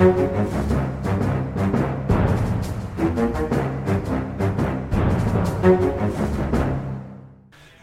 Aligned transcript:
Og 0.00 0.06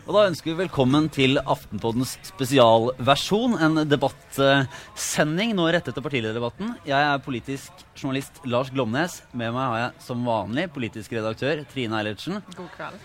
da 0.10 0.24
ønsker 0.26 0.50
vi 0.50 0.56
velkommen 0.64 1.12
til 1.14 1.38
Aftenpoddens 1.38 2.16
spesialversjon. 2.26 3.54
En 3.62 3.84
debattsending 3.86 5.54
nå 5.54 5.70
rett 5.70 5.86
etter 5.86 6.02
partilederdebatten. 6.02 6.74
Jeg 6.90 6.98
er 6.98 7.22
politisk 7.22 7.86
journalist 7.94 8.42
Lars 8.50 8.74
Glomnes. 8.74 9.22
Med 9.38 9.54
meg 9.54 9.62
har 9.62 9.80
jeg 9.84 10.08
som 10.10 10.26
vanlig 10.26 10.74
politisk 10.74 11.14
redaktør 11.20 11.62
Trine 11.70 12.02
Eilertsen. 12.02 12.42
God 12.58 12.74
kveld. 12.80 12.98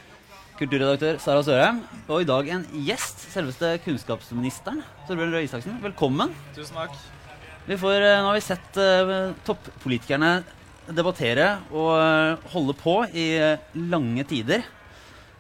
Kulturredaktør 0.57 1.21
Sara 1.21 1.45
Sørheim. 1.45 1.85
Og 2.09 2.25
i 2.25 2.33
dag 2.33 2.49
en 2.57 2.65
gjest, 2.89 3.29
selveste 3.37 3.77
kunnskapsministeren. 3.85 4.81
Torbjørn 5.05 5.37
Røe 5.37 5.51
Isaksen, 5.51 5.83
velkommen. 5.85 6.33
Tusen 6.57 6.81
takk. 6.81 6.97
Får, 7.63 7.95
eh, 8.03 8.19
nå 8.19 8.27
har 8.27 8.35
vi 8.35 8.43
sett 8.43 8.79
uh, 8.83 9.31
toppolitikerne 9.47 10.33
debattere 10.91 11.61
og 11.71 11.93
uh, 11.95 12.49
holde 12.51 12.75
på 12.75 12.97
i 13.15 13.27
uh, 13.39 13.69
lange 13.79 14.25
tider. 14.27 14.65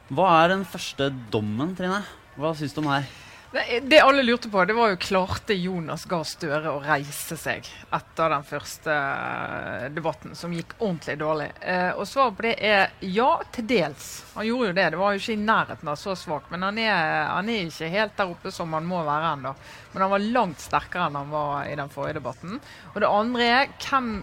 Hva 0.06 0.28
er 0.44 0.52
den 0.52 0.62
første 0.62 1.10
dommen, 1.34 1.74
Trine? 1.74 1.98
Hva 2.38 2.54
syns 2.54 2.76
du 2.76 2.78
om 2.84 2.92
her? 2.92 3.08
Det, 3.52 3.80
det 3.80 4.00
alle 4.00 4.22
lurte 4.22 4.48
på, 4.48 4.64
det 4.64 4.72
var 4.72 4.88
jo 4.88 4.96
klarte 4.96 5.52
Jonas 5.52 6.06
Gahr 6.08 6.24
Støre 6.24 6.70
å 6.72 6.78
reise 6.80 7.36
seg 7.36 7.66
etter 7.92 8.32
den 8.32 8.46
første 8.48 8.94
eh, 8.94 9.84
debatten, 9.92 10.32
som 10.38 10.54
gikk 10.56 10.72
ordentlig 10.78 11.18
dårlig. 11.20 11.50
Eh, 11.60 11.90
og 11.90 12.08
svaret 12.08 12.38
på 12.38 12.46
det 12.46 12.54
er 12.64 12.94
ja, 13.04 13.28
til 13.52 13.68
dels. 13.68 14.06
Han 14.38 14.48
gjorde 14.48 14.70
jo 14.70 14.76
det. 14.78 14.86
Det 14.94 15.02
var 15.02 15.12
jo 15.12 15.20
ikke 15.20 15.36
i 15.36 15.44
nærheten 15.44 15.92
av 15.92 16.00
så 16.00 16.16
svak. 16.16 16.48
Men 16.48 16.64
han 16.64 16.80
er, 16.80 16.96
han 17.28 17.52
er 17.52 17.68
ikke 17.68 17.92
helt 17.92 18.16
der 18.16 18.32
oppe 18.32 18.54
som 18.56 18.72
han 18.72 18.88
må 18.88 19.02
være 19.04 19.34
ennå. 19.36 19.52
Men 19.92 20.06
han 20.06 20.14
var 20.14 20.30
langt 20.38 20.64
sterkere 20.64 21.10
enn 21.10 21.20
han 21.20 21.34
var 21.36 21.68
i 21.68 21.76
den 21.82 21.92
forrige 21.92 22.22
debatten. 22.22 22.56
Og 22.94 23.02
det 23.04 23.12
andre 23.20 23.50
er 23.58 23.76
hvem 23.84 24.14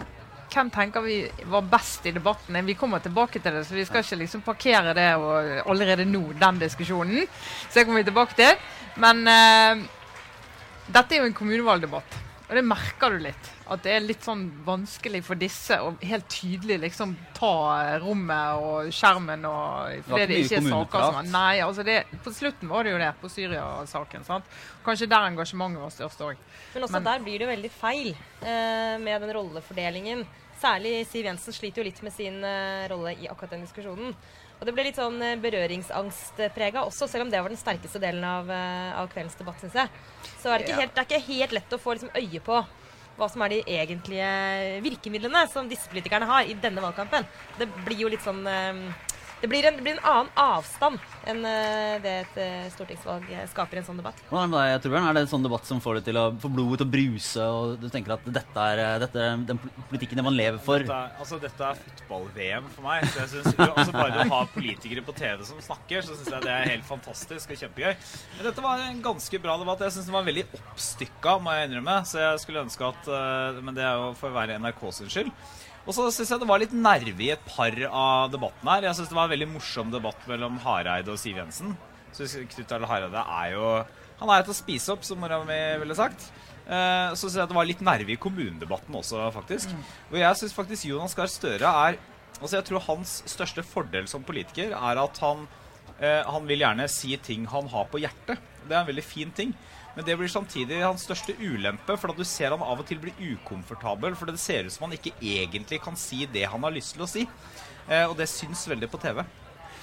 hvem 0.50 0.70
tenker 0.74 1.04
vi 1.04 1.16
var 1.50 1.66
best 1.70 2.06
i 2.06 2.12
debatten? 2.14 2.58
Vi 2.66 2.76
kommer 2.78 3.02
tilbake 3.02 3.40
til 3.40 3.54
det, 3.54 3.64
så 3.66 3.76
vi 3.76 3.84
skal 3.88 4.04
ikke 4.04 4.20
liksom 4.22 4.42
parkere 4.46 4.94
det 4.96 5.08
allerede 5.64 6.08
nå, 6.08 6.32
den 6.40 6.60
diskusjonen. 6.60 7.26
Så 7.68 7.80
det 7.80 7.86
kommer 7.86 8.02
vi 8.02 8.08
tilbake 8.10 8.36
til. 8.38 8.58
Men 9.00 9.22
uh, 9.28 9.84
dette 10.90 11.14
er 11.14 11.22
jo 11.22 11.30
en 11.30 11.36
kommunevalgdebatt, 11.36 12.18
og 12.50 12.56
det 12.58 12.62
merker 12.66 13.14
du 13.14 13.20
litt. 13.22 13.48
At 13.70 13.84
det 13.86 13.92
er 13.94 14.02
litt 14.02 14.24
sånn 14.26 14.40
vanskelig 14.66 15.20
for 15.22 15.38
disse 15.38 15.76
å 15.78 15.92
helt 16.02 16.26
tydelig 16.32 16.80
liksom 16.82 17.12
ta 17.36 17.52
rommet 18.02 18.58
og 18.58 18.88
skjermen 18.90 19.46
og 19.46 20.02
Fordi 20.08 20.24
det, 20.24 20.26
det 20.32 20.40
ikke 20.42 20.58
er 20.58 20.66
saker 20.66 21.04
som 21.06 21.18
er 21.20 21.30
Nei, 21.30 21.60
altså 21.62 21.84
det, 21.86 21.96
på 22.24 22.32
slutten 22.34 22.72
var 22.72 22.84
det 22.84 22.96
jo 22.96 22.98
det, 22.98 23.12
på 23.22 23.30
Syria-saken. 23.30 24.26
sant? 24.26 24.50
Kanskje 24.82 25.06
der 25.12 25.28
engasjementet 25.30 25.84
var 25.84 25.94
størst 25.94 26.26
òg. 26.26 26.42
Men 26.74 26.88
også 26.88 26.98
Men- 26.98 27.08
der 27.12 27.24
blir 27.24 27.38
det 27.38 27.46
jo 27.46 27.52
veldig 27.54 27.70
feil 27.70 28.10
eh, 28.42 28.98
med 28.98 29.22
den 29.22 29.34
rollefordelingen. 29.38 30.26
Særlig 30.60 31.06
Siv 31.08 31.24
Jensen 31.24 31.54
sliter 31.56 31.80
jo 31.80 31.86
litt 31.86 32.02
med 32.02 32.12
sin 32.12 32.42
eh, 32.44 32.88
rolle 32.90 33.14
i 33.14 33.28
akkurat 33.30 33.54
den 33.54 33.62
diskusjonen. 33.64 34.12
Og 34.60 34.68
det 34.68 34.74
ble 34.76 34.84
litt 34.90 34.98
sånn 35.00 35.16
eh, 35.24 35.38
berøringsangstprega 35.40 36.84
også, 36.84 37.08
selv 37.08 37.24
om 37.24 37.32
det 37.32 37.40
var 37.40 37.52
den 37.52 37.60
sterkeste 37.60 38.00
delen 38.02 38.24
av, 38.28 38.50
eh, 38.52 38.90
av 39.00 39.08
kveldens 39.12 39.38
debatt, 39.38 39.56
syns 39.62 39.78
jeg. 39.80 39.88
Så 40.42 40.52
er 40.52 40.64
det, 40.66 40.76
helt, 40.76 40.92
det 40.94 41.00
er 41.00 41.08
ikke 41.08 41.28
helt 41.30 41.56
lett 41.56 41.72
å 41.72 41.80
få 41.80 41.96
liksom, 41.96 42.12
øye 42.12 42.42
på 42.44 42.60
hva 43.20 43.28
som 43.28 43.42
er 43.44 43.52
de 43.52 43.60
egentlige 43.68 44.28
virkemidlene 44.84 45.46
som 45.52 45.68
disse 45.68 45.88
politikerne 45.92 46.28
har 46.28 46.48
i 46.48 46.56
denne 46.60 46.84
valgkampen. 46.84 47.26
Det 47.58 47.68
blir 47.86 48.04
jo 48.04 48.12
litt 48.12 48.24
sånn 48.24 48.44
eh, 48.48 48.84
det 49.40 49.48
blir, 49.48 49.64
en, 49.64 49.76
det 49.76 49.82
blir 49.82 49.96
en 49.96 50.04
annen 50.04 50.30
avstand 50.36 50.98
enn 51.30 51.40
eh, 51.48 51.94
det 52.04 52.12
et 52.24 52.38
eh, 52.42 52.66
stortingsvalg 52.74 53.24
eh, 53.32 53.46
skaper 53.48 53.78
i 53.78 53.80
en 53.80 53.86
sånn 53.86 54.00
debatt. 54.00 54.18
Hvordan 54.28 54.56
er 54.60 54.74
det 54.74 54.82
Torbjørn? 54.84 55.06
Er 55.08 55.16
det 55.16 55.22
en 55.24 55.30
sånn 55.30 55.46
debatt 55.46 55.68
som 55.68 55.80
får, 55.80 56.00
deg 56.00 56.10
til 56.10 56.20
å, 56.20 56.24
får 56.42 56.52
blodet 56.56 56.80
til 56.82 56.88
å 56.88 56.92
bruse, 56.92 57.46
og 57.56 57.72
du 57.80 57.86
tenker 57.92 58.16
at 58.16 58.26
dette 58.28 58.66
er, 58.74 58.82
dette 59.00 59.22
er 59.24 59.46
den 59.48 59.60
politikken 59.88 60.20
man 60.26 60.36
lever 60.36 60.60
for? 60.64 60.84
Dette 60.84 60.98
er, 61.06 61.14
altså, 61.24 61.40
dette 61.40 61.70
er 61.70 61.80
fotball-VM 61.80 62.68
for 62.74 62.88
meg. 62.88 63.06
Så 63.08 63.22
jeg 63.22 63.32
synes, 63.32 63.56
altså, 63.64 63.94
bare 63.96 64.26
å 64.26 64.28
ha 64.34 64.42
politikere 64.52 65.06
på 65.06 65.16
TV 65.16 65.46
som 65.48 65.64
snakker, 65.70 66.04
så 66.04 66.18
syns 66.18 66.34
jeg 66.36 66.44
det 66.44 66.52
er 66.52 66.72
helt 66.74 66.88
fantastisk 66.88 67.54
og 67.56 67.64
kjempegøy. 67.64 67.96
Men 68.36 68.50
dette 68.50 68.66
var 68.66 68.84
en 68.84 69.02
ganske 69.08 69.42
bra 69.42 69.56
debatt. 69.62 69.86
Jeg 69.88 69.96
syns 69.96 70.12
den 70.12 70.18
var 70.18 70.28
veldig 70.28 70.46
oppstykka, 70.60 71.38
må 71.40 71.56
jeg 71.56 71.70
innrømme. 71.70 71.96
Så 72.10 72.20
jeg 72.20 72.44
skulle 72.44 72.66
ønske 72.66 72.92
at 72.92 73.10
Men 73.64 73.72
det 73.76 73.88
er 73.88 73.96
jo 73.96 74.12
for 74.20 74.32
å 74.32 74.36
være 74.36 74.60
NRK 74.60 74.86
sin 75.00 75.12
skyld. 75.12 75.32
Og 75.90 75.94
så 75.96 76.04
syns 76.14 76.30
jeg 76.30 76.38
det 76.38 76.46
var 76.46 76.60
litt 76.62 76.74
nerve 76.76 77.24
i 77.24 77.32
et 77.34 77.46
par 77.50 77.74
av 77.88 78.28
debattene 78.30 78.76
her. 78.76 78.84
Jeg 78.86 79.00
syns 79.00 79.08
det 79.10 79.16
var 79.16 79.26
en 79.26 79.32
veldig 79.32 79.48
morsom 79.50 79.88
debatt 79.90 80.28
mellom 80.30 80.60
Hareide 80.62 81.10
og 81.10 81.18
Siv 81.18 81.40
Jensen. 81.40 81.72
Så 82.14 82.28
Knut 82.52 82.74
Arild 82.76 82.86
Hareide 82.86 83.24
er 83.24 83.48
jo 83.56 83.64
Han 84.20 84.30
er 84.30 84.44
til 84.44 84.52
å 84.52 84.58
spise 84.60 84.92
opp, 84.94 85.02
som 85.02 85.18
mora 85.18 85.40
mi 85.48 85.58
ville 85.80 85.96
sagt. 85.98 86.28
Eh, 86.62 87.10
så 87.16 87.24
syns 87.24 87.40
jeg 87.40 87.50
det 87.50 87.56
var 87.56 87.66
litt 87.66 87.82
nerve 87.82 88.14
i 88.14 88.18
kommunedebatten 88.20 88.94
også, 89.00 89.24
faktisk. 89.34 89.74
Og 90.12 90.18
jeg 90.20 90.38
syns 90.38 90.54
faktisk 90.54 90.86
Jonas 90.92 91.16
Gahr 91.18 91.30
Støre 91.32 91.74
er 91.88 91.98
Altså 92.40 92.56
Jeg 92.56 92.68
tror 92.70 92.84
hans 92.86 93.16
største 93.28 93.64
fordel 93.66 94.06
som 94.08 94.22
politiker 94.24 94.70
er 94.72 95.00
at 95.02 95.18
han 95.20 95.42
eh, 95.98 96.22
Han 96.30 96.46
vil 96.48 96.62
gjerne 96.62 96.86
si 96.88 97.16
ting 97.18 97.48
han 97.50 97.66
har 97.74 97.90
på 97.90 97.98
hjertet. 98.00 98.38
Det 98.62 98.76
er 98.76 98.84
en 98.84 98.92
veldig 98.92 99.04
fin 99.04 99.34
ting. 99.34 99.56
Men 100.00 100.06
det 100.08 100.14
blir 100.16 100.30
samtidig 100.32 100.78
hans 100.80 101.02
største 101.04 101.34
ulempe, 101.36 101.92
for 102.00 102.08
at 102.08 102.16
du 102.16 102.24
ser 102.24 102.54
han 102.54 102.62
av 102.64 102.78
og 102.80 102.86
til 102.88 102.96
blir 103.02 103.18
ukomfortabel. 103.20 104.14
For 104.16 104.30
det 104.30 104.40
ser 104.40 104.64
ut 104.64 104.72
som 104.72 104.86
han 104.86 104.94
ikke 104.96 105.12
egentlig 105.20 105.76
kan 105.84 105.98
si 106.00 106.22
det 106.24 106.46
han 106.48 106.62
har 106.64 106.72
lyst 106.72 106.94
til 106.94 107.04
å 107.04 107.08
si. 107.10 107.26
Eh, 107.84 108.06
og 108.06 108.14
det 108.16 108.30
syns 108.32 108.62
veldig 108.70 108.88
på 108.88 109.00
TV. 109.02 109.20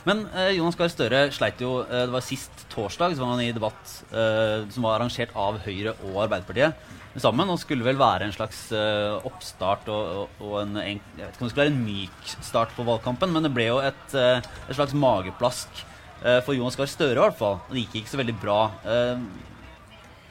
Men 0.09 0.23
eh, 0.31 0.55
Jonas 0.55 0.77
Gahr 0.79 0.89
Støre 0.89 1.19
sleit 1.35 1.61
jo 1.61 1.83
eh, 1.83 2.07
Det 2.07 2.15
var 2.15 2.25
sist 2.25 2.63
torsdag 2.73 3.13
så 3.13 3.21
var 3.21 3.35
han 3.35 3.43
i 3.43 3.53
debatt 3.53 3.93
eh, 4.09 4.65
som 4.73 4.87
var 4.87 4.95
arrangert 4.95 5.35
av 5.37 5.59
Høyre 5.67 5.93
og 6.07 6.23
Arbeiderpartiet 6.25 6.93
sammen, 7.17 7.49
og 7.49 7.59
skulle 7.61 7.85
vel 7.85 7.97
være 7.97 8.25
en 8.25 8.33
slags 8.33 8.63
eh, 8.73 9.25
oppstart 9.27 9.89
og, 9.93 10.23
og, 10.23 10.41
og 10.47 10.55
en, 10.63 10.79
en 10.81 10.97
Jeg 11.17 11.21
vet 11.21 11.37
ikke 11.37 11.43
om 11.43 11.49
det 11.49 11.51
skulle 11.53 11.65
være 11.67 11.75
en 11.75 11.83
myk 11.83 12.31
start 12.45 12.73
på 12.73 12.85
valgkampen, 12.87 13.35
men 13.35 13.45
det 13.45 13.53
ble 13.53 13.69
jo 13.69 13.77
et, 13.85 14.17
eh, 14.17 14.41
et 14.65 14.79
slags 14.79 14.97
mageplask 14.97 15.83
for 16.17 16.55
Jonas 16.57 16.73
Gahr 16.73 16.89
Støre, 16.89 17.13
i 17.13 17.21
hvert 17.21 17.37
fall. 17.37 17.59
Det 17.69 17.83
gikk 17.83 17.99
ikke 17.99 18.09
så 18.09 18.17
veldig 18.17 18.33
bra. 18.41 18.55
Eh, 18.89 19.19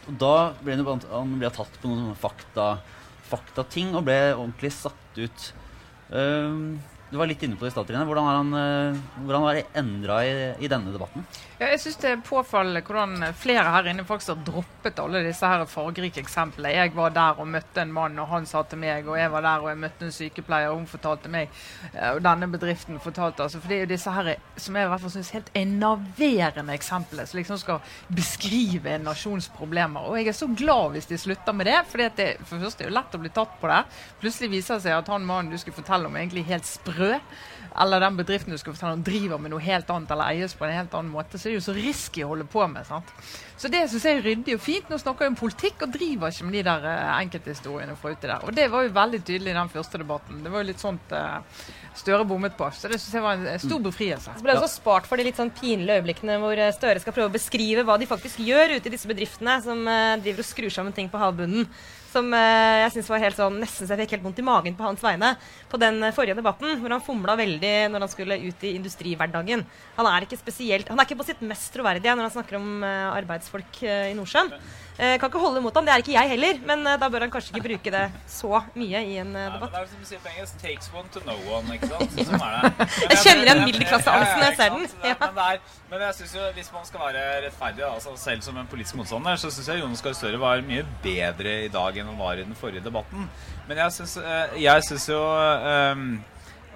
da 0.06 0.54
ble 0.62 0.76
han, 0.78 1.06
han 1.10 1.38
ble 1.40 1.50
tatt 1.54 1.80
på 1.80 1.90
noen 1.90 2.04
sånne 2.04 2.20
fakta, 2.20 2.66
og 3.98 4.06
ble 4.06 4.18
ordentlig 4.36 4.70
satt 4.76 5.18
ut. 5.18 5.48
Eh, 6.14 6.60
du 7.10 7.16
var 7.16 7.28
litt 7.30 7.42
inne 7.46 7.54
på 7.54 7.64
det 7.64 7.70
i 7.70 7.74
stad, 7.74 7.86
Trine. 7.86 8.02
Hvordan 8.02 8.24
har 8.26 8.36
han, 8.40 8.54
eh, 8.58 8.96
hvordan 9.22 9.44
har 9.44 9.54
det 9.54 9.66
endra 9.78 10.16
i, 10.26 10.54
i 10.58 10.68
denne 10.68 10.90
debatten? 10.90 11.22
Ja, 11.60 11.68
jeg 11.70 11.78
syns 11.80 12.00
det 12.02 12.08
er 12.10 12.24
påfallende 12.26 12.82
hvordan 12.84 13.28
flere 13.38 13.70
her 13.70 13.86
inne 13.92 14.04
faktisk 14.04 14.32
har 14.32 14.40
droppet 14.44 14.98
alle 15.00 15.22
disse 15.24 15.46
her 15.46 15.62
fargerike 15.70 16.18
eksemplene. 16.20 16.72
Jeg 16.74 16.92
var 16.96 17.14
der 17.14 17.38
og 17.38 17.46
møtte 17.48 17.84
en 17.84 17.94
mann, 17.94 18.18
og 18.18 18.26
han 18.32 18.48
sa 18.50 18.64
til 18.66 18.82
meg, 18.82 19.06
og 19.06 19.20
jeg 19.20 19.30
var 19.32 19.46
der 19.46 19.62
og 19.62 19.70
jeg 19.70 19.80
møtte 19.84 20.08
en 20.08 20.16
sykepleier, 20.16 20.72
og 20.72 20.80
hun 20.80 20.90
fortalte 20.90 21.30
meg, 21.30 21.54
eh, 21.92 22.10
og 22.10 22.20
denne 22.26 22.50
bedriften 22.50 22.98
fortalte 23.00 23.46
altså, 23.46 23.62
For 23.62 23.70
det 23.70 23.78
er 23.78 23.86
jo 23.86 23.92
disse 23.94 24.16
her 24.18 24.32
som 24.66 24.76
jeg 24.76 24.88
i 24.88 24.90
hvert 24.90 25.04
fall 25.06 25.14
syns 25.14 25.32
helt 25.36 25.54
enerverende 25.62 26.74
eksemplene, 26.74 27.28
som 27.30 27.38
liksom 27.38 27.62
skal 27.62 27.94
beskrive 28.18 28.96
en 28.96 29.06
nasjons 29.06 29.48
problemer. 29.54 30.10
Og 30.10 30.18
jeg 30.18 30.32
er 30.34 30.38
så 30.40 30.50
glad 30.50 30.96
hvis 30.96 31.06
de 31.12 31.22
slutter 31.22 31.54
med 31.54 31.70
det, 31.70 31.78
for 31.86 32.02
det, 32.02 32.28
for 32.42 32.58
det 32.58 32.66
første 32.66 32.84
er 32.84 32.90
jo 32.90 32.98
lett 32.98 33.14
å 33.14 33.22
bli 33.22 33.32
tatt 33.38 33.56
på 33.62 33.70
det. 33.70 33.80
Plutselig 34.20 34.52
viser 34.58 34.74
det 34.74 34.88
seg 34.88 34.98
at 34.98 35.14
han 35.14 35.30
mannen 35.30 35.54
du 35.54 35.60
skulle 35.62 35.78
fortelle 35.78 36.10
om, 36.10 36.18
egentlig 36.18 36.48
helt 36.50 36.66
sprø. 36.66 36.95
Eller 37.76 38.00
den 38.00 38.16
bedriften 38.16 38.54
du 38.54 38.56
skal 38.56 38.72
fortelle 38.72 38.96
om 38.96 39.02
driver 39.04 39.40
med 39.42 39.52
noe 39.52 39.60
helt 39.60 39.90
annet 39.92 40.12
eller 40.14 40.32
eies 40.32 40.54
på 40.56 40.64
en 40.64 40.72
helt 40.78 40.94
annen 40.96 41.12
måte. 41.12 41.36
Så 41.36 41.48
er 41.48 41.52
det 41.52 41.58
jo 41.58 41.64
så 41.66 41.74
risky 41.76 42.22
å 42.24 42.30
holde 42.30 42.46
på 42.48 42.64
med. 42.72 42.86
sant? 42.88 43.10
Så 43.60 43.68
det 43.72 43.82
syns 43.90 44.06
jeg 44.08 44.18
er 44.18 44.24
ryddig 44.24 44.54
og 44.56 44.62
fint. 44.64 44.88
Nå 44.88 44.96
snakker 45.00 45.26
vi 45.26 45.32
om 45.34 45.36
politikk 45.36 45.84
og 45.84 45.92
driver 45.92 46.32
ikke 46.32 46.46
med 46.48 46.56
de 46.56 46.62
der 46.70 46.86
eh, 46.88 47.10
enkelthistoriene 47.18 47.96
fra 48.00 48.14
uti 48.14 48.30
der. 48.30 48.46
Og 48.48 48.56
det 48.56 48.70
var 48.72 48.86
jo 48.86 48.94
veldig 48.96 49.20
tydelig 49.28 49.52
i 49.52 49.58
den 49.58 49.72
første 49.74 50.00
debatten. 50.00 50.40
Det 50.44 50.52
var 50.54 50.64
jo 50.64 50.70
litt 50.70 50.82
sånt 50.86 51.12
eh, 51.16 51.60
Støre 51.96 52.26
bommet 52.28 52.52
på. 52.58 52.66
Så 52.76 52.90
det 52.92 52.98
syns 53.00 53.14
jeg 53.16 53.24
var 53.24 53.38
en, 53.38 53.46
en 53.48 53.60
stor 53.62 53.80
befrielse. 53.80 54.34
Så 54.36 54.44
ble 54.44 54.52
det 54.52 54.60
også 54.60 54.82
spart 54.82 55.06
for 55.08 55.16
de 55.16 55.24
litt 55.24 55.38
sånn 55.40 55.52
pinlige 55.56 56.00
øyeblikkene 56.00 56.36
hvor 56.42 56.60
eh, 56.60 56.72
Støre 56.76 57.00
skal 57.00 57.16
prøve 57.16 57.30
å 57.30 57.36
beskrive 57.36 57.86
hva 57.88 57.96
de 58.00 58.08
faktisk 58.08 58.42
gjør 58.44 58.76
ute 58.76 58.90
i 58.90 58.92
disse 58.92 59.08
bedriftene 59.08 59.56
som 59.64 59.80
eh, 59.88 60.16
driver 60.20 60.44
og 60.44 60.48
skrur 60.48 60.72
sammen 60.72 60.96
ting 60.96 61.08
på 61.12 61.20
havbunnen. 61.20 61.64
Som 62.16 62.32
eh, 62.32 62.80
jeg 62.86 62.94
synes 62.94 63.10
var 63.12 63.20
helt 63.20 63.36
sånn, 63.36 63.58
nesten 63.60 63.84
så 63.84 63.92
jeg 63.92 64.06
fikk 64.06 64.16
helt 64.16 64.24
vondt 64.24 64.40
i 64.40 64.46
magen 64.46 64.76
på 64.78 64.86
hans 64.86 65.02
vegne 65.04 65.34
på 65.68 65.80
den 65.80 66.00
eh, 66.00 66.14
forrige 66.16 66.38
debatten, 66.38 66.78
hvor 66.80 66.94
han 66.94 67.04
fomla 67.04 67.34
veldig 67.36 67.74
når 67.92 68.06
han 68.06 68.12
skulle 68.12 68.38
ut 68.40 68.64
i 68.64 68.72
industrihverdagen. 68.78 69.66
Han 69.98 70.08
er 70.08 70.24
ikke 70.24 70.40
spesielt, 70.40 70.88
han 70.88 71.02
er 71.02 71.08
ikke 71.08 71.18
på 71.20 71.28
sitt 71.28 71.44
mest 71.44 71.68
troverdige 71.76 72.16
når 72.16 72.30
han 72.30 72.36
snakker 72.38 72.56
om 72.56 72.86
eh, 72.88 73.10
arbeidsfolk 73.18 73.82
i 73.84 74.16
Nordsjøen. 74.16 74.54
Eh, 74.96 75.18
kan 75.20 75.28
ikke 75.28 75.40
holde 75.42 75.60
imot 75.60 75.76
ham, 75.76 75.84
det 75.84 75.92
er 75.92 76.00
ikke 76.00 76.14
jeg 76.14 76.30
heller, 76.30 76.60
men 76.64 76.86
eh, 76.88 76.94
da 76.96 77.08
bør 77.12 77.26
han 77.26 77.32
kanskje 77.32 77.52
ikke 77.52 77.64
bruke 77.66 77.92
det 77.92 78.04
så 78.32 78.62
mye 78.80 79.02
i 79.04 79.18
en 79.20 79.34
eh, 79.36 79.48
debatt. 79.52 79.74
det 79.74 79.82
er 79.82 79.88
som 79.90 80.06
sier 80.08 80.22
på 80.24 80.30
engelsk 80.32 80.62
Takes 80.62 80.88
one 80.94 81.10
to 81.12 81.20
know 81.20 81.42
one. 81.52 81.74
ikke 81.74 81.90
sant? 81.90 82.14
Sånn 82.16 82.44
er 82.46 82.54
det. 82.64 82.86
Jeg 83.10 83.18
kjenner 83.26 83.42
igjen 83.44 83.60
middelklasseangsten 83.66 84.40
når 84.40 84.46
jeg 84.46 84.56
ser 84.60 84.72
den. 84.72 84.86
ja, 85.04 85.16
Men, 85.20 85.42
er, 85.44 85.60
men 85.90 86.04
jeg 86.06 86.18
synes 86.20 86.32
jo, 86.38 86.46
hvis 86.56 86.70
man 86.72 86.88
skal 86.88 87.02
være 87.02 87.24
rettferdig, 87.44 87.84
altså 87.90 88.14
selv 88.20 88.46
som 88.46 88.62
en 88.62 88.70
politisk 88.70 88.96
motstander, 89.02 89.42
så 89.42 89.50
syns 89.52 89.68
jeg 89.74 89.82
Jonas 89.82 90.04
Gahr 90.06 90.16
Støre 90.16 90.40
var 90.40 90.64
mye 90.64 90.86
bedre 91.04 91.58
i 91.66 91.68
dag 91.76 92.00
enn 92.00 92.08
han 92.14 92.22
var 92.22 92.40
i 92.40 92.46
den 92.46 92.56
forrige 92.56 92.84
debatten. 92.86 93.28
Men 93.68 93.82
jeg 93.84 93.96
syns, 93.98 94.16
jeg 94.56 94.88
jo 95.12 95.20
ehm, 95.36 96.08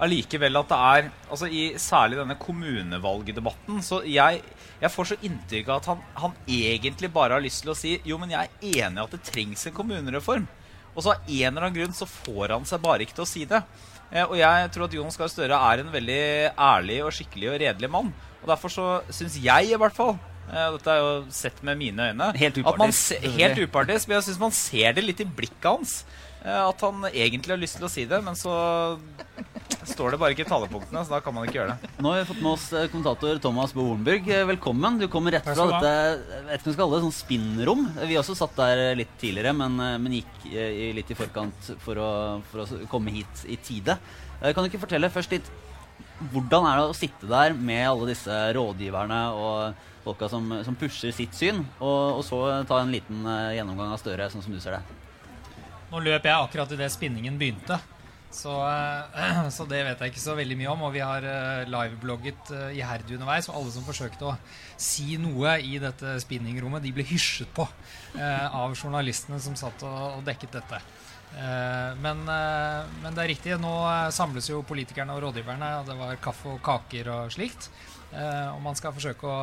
allikevel 0.01 0.57
at 0.61 0.71
det 0.71 0.79
er 0.91 1.09
altså 1.31 1.49
i 1.53 1.65
Særlig 1.81 2.19
denne 2.21 2.37
kommunevalgdebatten. 2.41 3.83
Så 3.85 4.01
jeg, 4.09 4.41
jeg 4.81 4.93
får 4.95 5.11
så 5.13 5.19
inntrykk 5.27 5.69
av 5.69 5.81
at 5.83 5.91
han, 5.93 6.01
han 6.25 6.35
egentlig 6.49 7.11
bare 7.15 7.37
har 7.37 7.45
lyst 7.45 7.65
til 7.65 7.73
å 7.75 7.79
si 7.79 7.97
jo, 8.09 8.19
men 8.21 8.33
jeg 8.35 8.49
er 8.49 8.81
enig 8.87 9.01
i 9.01 9.05
at 9.05 9.15
det 9.17 9.23
trengs 9.29 9.67
en 9.69 9.77
kommunereform. 9.77 10.49
Og 10.91 11.05
så 11.05 11.13
av 11.15 11.29
en 11.29 11.53
eller 11.53 11.69
annen 11.69 11.77
grunn 11.77 11.95
så 11.97 12.09
får 12.11 12.57
han 12.57 12.65
seg 12.67 12.83
bare 12.83 13.05
ikke 13.07 13.15
til 13.21 13.27
å 13.27 13.31
si 13.31 13.45
det. 13.49 13.61
Eh, 14.11 14.25
og 14.27 14.35
jeg 14.41 14.73
tror 14.75 14.89
at 14.89 14.97
Jonas 14.97 15.21
Gahr 15.21 15.31
Støre 15.31 15.61
er 15.71 15.85
en 15.85 15.93
veldig 15.95 16.23
ærlig 16.59 16.99
og 17.07 17.13
skikkelig 17.15 17.53
og 17.53 17.61
redelig 17.63 17.93
mann. 17.95 18.11
Og 18.41 18.49
derfor 18.51 18.73
så 18.75 18.89
syns 19.13 19.37
jeg 19.39 19.71
i 19.71 19.79
hvert 19.79 19.95
fall 19.95 20.17
eh, 20.51 20.67
dette 20.75 20.91
er 20.97 20.99
jo 21.05 21.13
sett 21.35 21.63
med 21.67 21.79
mine 21.79 22.09
øyne. 22.11 22.33
Helt 22.41 22.59
upartisk, 22.59 23.29
helt 23.39 23.63
upartisk, 23.63 24.09
men 24.11 24.19
jeg 24.19 24.29
syns 24.31 24.43
man 24.43 24.57
ser 24.57 24.97
det 24.99 25.07
litt 25.07 25.23
i 25.23 25.29
blikket 25.29 25.71
hans. 25.71 25.95
eh, 26.43 26.59
At 26.65 26.83
han 26.89 27.07
egentlig 27.13 27.55
har 27.55 27.63
lyst 27.63 27.79
til 27.79 27.87
å 27.87 27.93
si 27.93 28.09
det, 28.11 28.19
men 28.27 28.35
så 28.39 28.57
står 29.89 30.11
det 30.13 30.19
bare 30.21 30.35
ikke 30.35 30.45
i 30.45 30.49
talepunktene, 30.51 31.03
så 31.07 31.15
da 31.15 31.21
kan 31.25 31.35
man 31.35 31.47
ikke 31.49 31.59
gjøre 31.61 31.75
det. 31.81 31.91
Nå 32.03 32.11
har 32.13 32.21
vi 32.21 32.29
fått 32.29 32.43
med 32.45 32.51
oss 32.53 32.67
eh, 32.77 32.87
kommentator 32.93 33.39
Thomas 33.41 33.73
Bo 33.77 33.87
Hornburg. 33.89 34.29
Eh, 34.29 34.45
Velkommen. 34.51 34.99
Du 35.01 35.07
kommer 35.13 35.33
rett 35.33 35.47
fra 35.49 35.67
dette 35.71 35.93
jeg 35.93 36.45
vet 36.51 36.61
ikke 36.61 36.67
om 36.67 36.71
vi 36.71 36.75
skal 36.75 36.83
kalle 36.85 36.99
det 36.99 37.05
sånn 37.07 37.17
spinnrom. 37.17 37.87
Vi 38.11 38.19
også 38.21 38.37
satt 38.39 38.57
der 38.61 38.83
litt 38.99 39.13
tidligere, 39.23 39.55
men, 39.57 39.79
eh, 39.81 39.97
men 40.03 40.13
gikk 40.19 40.47
eh, 40.53 40.71
i- 40.91 40.93
litt 40.97 41.11
i 41.11 41.17
forkant 41.19 41.73
for 41.81 41.97
å, 42.01 42.11
for 42.51 42.65
å 42.67 42.81
komme 42.93 43.11
hit 43.15 43.45
i 43.49 43.57
tide. 43.57 43.97
Eh, 44.43 44.53
Kan 44.53 44.65
du 44.65 44.71
ikke 44.71 44.83
fortelle 44.85 45.11
først 45.13 45.33
litt 45.37 45.49
hvordan 46.33 46.67
er 46.69 46.77
det 46.81 46.89
å 46.91 46.97
sitte 46.97 47.29
der 47.29 47.55
med 47.57 47.87
alle 47.89 48.11
disse 48.13 48.29
rådgiverne 48.57 49.21
og 49.37 49.87
folka 50.05 50.29
som, 50.33 50.47
som 50.65 50.77
pusher 50.77 51.13
sitt 51.13 51.33
syn, 51.37 51.63
og, 51.81 52.21
og 52.21 52.25
så 52.25 52.41
ta 52.69 52.81
en 52.83 52.93
liten 52.93 53.25
eh, 53.25 53.55
gjennomgang 53.57 53.93
av 53.95 54.01
Støre, 54.01 54.29
sånn 54.33 54.45
som 54.45 54.53
du 54.53 54.61
ser 54.61 54.77
det? 54.77 54.83
Nå 55.91 56.01
løp 56.05 56.23
jeg 56.29 56.37
akkurat 56.37 56.71
idet 56.77 56.91
spinningen 56.93 57.39
begynte, 57.41 57.81
så, 58.31 58.55
eh, 58.69 59.49
så 59.57 59.67
det 59.69 59.83
vet 59.85 60.03
jeg 60.03 60.13
ikke 60.13 60.23
så 60.23 60.37
veldig 60.39 60.59
mye 60.61 60.71
om. 60.73 60.87
Og 60.87 60.95
vi 60.95 61.03
har 61.03 61.27
eh, 61.27 61.67
liveblogget 61.71 62.55
eh, 62.55 62.79
iherdig 62.79 63.19
underveis, 63.19 63.51
og 63.51 63.61
alle 63.61 63.75
som 63.75 63.87
forsøkte 63.87 64.31
å 64.31 64.37
si 64.81 65.19
noe 65.21 65.59
i 65.67 65.77
dette 65.83 66.17
spinningrommet, 66.23 66.85
de 66.85 66.95
ble 66.95 67.07
hysjet 67.11 67.51
på 67.55 67.67
av 68.17 68.73
journalistene 68.75 69.37
som 69.43 69.55
satt 69.59 69.85
og, 69.87 70.23
dekket 70.27 70.57
dette. 70.57 70.79
Men, 72.03 72.25
men 72.25 73.15
det 73.15 73.23
er 73.23 73.29
riktig, 73.31 73.53
nå 73.63 73.71
samles 74.11 74.49
jo 74.51 74.65
politikerne 74.67 75.15
og 75.15 75.21
rådgiverne, 75.29 75.69
og 75.79 75.87
det 75.87 75.95
var 76.01 76.19
kaffe 76.25 76.57
og 76.57 76.63
kaker 76.65 77.13
og 77.13 77.31
slikt. 77.37 77.69
Eh, 78.11 78.49
og 78.57 78.59
man 78.65 78.75
skal 78.75 78.91
forsøke 78.91 79.23
å 79.23 79.35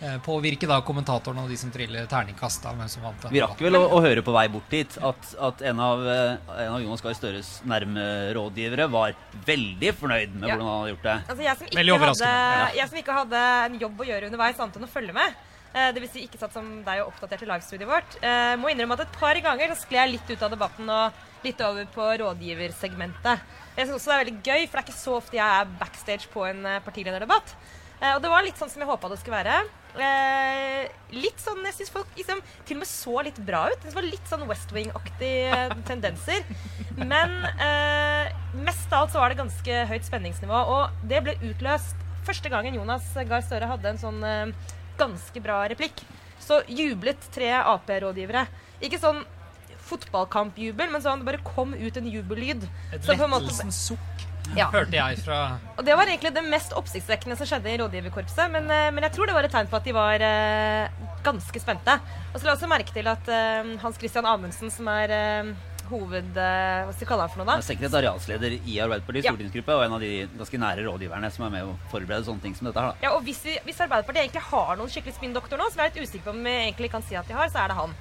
eh, 0.00 0.14
påvirke 0.24 0.64
da 0.68 0.78
kommentatorene 0.84 1.42
og 1.44 1.50
de 1.52 1.58
som 1.60 1.68
triller 1.74 2.06
terningkast 2.08 2.64
av 2.70 2.78
hvem 2.78 2.88
som 2.88 3.04
vant. 3.04 3.26
Vi 3.32 3.42
rakk 3.44 3.60
vel 3.60 3.76
å, 3.76 3.82
å 3.98 4.00
høre 4.00 4.22
på 4.24 4.32
vei 4.32 4.46
bort 4.52 4.70
dit 4.72 4.96
at, 5.04 5.28
at 5.48 5.60
en, 5.68 5.82
av, 5.84 6.04
eh, 6.08 6.54
en 6.64 6.76
av 6.78 6.80
Jonas 6.80 7.04
Gahr 7.04 7.18
Støres 7.18 7.50
nærme 7.68 8.06
rådgivere 8.36 8.88
var 8.92 9.12
veldig 9.44 9.92
fornøyd 9.98 10.38
med 10.38 10.48
Ja. 10.48 10.54
hvordan 10.56 10.70
han 10.70 10.78
hadde 10.80 10.94
gjort 10.94 11.04
det. 11.10 11.18
Altså, 11.26 11.44
jeg, 11.44 11.58
som 11.60 11.76
Veldig 11.82 11.98
ikke 11.98 12.08
hadde, 12.08 12.30
ja. 12.32 12.70
jeg 12.80 12.88
som 12.94 13.02
ikke 13.02 13.18
hadde 13.18 13.44
en 13.66 13.78
jobb 13.84 14.00
å 14.00 14.08
gjøre 14.08 14.30
underveis, 14.32 14.64
annet 14.64 14.80
enn 14.80 14.88
å 14.88 14.92
følge 14.96 15.18
med, 15.20 15.36
eh, 15.74 15.92
det 15.92 16.04
vil 16.06 16.12
si 16.14 16.24
ikke 16.24 16.40
satt 16.40 16.56
som 16.56 16.72
deg 16.88 17.04
og 17.04 17.12
oppdaterte 17.12 17.50
livestudioet 17.52 17.92
vårt, 17.92 18.18
eh, 18.24 18.54
må 18.56 18.72
innrømme 18.72 18.96
at 18.96 19.04
et 19.04 19.20
par 19.20 19.36
ganger 19.50 19.74
så 19.74 19.82
skled 19.84 20.00
jeg 20.00 20.14
litt 20.16 20.32
ut 20.32 20.48
av 20.48 20.56
debatten 20.56 20.88
og 20.88 21.44
litt 21.44 21.60
over 21.60 21.84
på 21.92 22.08
rådgiversegmentet. 22.24 23.44
Jeg 23.76 23.86
synes 23.86 23.96
også 23.98 24.10
det 24.10 24.14
er 24.14 24.22
veldig 24.24 24.36
gøy, 24.40 24.62
for 24.66 24.78
det 24.78 24.82
er 24.82 24.86
ikke 24.86 24.98
så 24.98 25.16
ofte 25.18 25.36
jeg 25.36 25.60
er 25.60 25.74
backstage 25.80 26.30
på 26.32 26.46
en 26.48 26.62
eh, 26.64 26.78
partilederdebatt. 26.84 27.52
Eh, 28.00 28.14
og 28.14 28.22
det 28.24 28.30
var 28.32 28.44
litt 28.44 28.56
sånn 28.60 28.72
som 28.72 28.82
jeg 28.82 28.88
håpa 28.88 29.10
det 29.12 29.18
skulle 29.20 29.40
være. 29.42 29.58
Eh, 29.96 30.88
litt 31.16 31.40
sånn, 31.40 31.62
Jeg 31.64 31.76
syns 31.78 31.92
folk 31.94 32.08
liksom, 32.18 32.42
til 32.68 32.76
og 32.76 32.82
med 32.82 32.90
så 32.90 33.14
litt 33.24 33.38
bra 33.48 33.62
ut. 33.72 33.84
Det 33.84 33.94
var 33.96 34.04
litt 34.06 34.32
sånn 34.32 34.46
West 34.48 34.72
Wing-aktige 34.76 35.60
tendenser. 35.90 36.44
Men 36.96 37.36
eh, 37.52 38.32
mest 38.64 38.92
av 38.92 39.04
alt 39.06 39.14
så 39.14 39.22
var 39.22 39.32
det 39.32 39.40
ganske 39.40 39.78
høyt 39.92 40.08
spenningsnivå. 40.08 40.64
Og 40.76 41.08
det 41.08 41.22
ble 41.24 41.36
utløst 41.50 42.04
første 42.26 42.50
gangen 42.52 42.76
Jonas 42.76 43.12
Gahr 43.28 43.44
Støre 43.44 43.70
hadde 43.70 43.92
en 43.92 44.02
sånn 44.02 44.20
eh, 44.26 44.52
ganske 45.00 45.44
bra 45.44 45.62
replikk. 45.72 46.04
Så 46.42 46.60
jublet 46.68 47.20
tre 47.34 47.54
Ap-rådgivere. 47.62 48.44
Ikke 48.84 49.00
sånn 49.00 49.22
fotballkampjubel, 49.86 50.90
men 50.92 51.02
sånn 51.04 51.22
det 51.22 51.28
bare 51.30 51.42
kom 51.46 51.74
ut 51.74 51.96
en 52.00 52.08
jubellyd. 52.10 52.66
Et 52.92 53.02
Så 53.04 53.16
lettelsens 53.16 53.78
sukk 53.90 54.24
Ja. 54.54 54.68
hørte 54.70 54.94
jeg 54.94 55.18
fra 55.24 55.58
Og 55.76 55.84
det 55.84 55.96
var 55.98 56.06
egentlig 56.06 56.32
det 56.34 56.44
mest 56.46 56.70
oppsiktsvekkende 56.78 57.36
som 57.36 57.46
skjedde 57.50 57.66
i 57.72 57.78
rådgiverkorpset. 57.80 58.50
Men, 58.52 58.70
eh, 58.70 58.90
men 58.94 59.02
jeg 59.02 59.12
tror 59.16 59.26
det 59.26 59.34
var 59.34 59.42
et 59.44 59.50
tegn 59.50 59.66
på 59.66 59.76
at 59.76 59.84
de 59.84 59.92
var 59.92 60.22
uh, 60.22 60.88
ganske 61.24 61.58
spente. 61.60 61.96
Og 62.32 62.38
så 62.38 62.44
la 62.44 62.52
jeg 62.54 62.60
også 62.60 62.68
merke 62.70 62.92
til 62.94 63.08
at 63.10 63.26
uh, 63.26 63.76
Hans 63.82 63.98
Christian 63.98 64.24
Amundsen, 64.24 64.70
som 64.70 64.86
er 64.86 65.10
uh, 65.42 65.50
hoved... 65.90 66.30
hva 66.34 66.90
skal 66.94 67.02
vi 67.02 67.06
kalle 67.10 67.26
han 67.26 67.30
for 67.30 67.38
noe, 67.42 67.46
Han 67.50 67.58
da? 67.60 67.62
er 67.62 67.74
Sekretariatsleder 67.74 68.54
i 68.66 68.78
Arbeiderpartiets 68.82 69.26
Ja. 69.26 69.32
stortingsgruppe 69.34 69.74
og 69.74 69.84
en 69.84 69.92
av 69.98 70.00
de 70.00 70.12
ganske 70.38 70.58
nære 70.58 70.82
rådgiverne 70.86 71.30
som 71.34 71.44
er 71.46 71.50
med 71.50 71.62
å 71.66 71.76
forberede 71.90 72.26
sånne 72.26 72.42
ting 72.42 72.54
som 72.58 72.66
dette 72.66 72.78
her. 72.82 72.90
da. 72.94 72.96
Ja, 73.02 73.12
og 73.14 73.22
hvis, 73.26 73.42
vi, 73.46 73.58
hvis 73.66 73.78
Arbeiderpartiet 73.82 74.24
egentlig 74.26 74.42
har 74.50 74.76
noen 74.78 74.90
skikkelig 74.90 75.14
spinndoktor 75.18 75.58
nå, 75.58 75.68
som 75.70 75.82
jeg 75.82 75.90
er 75.90 75.94
litt 75.94 76.08
usikker 76.08 76.24
på 76.30 76.34
om 76.34 76.42
vi 76.42 76.54
egentlig 76.70 76.90
kan 76.90 77.02
si 77.06 77.14
at 77.18 77.26
de 77.26 77.34
har, 77.38 77.48
så 77.50 77.62
er 77.64 77.68
det 77.74 77.78
han. 77.82 77.94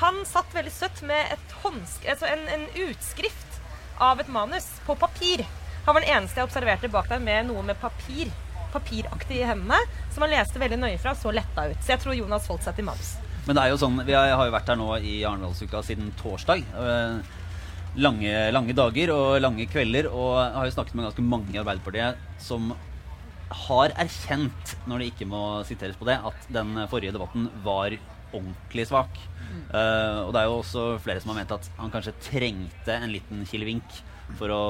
Han 0.00 0.22
satt 0.26 0.54
veldig 0.54 0.72
søtt 0.72 1.02
med 1.06 1.34
altså 1.62 2.26
en, 2.26 2.46
en 2.48 2.64
utskrift 2.88 3.60
av 4.02 4.20
et 4.20 4.30
manus 4.32 4.66
på 4.86 4.96
papir. 4.98 5.44
Han 5.86 5.94
var 5.94 6.04
den 6.04 6.14
eneste 6.16 6.40
jeg 6.40 6.48
observerte 6.48 6.90
bak 6.90 7.10
der 7.10 7.22
med 7.22 7.50
noe 7.50 7.62
med 7.66 7.78
papir 7.82 8.30
papiraktig 8.72 9.42
i 9.42 9.44
hendene, 9.44 9.76
som 10.14 10.24
han 10.24 10.32
leste 10.32 10.60
veldig 10.60 10.78
nøye 10.80 11.00
fra 11.00 11.12
så 11.18 11.32
letta 11.34 11.66
ut. 11.68 11.80
Så 11.84 11.92
jeg 11.92 12.02
tror 12.02 12.16
Jonas 12.16 12.48
holdt 12.48 12.64
seg 12.64 12.78
til 12.78 12.86
manus. 12.88 13.14
Men 13.44 13.58
det 13.58 13.64
er 13.64 13.72
jo 13.72 13.80
sånn, 13.82 13.98
vi 14.06 14.14
har 14.16 14.32
jo 14.32 14.54
vært 14.54 14.70
her 14.70 14.78
nå 14.80 14.88
i 15.02 15.16
Arendalsuka 15.28 15.82
siden 15.84 16.12
torsdag. 16.20 16.62
øh, 16.78 17.38
Lange, 18.00 18.32
lange 18.56 18.72
dager 18.72 19.10
og 19.12 19.42
lange 19.42 19.66
kvelder. 19.68 20.06
Og 20.08 20.38
jeg 20.38 20.54
har 20.56 20.68
jo 20.68 20.74
snakket 20.78 20.96
med 20.96 21.06
ganske 21.10 21.24
mange 21.26 21.52
i 21.52 21.60
Arbeiderpartiet 21.60 22.22
som 22.40 22.72
har 23.66 23.92
erkjent, 24.00 24.76
når 24.88 25.02
det 25.02 25.08
ikke 25.10 25.28
må 25.28 25.42
siteres 25.68 25.98
på 26.00 26.08
det, 26.08 26.16
at 26.24 26.46
den 26.54 26.72
forrige 26.88 27.12
debatten 27.12 27.50
var 27.66 27.92
ordentlig 28.32 28.88
svak. 28.90 29.20
Eh, 29.52 30.18
og 30.22 30.32
det 30.32 30.40
er 30.40 30.48
jo 30.48 30.58
også 30.60 30.86
flere 31.04 31.22
som 31.22 31.32
har 31.32 31.42
ment 31.42 31.54
at 31.54 31.68
han 31.78 31.92
kanskje 31.92 32.16
trengte 32.24 32.96
en 32.96 33.12
liten 33.12 33.44
kilevink 33.48 34.02
for 34.38 34.52
å, 34.52 34.60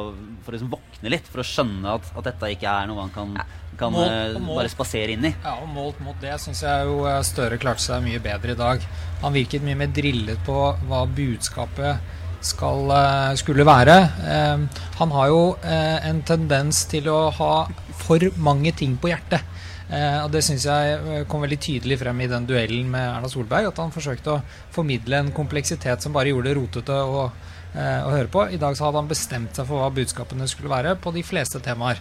for 0.42 0.52
å 0.52 0.56
liksom 0.56 0.70
våkne 0.72 1.12
litt, 1.12 1.28
for 1.30 1.42
å 1.42 1.46
skjønne 1.46 1.92
at, 1.98 2.08
at 2.18 2.28
dette 2.30 2.50
ikke 2.54 2.70
er 2.70 2.88
noe 2.90 3.04
han 3.04 3.12
kan, 3.14 3.36
kan 3.78 3.94
målt, 3.94 4.40
målt, 4.40 4.62
bare 4.62 4.72
spasere 4.72 5.14
inn 5.14 5.28
i. 5.28 5.34
Ja, 5.44 5.56
og 5.62 5.70
Målt 5.72 6.00
mot 6.02 6.18
det 6.22 6.34
syns 6.42 6.64
jeg 6.66 6.88
jo 6.88 7.04
eh, 7.08 7.20
Støre 7.26 7.60
klarte 7.62 7.84
seg 7.84 8.02
mye 8.04 8.22
bedre 8.22 8.56
i 8.56 8.58
dag. 8.58 8.88
Han 9.22 9.36
virket 9.36 9.64
mye 9.66 9.78
mer 9.78 9.92
drillet 9.94 10.42
på 10.46 10.58
hva 10.88 11.04
budskapet 11.06 12.18
skal, 12.42 12.90
eh, 12.90 13.34
skulle 13.38 13.66
være. 13.66 13.96
Eh, 14.26 14.82
han 14.98 15.14
har 15.14 15.30
jo 15.30 15.42
eh, 15.62 16.08
en 16.10 16.22
tendens 16.26 16.84
til 16.90 17.08
å 17.08 17.30
ha 17.30 17.54
for 18.02 18.18
mange 18.36 18.74
ting 18.74 18.96
på 18.98 19.12
hjertet. 19.12 19.46
Eh, 19.92 20.18
og 20.24 20.30
Det 20.32 20.40
syns 20.44 20.64
jeg 20.64 20.92
eh, 20.96 21.24
kom 21.28 21.44
veldig 21.44 21.58
tydelig 21.60 21.98
frem 22.00 22.22
i 22.24 22.28
den 22.30 22.46
duellen 22.48 22.88
med 22.92 23.04
Erna 23.10 23.28
Solberg. 23.28 23.68
At 23.68 23.80
han 23.82 23.92
forsøkte 23.92 24.36
å 24.36 24.42
formidle 24.72 25.20
en 25.20 25.32
kompleksitet 25.36 26.04
som 26.04 26.14
bare 26.16 26.32
gjorde 26.32 26.48
det 26.48 26.58
rotete 26.58 26.96
å, 26.96 27.26
eh, 27.74 28.00
å 28.00 28.12
høre 28.14 28.30
på. 28.32 28.46
I 28.48 28.60
dag 28.62 28.76
så 28.78 28.88
hadde 28.88 29.02
han 29.02 29.10
bestemt 29.10 29.58
seg 29.58 29.68
for 29.68 29.82
hva 29.82 29.92
budskapene 29.92 30.48
skulle 30.48 30.72
være 30.72 30.96
på 30.96 31.12
de 31.12 31.24
fleste 31.26 31.60
temaer. 31.64 32.00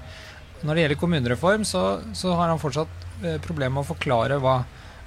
Når 0.62 0.76
det 0.76 0.84
gjelder 0.86 1.02
kommunereform, 1.02 1.66
så, 1.66 1.84
så 2.16 2.36
har 2.38 2.54
han 2.54 2.62
fortsatt 2.62 3.10
problemer 3.42 3.76
med 3.76 3.84
å 3.84 3.92
forklare 3.92 4.38
hva 4.42 4.62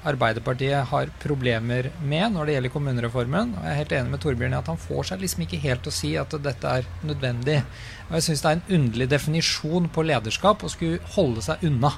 Arbeiderpartiet 0.04 0.90
har 0.90 1.08
problemer 1.22 1.86
med 2.04 2.34
når 2.34 2.46
det 2.46 2.54
gjelder 2.56 2.72
kommunereformen. 2.74 3.54
Og 3.56 3.62
jeg 3.64 3.72
er 3.72 3.78
helt 3.78 3.94
enig 3.96 4.12
med 4.12 4.20
Torbjørn 4.20 4.56
i 4.56 4.58
at 4.58 4.68
han 4.68 4.80
får 4.80 5.08
seg 5.08 5.22
liksom 5.22 5.44
ikke 5.46 5.60
helt 5.62 5.84
til 5.86 5.92
å 5.92 5.96
si 5.96 6.10
at 6.20 6.36
dette 6.44 6.74
er 6.80 6.88
nødvendig. 7.08 7.62
Og 8.10 8.18
jeg 8.18 8.26
syns 8.26 8.44
det 8.44 8.50
er 8.50 8.58
en 8.58 8.74
underlig 8.78 9.08
definisjon 9.14 9.88
på 9.94 10.04
lederskap 10.04 10.66
å 10.66 10.72
skulle 10.72 11.00
holde 11.16 11.46
seg 11.46 11.64
unna. 11.70 11.94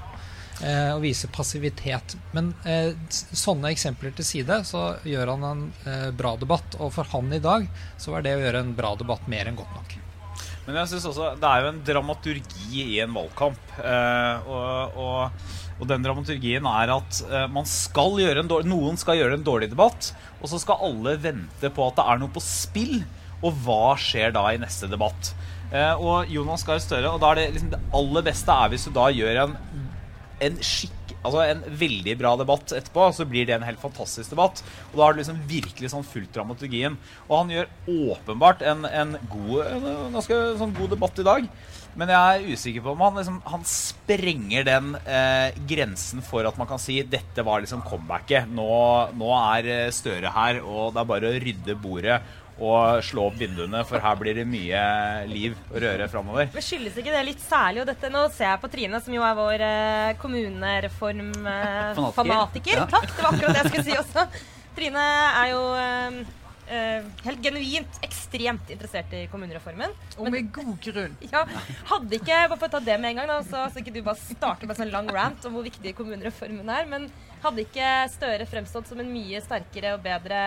Eh, 0.64 0.94
og 0.94 1.02
vise 1.04 1.28
passivitet. 1.32 2.16
Men 2.36 2.54
eh, 2.64 2.94
sånne 3.12 3.74
eksempler 3.74 4.14
til 4.16 4.24
side, 4.24 4.62
så 4.64 4.86
gjør 5.04 5.34
han 5.34 5.44
en 5.50 5.62
eh, 5.84 6.08
bra 6.16 6.36
debatt. 6.40 6.78
Og 6.80 6.94
for 6.96 7.08
han 7.12 7.32
i 7.36 7.42
dag 7.42 7.68
så 8.00 8.14
var 8.14 8.24
det 8.24 8.36
å 8.36 8.42
gjøre 8.44 8.64
en 8.64 8.74
bra 8.78 8.94
debatt 8.96 9.28
mer 9.30 9.50
enn 9.50 9.58
godt 9.58 9.74
nok. 9.76 9.96
Men 10.66 10.80
jeg 10.80 10.90
synes 10.90 11.04
også 11.12 11.28
det 11.38 11.48
er 11.48 11.62
jo 11.62 11.70
en 11.70 11.84
dramaturgi 11.86 12.86
i 12.96 13.00
en 13.04 13.12
valgkamp. 13.14 13.76
Eh, 13.78 14.48
og, 14.50 14.96
og, 14.98 15.52
og 15.76 15.90
den 15.92 16.06
dramaturgien 16.06 16.66
er 16.72 16.94
at 16.96 17.20
eh, 17.28 17.44
man 17.52 17.68
skal 17.70 18.16
gjøre 18.22 18.42
en 18.42 18.50
dårlig, 18.50 18.70
noen 18.72 18.98
skal 19.00 19.20
gjøre 19.20 19.38
en 19.38 19.46
dårlig 19.46 19.70
debatt, 19.74 20.10
og 20.40 20.50
så 20.50 20.60
skal 20.62 20.82
alle 20.88 21.18
vente 21.22 21.70
på 21.70 21.86
at 21.86 22.00
det 22.00 22.08
er 22.08 22.22
noe 22.22 22.34
på 22.34 22.42
spill. 22.42 22.98
Og 23.44 23.52
hva 23.66 23.92
skjer 24.00 24.32
da 24.32 24.48
i 24.50 24.58
neste 24.58 24.88
debatt? 24.88 25.34
Eh, 25.70 25.92
og 26.00 26.30
Jonas 26.30 26.62
Gahr 26.64 26.78
Støre 26.78 27.10
Og 27.10 27.18
da 27.18 27.32
er 27.32 27.40
det 27.40 27.46
liksom 27.56 27.72
det 27.72 27.80
aller 27.98 28.22
beste 28.22 28.54
er 28.54 28.70
hvis 28.70 28.84
du 28.86 28.92
da 28.94 29.08
gjør 29.10 29.40
en, 29.42 29.56
en 30.44 30.62
skikk 30.64 30.92
Altså 31.26 31.40
en 31.42 31.62
veldig 31.80 32.12
bra 32.20 32.32
debatt 32.38 32.70
etterpå, 32.76 33.08
så 33.10 33.24
blir 33.26 33.48
det 33.48 33.56
en 33.56 33.64
helt 33.66 33.80
fantastisk 33.82 34.30
debatt. 34.30 34.60
Og 34.92 34.98
da 34.98 35.02
har 35.02 35.14
du 35.14 35.18
liksom 35.18 35.40
virkelig 35.50 35.90
sånn 35.90 36.06
fulgt 36.06 36.36
dramaturgien. 36.36 36.94
Og 37.26 37.32
han 37.40 37.50
gjør 37.50 37.72
åpenbart 38.12 38.62
en, 38.62 38.86
en 38.86 39.16
god, 39.32 39.56
en 39.72 40.14
ganske 40.14 40.38
sånn 40.60 40.76
god 40.76 40.94
debatt 40.94 41.18
i 41.18 41.26
dag. 41.26 41.48
Men 41.96 42.12
jeg 42.12 42.38
er 42.38 42.54
usikker 42.54 42.84
på 42.84 42.92
om 42.92 43.02
han, 43.06 43.18
liksom, 43.18 43.36
han 43.48 43.62
sprenger 43.66 44.66
den 44.68 44.90
eh, 45.02 45.56
grensen 45.66 46.20
for 46.24 46.46
at 46.46 46.58
man 46.60 46.68
kan 46.68 46.80
si 46.82 47.00
dette 47.08 47.44
var 47.46 47.64
liksom 47.64 47.82
comebacket. 47.88 48.50
Nå, 48.52 48.70
nå 49.16 49.30
er 49.40 49.70
eh, 49.72 49.94
Støre 49.96 50.30
her, 50.34 50.60
og 50.60 50.92
det 50.92 51.02
er 51.02 51.10
bare 51.10 51.30
å 51.32 51.38
rydde 51.46 51.78
bordet 51.80 52.20
og 52.56 53.02
slå 53.04 53.26
opp 53.28 53.36
vinduene, 53.36 53.82
for 53.84 54.00
her 54.00 54.16
blir 54.16 54.38
det 54.38 54.46
mye 54.48 54.80
liv 55.28 55.56
og 55.68 55.76
røre 55.84 56.08
framover. 56.08 56.48
Men 56.54 56.64
skyldes 56.64 56.96
ikke 57.02 57.12
det 57.12 57.24
litt 57.28 57.42
særlig 57.44 57.82
og 57.82 57.90
dette 57.90 58.08
Nå 58.12 58.22
ser 58.32 58.48
jeg 58.48 58.62
på 58.62 58.70
Trine, 58.72 59.00
som 59.04 59.12
jo 59.12 59.24
er 59.26 59.36
vår 59.36 59.64
eh, 59.66 60.16
kommunereformfanatiker. 60.22 62.00
Fanatiker. 62.00 62.16
fanatiker. 62.16 62.80
Ja. 62.80 62.86
Takk, 62.94 63.08
det 63.12 63.20
var 63.20 63.30
akkurat 63.34 63.52
det 63.52 63.60
jeg 63.60 63.72
skulle 63.72 63.88
si 63.90 64.00
også. 64.00 64.26
Trine 64.76 65.04
er 65.42 65.50
jo 65.52 65.60
eh, 65.82 66.18
eh, 66.72 67.04
helt 67.26 67.44
genuint 67.44 68.00
ekstremt 68.06 68.72
interessert 68.72 69.12
i 69.16 69.26
kommunereformen. 69.32 69.92
Og 70.16 70.30
med 70.32 70.48
god 70.54 70.80
grunn. 70.88 71.14
Ja, 71.34 71.44
hadde 71.92 72.18
ikke, 72.18 72.40
bare 72.48 72.56
for 72.56 72.68
å 72.70 72.74
ta 72.78 72.80
det 72.88 72.96
med 73.02 73.12
en 73.12 73.20
gang, 73.20 73.28
da, 73.34 73.38
så, 73.44 73.66
så 73.68 73.82
ikke 73.82 73.94
du 73.98 74.00
bare 74.00 74.20
starter 74.22 74.64
med 74.64 74.76
en 74.76 74.80
sånn 74.84 74.94
lang 74.94 75.12
rant 75.12 75.44
om 75.44 75.58
hvor 75.58 75.66
viktig 75.66 75.92
kommunereformen 75.98 76.72
er, 76.72 76.88
men 76.88 77.10
hadde 77.44 77.66
ikke 77.66 77.92
Støre 78.16 78.48
fremstått 78.48 78.88
som 78.88 79.00
en 79.02 79.12
mye 79.12 79.44
sterkere 79.44 79.92
og 79.96 80.04
bedre 80.04 80.40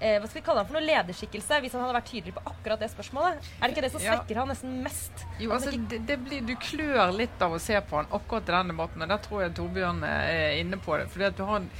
eh, 0.00 0.18
hva 0.20 0.26
skal 0.28 0.40
vi 0.40 0.44
kalle 0.46 0.62
han 0.62 0.66
for 0.70 0.78
noe 0.78 0.86
lederskikkelse 0.86 1.60
hvis 1.62 1.72
han 1.76 1.82
hadde 1.84 1.96
vært 1.98 2.10
tydelig 2.10 2.34
på 2.34 2.42
akkurat 2.50 2.80
det 2.80 2.90
spørsmålet? 2.92 3.48
Er 3.60 3.68
det 3.68 3.76
ikke 3.76 3.84
det 3.86 3.92
som 3.92 4.02
Ja. 4.02 4.16
svekker 4.18 4.40
han 4.42 4.48
nesten 4.48 4.82
mest? 4.82 5.24
Jo, 5.38 5.50
altså, 5.52 5.70
det, 5.90 6.02
det 6.08 6.18
blir, 6.24 6.40
Du 6.46 6.54
klør 6.56 7.12
litt 7.16 7.40
av 7.42 7.52
å 7.52 7.60
se 7.60 7.78
på 7.80 7.96
han 8.00 8.06
akkurat 8.10 8.48
i 8.48 8.52
den 8.56 8.68
debatten, 8.74 9.02
og 9.02 9.08
der 9.08 9.18
tror 9.18 9.42
jeg 9.44 9.54
Torbjørn 9.54 10.02
er 10.04 10.58
inne 10.60 10.76
på 10.80 10.96
det. 10.98 11.08
fordi 11.10 11.24
at 11.30 11.36
du 11.36 11.44
har 11.44 11.56
en 11.62 11.70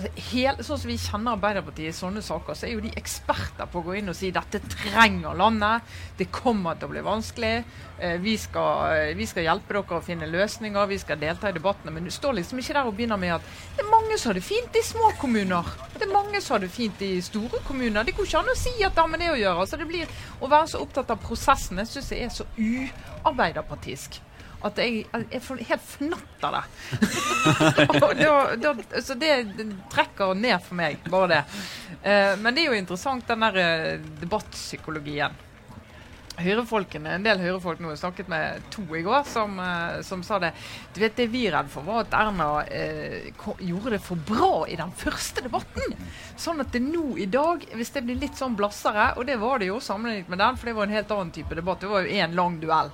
Altså, 0.00 0.64
sånn 0.64 0.80
som 0.80 0.90
vi 0.90 0.96
kjenner 1.00 1.36
Arbeiderpartiet 1.36 1.90
i 1.90 1.96
sånne 1.96 2.22
saker, 2.24 2.56
så 2.56 2.66
er 2.66 2.74
jo 2.74 2.82
de 2.84 2.92
eksperter 2.96 3.68
på 3.70 3.80
å 3.80 3.84
gå 3.84 3.98
inn 3.98 4.12
og 4.12 4.16
si 4.16 4.30
dette 4.34 4.60
trenger 4.72 5.36
landet. 5.36 5.86
Det 6.16 6.30
kommer 6.32 6.78
til 6.78 6.88
å 6.88 6.92
bli 6.94 7.02
vanskelig. 7.04 7.52
Eh, 7.98 8.16
vi, 8.22 8.36
skal, 8.40 8.94
eh, 8.94 9.12
vi 9.18 9.26
skal 9.28 9.44
hjelpe 9.44 9.76
dere 9.76 9.98
å 9.98 10.04
finne 10.04 10.30
løsninger. 10.30 10.88
Vi 10.88 11.00
skal 11.02 11.20
delta 11.20 11.50
i 11.50 11.56
debattene. 11.56 11.92
Men 11.92 12.08
du 12.08 12.14
står 12.14 12.38
liksom 12.38 12.62
ikke 12.62 12.78
der 12.78 12.88
og 12.88 12.96
begynner 12.96 13.20
med 13.20 13.36
at 13.36 13.52
det 13.76 13.84
er 13.84 13.92
mange 13.92 14.16
som 14.16 14.30
har 14.30 14.40
det 14.40 14.46
fint 14.46 14.80
i 14.80 14.84
små 14.86 15.12
kommuner. 15.20 15.74
Det 15.96 16.06
er 16.08 16.14
mange 16.14 16.40
som 16.40 16.56
har 16.56 16.64
det 16.64 16.72
fint 16.72 17.04
i 17.04 17.12
store 17.24 17.60
kommuner. 17.66 18.04
Det 18.04 18.16
går 18.16 18.30
ikke 18.30 18.44
an 18.44 18.54
å 18.54 18.58
si 18.58 18.74
at 18.80 18.96
det 18.96 19.04
har 19.04 19.12
med 19.12 19.20
det 19.20 19.34
å 19.34 19.38
gjøre. 19.42 19.68
Så 19.68 19.80
det 19.80 19.90
blir 19.90 20.18
å 20.40 20.48
være 20.48 20.72
så 20.72 20.80
opptatt 20.80 21.12
av 21.12 21.20
prosessen. 21.20 21.82
Jeg 21.82 21.92
syns 21.92 22.12
jeg 22.14 22.26
er 22.26 22.34
så 22.34 22.48
uarbeiderpartisk 22.56 24.22
at 24.66 24.80
jeg, 24.82 25.04
jeg 25.32 25.42
får 25.44 25.62
helt 25.70 25.86
fnatt 25.96 26.46
av 26.48 26.58
det. 26.58 26.64
Da, 28.20 28.56
da, 28.60 28.74
så 29.00 29.14
det, 29.16 29.30
det 29.56 29.64
trekker 29.92 30.34
ned 30.36 30.58
for 30.64 30.76
meg, 30.76 30.98
bare 31.08 31.28
det. 31.30 31.44
Eh, 32.02 32.34
men 32.40 32.54
det 32.54 32.64
er 32.64 32.74
jo 32.74 32.80
interessant, 32.80 33.24
den 33.28 33.46
der 33.46 33.56
eh, 33.60 34.10
debattpsykologien. 34.20 35.38
Høyrefolkene, 36.40 37.16
En 37.18 37.24
del 37.24 37.40
høyrefolk 37.42 37.80
nå, 37.82 37.90
jeg 37.92 38.00
snakket 38.00 38.28
med 38.32 38.62
to 38.72 38.84
i 38.96 39.02
går, 39.04 39.24
som, 39.28 39.58
eh, 39.60 40.00
som 40.06 40.22
sa 40.24 40.38
det. 40.40 40.52
Du 40.94 41.00
vet, 41.02 41.16
Det 41.16 41.26
vi 41.32 41.46
er 41.48 41.56
redd 41.58 41.70
for, 41.72 41.84
var 41.84 42.06
at 42.06 42.16
Erna 42.16 42.48
eh, 42.64 43.30
gjorde 43.58 43.96
det 43.96 44.02
for 44.04 44.16
bra 44.16 44.66
i 44.68 44.78
den 44.80 44.92
første 44.96 45.44
debatten. 45.44 45.96
Sånn 46.40 46.60
at 46.64 46.72
det 46.72 46.80
nå 46.84 47.16
i 47.20 47.28
dag, 47.28 47.66
hvis 47.76 47.92
det 47.96 48.04
blir 48.06 48.20
litt 48.20 48.40
sånn 48.40 48.56
blassere, 48.56 49.14
og 49.16 49.26
det 49.28 49.36
var 49.40 49.60
det 49.60 49.68
jo 49.68 49.80
sammenlignet 49.84 50.32
med 50.32 50.40
den, 50.40 50.56
for 50.56 50.70
det 50.70 50.76
var 50.78 50.88
en 50.88 50.96
helt 50.96 51.16
annen 51.16 51.34
type 51.36 51.58
debatt, 51.58 51.80
det 51.80 51.92
var 51.92 52.06
jo 52.06 52.20
én 52.24 52.36
lang 52.36 52.60
duell. 52.62 52.92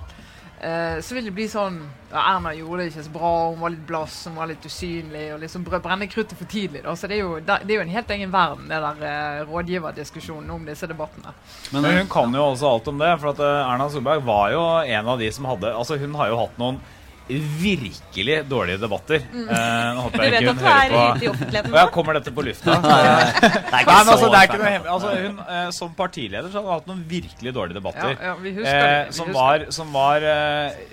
Eh, 0.66 0.98
så 1.04 1.14
vil 1.14 1.28
det 1.28 1.34
bli 1.36 1.44
sånn 1.46 1.76
ja, 2.10 2.22
Erna 2.32 2.50
gjorde 2.56 2.80
det 2.82 2.86
ikke 2.90 3.02
så 3.06 3.12
bra, 3.14 3.30
hun 3.52 3.60
var 3.60 3.70
litt 3.74 3.84
blass, 3.86 4.16
hun 4.26 4.38
var 4.38 4.48
litt 4.50 4.64
usynlig. 4.66 5.24
og 5.34 5.40
liksom 5.44 5.64
br- 5.66 5.78
Brenne 5.84 6.08
kruttet 6.10 6.38
for 6.38 6.48
tidlig. 6.50 6.82
Da. 6.82 6.94
Så 6.98 7.06
det 7.10 7.18
er, 7.18 7.22
jo, 7.22 7.36
det 7.44 7.58
er 7.66 7.74
jo 7.76 7.84
en 7.84 7.92
helt 7.92 8.10
egen 8.16 8.32
verden, 8.34 8.66
det 8.70 8.80
der 8.82 9.04
eh, 9.10 9.44
rådgiverdiskusjonen 9.50 10.50
om 10.56 10.66
disse 10.66 10.88
debattene. 10.90 11.34
Men, 11.70 11.82
Men 11.82 11.90
eh, 11.92 11.98
hun 12.00 12.10
kan 12.10 12.34
jo 12.34 12.48
også 12.50 12.70
alt 12.72 12.88
om 12.90 12.98
det. 13.04 13.12
For 13.22 13.30
at 13.34 13.42
eh, 13.46 13.62
Erna 13.74 13.88
Solberg 13.92 14.24
var 14.26 14.50
jo 14.56 14.64
en 14.82 15.12
av 15.14 15.22
de 15.22 15.30
som 15.34 15.46
hadde 15.50 15.70
Altså 15.76 15.98
Hun 16.02 16.14
har 16.18 16.32
jo 16.32 16.38
hatt 16.40 16.58
noen 16.62 16.80
virkelig 17.28 18.36
dårlige 18.46 18.78
debatter. 18.78 19.24
Mm. 19.32 19.48
Uh, 19.48 20.02
håper 20.04 20.18
Du 20.18 20.24
jeg 20.24 20.32
vet 20.34 20.44
ikke 20.44 20.52
at 20.52 20.60
hun 20.60 20.66
er 20.66 20.76
hører 20.76 20.92
på 20.92 21.00
ute 21.02 21.24
i 21.26 21.30
offentligheten 21.32 21.74
ja, 21.74 21.82
nå? 21.82 21.92
kommer 21.96 22.18
dette 22.18 22.32
på 22.36 22.44
lufta? 22.46 22.76
det 22.84 22.92
er 22.92 23.56
Nei, 23.72 23.80
ikke 23.80 23.96
men 23.96 24.12
altså, 24.12 24.28
det 24.30 24.38
er 24.38 24.48
ikke 24.50 24.60
noe 24.60 24.70
hemmelig. 24.70 24.92
Altså, 24.94 25.14
hun, 25.24 25.40
uh, 25.42 25.66
som 25.74 25.96
partileder 25.98 26.52
så 26.52 26.60
har 26.60 26.68
hun 26.68 26.74
hatt 26.76 26.88
noen 26.92 27.02
virkelig 27.10 27.54
dårlige 27.56 27.78
debatter. 27.80 28.14
Ja, 28.14 28.30
ja, 28.30 28.36
vi 28.44 28.54
husker 28.60 29.10
Vi 29.10 29.18
som, 29.18 29.32
var, 29.34 29.66
som 29.74 29.90
var 29.96 30.28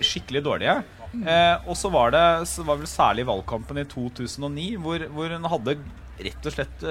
skikkelig 0.01 0.43
dårlige. 0.49 0.77
Eh, 1.13 1.67
og 1.69 1.77
så 1.77 1.91
var 1.93 2.09
det 2.09 2.23
så 2.49 2.63
var 2.65 2.79
vel 2.79 2.89
særlig 2.89 3.27
valgkampen 3.29 3.83
i 3.83 3.85
2009, 3.85 4.63
hvor, 4.81 5.03
hvor 5.13 5.35
hun 5.35 5.45
hadde 5.51 5.75
rett 6.23 6.47
og 6.49 6.55
slett 6.55 6.87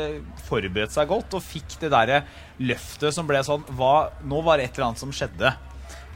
forberedt 0.46 0.94
seg 0.94 1.10
godt 1.10 1.34
og 1.34 1.42
fikk 1.42 1.74
det 1.82 1.90
derre 1.94 2.22
løftet 2.62 3.14
som 3.14 3.26
ble 3.26 3.40
sånn 3.46 3.62
hva, 3.78 4.12
Nå 4.26 4.42
var 4.46 4.58
det 4.58 4.68
et 4.68 4.78
eller 4.78 4.92
annet 4.92 5.02
som 5.02 5.14
skjedde. 5.14 5.50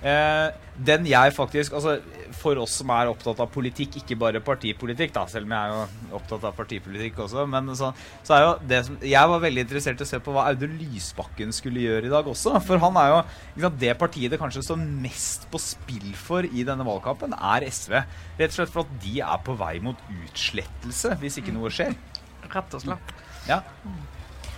Eh, 0.06 0.65
den 0.84 1.06
jeg 1.08 1.32
faktisk 1.32 1.72
Altså 1.76 1.96
for 2.36 2.58
oss 2.60 2.74
som 2.82 2.90
er 2.92 3.08
opptatt 3.08 3.38
av 3.40 3.48
politikk, 3.52 3.96
ikke 4.02 4.16
bare 4.20 4.42
partipolitikk, 4.44 5.12
da, 5.14 5.22
selv 5.30 5.48
om 5.48 5.54
jeg 5.54 5.70
er 5.70 5.72
jo 5.72 6.16
opptatt 6.18 6.44
av 6.44 6.56
partipolitikk 6.58 7.22
også, 7.24 7.46
men 7.48 7.70
så, 7.78 7.92
så 8.26 8.36
er 8.36 8.42
jo 8.44 8.50
det 8.68 8.80
som 8.88 8.98
Jeg 9.00 9.30
var 9.32 9.42
veldig 9.42 9.64
interessert 9.64 10.02
i 10.02 10.04
å 10.04 10.10
se 10.10 10.20
på 10.22 10.34
hva 10.34 10.48
Audun 10.50 10.74
Lysbakken 10.80 11.54
skulle 11.56 11.84
gjøre 11.84 12.10
i 12.10 12.12
dag 12.12 12.28
også. 12.28 12.56
For 12.66 12.82
han 12.82 12.98
er 13.00 13.12
jo 13.12 13.22
sant, 13.64 13.78
Det 13.80 13.94
partiet 13.98 14.34
det 14.34 14.40
kanskje 14.42 14.64
står 14.66 14.82
mest 14.82 15.48
på 15.52 15.60
spill 15.62 16.12
for 16.18 16.46
i 16.46 16.66
denne 16.66 16.86
valgkampen, 16.86 17.36
er 17.36 17.68
SV. 17.70 17.96
Rett 18.36 18.52
og 18.52 18.58
slett 18.58 18.74
for 18.74 18.84
at 18.84 18.98
de 19.06 19.16
er 19.24 19.40
på 19.46 19.56
vei 19.56 19.76
mot 19.84 20.04
utslettelse, 20.26 21.16
hvis 21.22 21.40
ikke 21.40 21.56
noe 21.56 21.72
skjer. 21.72 21.96
Rett 22.52 22.78
og 22.78 22.84
slett. 22.84 23.16
Ja. 23.48 23.62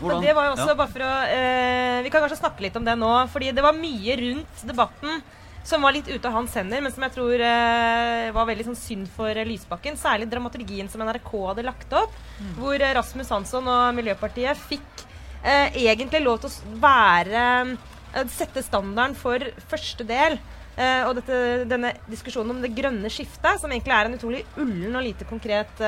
hvordan- 0.01 0.23
det 0.25 0.35
var 0.35 0.49
jo 0.49 0.55
også 0.57 0.71
ja. 0.73 0.79
bare 0.79 0.93
for 0.93 1.05
å 1.05 1.15
eh, 1.29 2.03
Vi 2.03 2.11
kan 2.11 2.23
kanskje 2.23 2.41
snakke 2.41 2.65
litt 2.65 2.77
om 2.77 2.85
det 2.85 2.97
nå. 2.99 3.13
Fordi 3.29 3.53
det 3.53 3.63
var 3.63 3.77
mye 3.77 4.17
rundt 4.23 4.67
debatten 4.67 5.23
som 5.67 5.83
var 5.85 5.93
litt 5.93 6.09
ute 6.09 6.29
av 6.29 6.35
hans 6.39 6.55
hender, 6.57 6.81
men 6.85 6.93
som 6.95 7.05
jeg 7.05 7.15
tror 7.15 7.43
eh, 7.45 8.29
var 8.35 8.49
veldig 8.49 8.69
sånn 8.71 8.79
synd 8.79 9.09
for 9.13 9.31
eh, 9.37 9.47
Lysbakken. 9.49 9.99
Særlig 10.01 10.29
dramaturgien 10.31 10.89
som 10.89 11.03
NRK 11.05 11.33
hadde 11.51 11.67
lagt 11.67 11.93
opp, 11.97 12.15
hvor 12.59 12.77
eh, 12.79 12.95
Rasmus 12.97 13.33
Hansson 13.35 13.69
og 13.69 13.97
Miljøpartiet 13.99 14.61
fikk 14.69 15.05
eh, 15.43 15.77
egentlig 15.85 16.23
lov 16.25 16.41
til 16.43 16.51
å 16.53 16.79
være 16.85 17.49
eh, 17.75 18.23
Sette 18.33 18.63
standarden 18.65 19.13
for 19.19 19.43
første 19.69 20.07
del. 20.09 20.39
Eh, 20.79 21.03
og 21.05 21.19
dette, 21.19 21.67
denne 21.69 21.91
diskusjonen 22.09 22.55
om 22.55 22.63
det 22.65 22.73
grønne 22.73 23.11
skiftet, 23.13 23.61
som 23.61 23.69
egentlig 23.69 23.93
er 23.93 24.09
en 24.09 24.17
utrolig 24.17 24.41
ullen 24.57 24.97
og 24.97 25.05
lite 25.05 25.29
konkret 25.29 25.85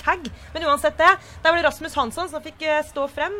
tag. 0.00 0.32
Men 0.54 0.66
uansett 0.70 0.96
det, 1.02 1.12
der 1.42 1.50
var 1.50 1.60
det 1.60 1.66
Rasmus 1.68 1.98
Hansson 1.98 2.32
som 2.32 2.42
fikk 2.44 2.64
stå 2.88 3.04
frem 3.12 3.36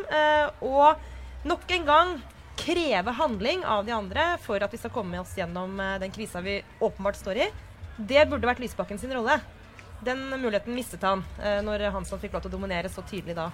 og 0.66 1.00
nok 1.48 1.76
en 1.78 1.88
gang 1.88 2.14
kreve 2.56 3.14
handling 3.18 3.64
av 3.64 3.84
de 3.86 3.94
andre 3.94 4.34
for 4.42 4.62
at 4.62 4.72
vi 4.72 4.80
skal 4.80 4.92
komme 4.94 5.20
oss 5.20 5.34
gjennom 5.38 5.78
eh, 5.80 5.98
den 6.02 6.14
krisa 6.14 6.42
vi 6.44 6.60
åpenbart 6.80 7.18
står 7.20 7.44
i. 7.46 7.50
Det 7.96 8.26
burde 8.30 8.48
vært 8.48 8.62
Lysbakken 8.62 8.98
sin 8.98 9.12
rolle. 9.14 9.38
Den 10.04 10.26
muligheten 10.28 10.74
mistet 10.76 11.04
han 11.06 11.22
eh, 11.42 11.60
når 11.64 11.88
Hansson 11.94 12.20
fikk 12.22 12.34
lov 12.34 12.44
til 12.44 12.52
å 12.52 12.56
dominere 12.56 12.90
så 12.92 13.04
tydelig 13.06 13.36
da. 13.38 13.48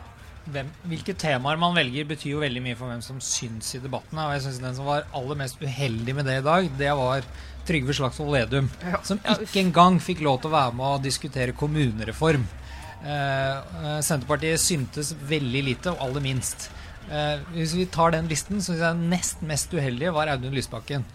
hvem, 0.51 0.71
hvilke 0.91 1.15
temaer 1.15 1.61
man 1.61 1.77
velger, 1.77 2.09
betyr 2.09 2.35
jo 2.35 2.43
veldig 2.43 2.63
mye 2.65 2.79
for 2.79 2.91
hvem 2.91 3.03
som 3.05 3.21
syns 3.25 3.75
i 3.77 3.83
debattene. 3.83 4.27
Og 4.27 4.35
jeg 4.37 4.47
synes 4.47 4.63
den 4.65 4.79
som 4.79 4.89
var 4.89 5.09
aller 5.17 5.39
mest 5.43 5.61
uheldig 5.63 6.17
med 6.17 6.29
det 6.29 6.41
i 6.41 6.47
dag, 6.47 6.71
det 6.81 6.95
var 6.99 7.29
Trygve 7.69 7.95
Slagsvold 7.95 8.35
Vedum. 8.35 8.71
Som 9.07 9.21
ikke 9.37 9.61
engang 9.63 10.01
fikk 10.03 10.25
lov 10.27 10.41
til 10.41 10.51
å 10.51 10.57
være 10.57 10.75
med 10.79 10.87
å 10.89 11.03
diskutere 11.05 11.57
kommunereform. 11.57 12.49
Eh, 13.01 13.57
eh, 13.57 14.01
Senterpartiet 14.05 14.61
syntes 14.61 15.15
veldig 15.15 15.63
lite, 15.65 15.93
og 15.93 16.03
aller 16.09 16.25
minst. 16.25 16.71
Eh, 17.11 17.41
hvis 17.57 17.75
vi 17.75 17.89
tar 17.91 18.15
den 18.15 18.29
listen, 18.31 18.61
så 18.63 18.73
syns 18.73 18.85
jeg 18.85 19.09
nest 19.11 19.41
mest 19.47 19.73
uheldige 19.75 20.13
var 20.15 20.31
Audun 20.31 20.55
Lysbakken. 20.55 21.07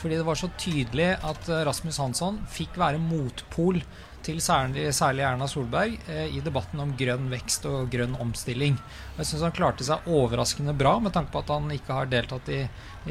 Fordi 0.00 0.16
det 0.16 0.26
var 0.26 0.38
så 0.40 0.48
tydelig 0.58 1.10
at 1.18 1.50
eh, 1.52 1.64
Rasmus 1.68 2.00
Hansson 2.00 2.40
fikk 2.52 2.78
være 2.80 3.02
motpol 3.02 3.82
til 4.22 4.38
særlig, 4.42 4.88
særlig 4.94 5.24
Erna 5.26 5.46
Solberg 5.50 5.98
eh, 6.08 6.28
i 6.36 6.40
debatten 6.44 6.80
om 6.82 6.94
grønn 6.98 7.28
vekst 7.32 7.66
og 7.70 7.90
grønn 7.92 8.14
omstilling. 8.22 8.78
Jeg 9.18 9.28
syns 9.28 9.42
han 9.44 9.52
klarte 9.56 9.84
seg 9.86 10.06
overraskende 10.08 10.74
bra, 10.78 10.96
med 11.02 11.12
tanke 11.12 11.32
på 11.34 11.42
at 11.42 11.50
han 11.52 11.68
ikke 11.74 11.92
har 11.98 12.06
deltatt 12.10 12.48
i, 12.54 12.62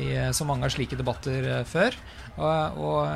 i 0.02 0.08
eh, 0.16 0.32
så 0.34 0.48
mange 0.48 0.66
av 0.68 0.74
slike 0.74 0.98
debatter 1.00 1.48
eh, 1.60 1.64
før. 1.68 1.96
Og, 2.32 2.78
og 2.80 3.10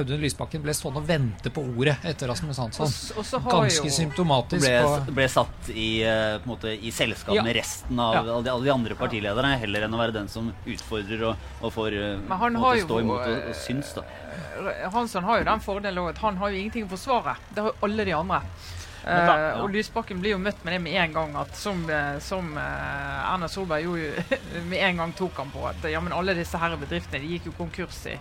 Audun 0.00 0.18
Lysbakken 0.20 0.64
ble 0.64 0.72
stående 0.74 0.98
og 0.98 1.06
vente 1.06 1.50
på 1.54 1.62
ordet 1.76 1.94
etter 2.10 2.26
Rasmus 2.28 2.58
Hansson. 2.58 2.90
s- 2.90 3.12
og 3.16 3.46
Ganske 3.46 3.86
jo 3.86 3.94
symptomatisk. 3.94 4.66
ble, 4.66 5.14
ble 5.14 5.28
satt 5.30 5.70
i, 5.70 6.02
på 6.02 6.42
en 6.42 6.48
måte, 6.50 6.72
i 6.74 6.90
selskap 6.92 7.36
Ja. 7.38 7.44
med 7.46 7.54
resten 7.56 7.98
av 8.02 8.14
Ja. 8.18 8.24
alle, 8.26 8.42
de, 8.42 8.50
alle 8.50 8.64
de 8.66 8.72
andre 8.74 8.94
partilederne, 8.98 9.54
heller 9.62 9.86
enn 9.86 9.94
å 9.94 10.00
være 10.02 10.16
den 10.18 10.28
som 10.28 10.50
utfordrer 10.66 11.22
og, 11.30 11.36
og 11.62 11.72
får 11.72 11.94
måte 12.28 12.82
stå 12.84 13.00
imot 13.06 13.22
og, 13.30 13.48
og 13.52 13.54
syns. 13.62 13.94
da. 13.94 14.02
Hansson 14.92 15.24
har 15.24 15.40
jo 15.40 15.48
den 15.48 15.62
fordelen 15.64 16.10
at 16.10 16.18
han 16.24 16.36
har 16.40 16.50
jo 16.52 16.60
ingenting 16.62 16.88
å 16.88 16.92
forsvare. 16.96 17.36
Det 17.54 17.62
har 17.64 17.72
jo 17.72 17.88
alle 17.88 18.04
de 18.08 18.16
andre. 18.18 18.42
Da- 18.42 18.78
Eh, 19.08 19.24
ja. 19.24 19.62
Og 19.62 19.70
Lysbakken 19.72 20.20
blir 20.20 20.34
jo 20.34 20.38
møtt 20.42 20.64
med 20.66 20.74
det 20.74 20.80
med 20.84 20.98
en 21.00 21.12
gang, 21.14 21.36
at 21.40 21.56
som, 21.56 21.80
eh, 21.90 22.18
som 22.20 22.50
uh, 22.58 23.32
Erna 23.32 23.48
Solberg 23.48 23.86
jo 23.86 23.94
med 24.70 24.78
en 24.78 24.96
gang 25.02 25.12
tok 25.16 25.38
han 25.38 25.50
på 25.54 25.64
at 25.70 25.86
ja, 25.88 26.00
men 26.00 26.12
alle 26.12 26.34
disse 26.36 26.58
her 26.60 26.76
bedriftene 26.76 27.22
de 27.22 27.36
gikk 27.36 27.48
jo 27.48 27.56
konkurs 27.56 28.02
i 28.10 28.18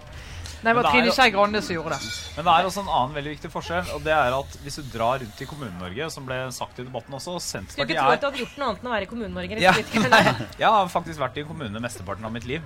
Nei, 0.57 0.71
det 0.71 0.75
var 0.79 0.87
er 0.87 0.95
Trine 0.95 1.11
Skei 1.13 1.29
Grande 1.29 1.59
som 1.61 1.75
gjorde 1.75 1.97
det. 1.97 2.07
Men 2.33 2.47
det 2.47 2.53
er 2.53 2.67
også 2.69 2.81
en 2.81 2.87
annen 2.89 3.11
veldig 3.13 3.33
viktig 3.35 3.51
forskjell, 3.53 3.91
og 3.93 4.01
det 4.07 4.13
er 4.15 4.33
at 4.33 4.55
hvis 4.63 4.79
du 4.79 4.87
drar 4.89 5.19
rundt 5.21 5.43
i 5.43 5.45
Kommune-Norge, 5.45 6.07
som 6.09 6.25
ble 6.25 6.39
sagt 6.55 6.79
i 6.81 6.85
debatten 6.87 7.13
også, 7.13 7.35
Skulle 7.37 7.85
ikke 7.85 7.99
tro 7.99 8.15
at 8.15 8.23
du 8.23 8.25
hadde 8.25 8.41
gjort 8.41 8.57
noe 8.57 8.71
annet 8.71 8.81
enn 8.81 8.89
å 8.89 8.95
være 8.95 9.05
i 9.05 9.11
Kommune-Norge. 9.11 9.59
Ja. 9.61 9.75
Jeg 10.63 10.71
har 10.79 10.89
faktisk 10.89 11.21
vært 11.21 11.37
i 11.37 11.43
en 11.45 11.51
kommune 11.51 11.83
mesteparten 11.83 12.25
av 12.25 12.33
mitt 12.33 12.49
liv. 12.49 12.65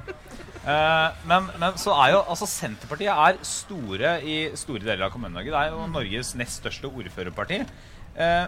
Eh, 0.62 1.22
men, 1.26 1.50
men 1.58 1.78
så 1.82 1.94
er 2.04 2.14
jo 2.16 2.22
altså 2.22 2.50
Senterpartiet 2.50 3.10
er 3.10 3.40
store 3.46 4.18
i 4.22 4.38
store 4.60 4.84
deler 4.84 5.08
av 5.08 5.14
Kommune-Norge. 5.14 5.50
Det 5.50 5.62
er 5.62 5.74
jo 5.74 5.90
Norges 5.90 6.36
nest 6.38 6.62
største 6.62 6.92
ordførerparti. 6.92 7.64
Eh, 8.12 8.46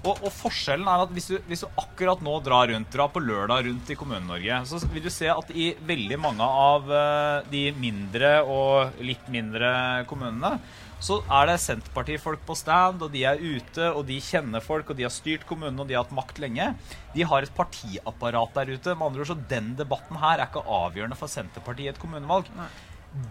og, 0.00 0.22
og 0.24 0.30
forskjellen 0.32 0.88
er 0.88 1.02
at 1.04 1.10
hvis 1.12 1.28
du, 1.28 1.34
hvis 1.50 1.64
du 1.66 1.80
akkurat 1.82 2.22
nå 2.24 2.38
drar 2.44 2.70
rundt, 2.72 2.88
drar 2.92 3.10
på 3.12 3.20
lørdag 3.20 3.66
rundt 3.66 3.90
i 3.92 3.96
Kommune-Norge, 4.00 4.62
så 4.70 4.80
vil 4.88 5.04
du 5.04 5.10
se 5.12 5.28
at 5.28 5.52
i 5.52 5.74
veldig 5.86 6.20
mange 6.22 6.46
av 6.46 6.88
eh, 6.88 7.50
de 7.52 7.66
mindre 7.76 8.38
og 8.48 9.02
litt 9.04 9.28
mindre 9.32 9.72
kommunene, 10.08 10.56
så 11.00 11.22
er 11.32 11.48
det 11.48 11.56
Senterpartifolk 11.62 12.42
på 12.46 12.56
stand, 12.58 13.00
og 13.04 13.12
de 13.14 13.24
er 13.28 13.40
ute, 13.40 13.86
og 13.88 14.04
de 14.08 14.18
kjenner 14.20 14.64
folk, 14.64 14.92
og 14.92 14.98
de 14.98 15.06
har 15.06 15.14
styrt 15.14 15.46
kommunen, 15.48 15.80
og 15.80 15.88
de 15.88 15.96
har 15.96 16.04
hatt 16.04 16.16
makt 16.16 16.40
lenge. 16.42 16.66
De 17.14 17.24
har 17.26 17.46
et 17.46 17.56
partiapparat 17.56 18.54
der 18.58 18.74
ute. 18.74 18.94
Med 18.94 19.06
andre 19.08 19.24
ord, 19.24 19.30
så 19.32 19.38
den 19.50 19.72
debatten 19.78 20.20
her 20.20 20.36
er 20.36 20.50
ikke 20.50 20.66
avgjørende 20.80 21.18
for 21.18 21.32
Senterpartiet 21.32 21.88
i 21.88 21.92
et 21.94 22.00
kommunevalg. 22.00 22.50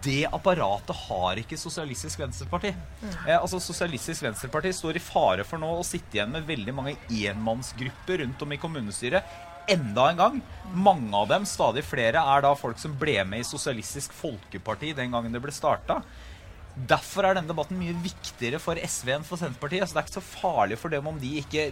Det 0.04 0.26
apparatet 0.28 0.98
har 1.06 1.38
ikke 1.40 1.56
Sosialistisk 1.56 2.20
Venstreparti. 2.20 2.74
Eh, 3.06 3.36
altså 3.38 3.60
Sosialistisk 3.62 4.26
Venstreparti 4.26 4.74
står 4.76 4.98
i 4.98 5.04
fare 5.04 5.46
for 5.48 5.62
nå 5.62 5.70
å 5.78 5.86
sitte 5.86 6.18
igjen 6.18 6.34
med 6.34 6.48
veldig 6.48 6.74
mange 6.76 6.98
enmannsgrupper 7.08 8.20
rundt 8.24 8.44
om 8.44 8.52
i 8.52 8.60
kommunestyret. 8.60 9.38
Enda 9.70 10.10
en 10.10 10.20
gang. 10.20 10.42
Mange 10.74 11.14
av 11.16 11.30
dem, 11.30 11.46
stadig 11.48 11.86
flere, 11.86 12.20
er 12.20 12.44
da 12.44 12.52
folk 12.58 12.80
som 12.82 12.98
ble 12.98 13.16
med 13.24 13.40
i 13.40 13.46
Sosialistisk 13.46 14.12
Folkeparti 14.16 14.92
den 14.98 15.14
gangen 15.14 15.32
det 15.32 15.40
ble 15.40 15.54
starta. 15.54 16.00
Derfor 16.88 17.26
er 17.26 17.36
denne 17.36 17.50
debatten 17.50 17.78
mye 17.80 17.94
viktigere 18.04 18.60
for 18.62 18.78
SV 18.78 19.10
enn 19.16 19.26
for 19.26 19.40
Senterpartiet. 19.40 19.88
Så 19.88 19.96
det 19.96 20.02
er 20.02 20.06
ikke 20.06 20.18
så 20.20 20.24
farlig 20.24 20.78
for 20.80 20.92
dem 20.92 21.08
om 21.10 21.18
de 21.20 21.32
ikke 21.40 21.66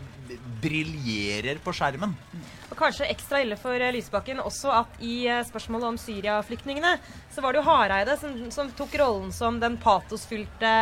briljerer 0.62 1.60
på 1.64 1.74
skjermen. 1.76 2.16
Og 2.68 2.76
kanskje 2.78 3.08
ekstra 3.08 3.42
ille 3.44 3.56
for 3.60 3.78
eh, 3.78 3.92
Lysbakken 3.94 4.42
også 4.42 4.72
at 4.82 4.98
i 5.04 5.22
eh, 5.30 5.44
spørsmålet 5.46 5.92
om 5.92 6.00
Syria-flyktningene, 6.00 6.96
så 7.32 7.44
var 7.44 7.54
det 7.54 7.62
jo 7.62 7.68
Hareide 7.70 8.18
som, 8.20 8.34
som 8.54 8.72
tok 8.76 8.98
rollen 9.00 9.32
som 9.34 9.60
den 9.62 9.78
patosfylte 9.80 10.74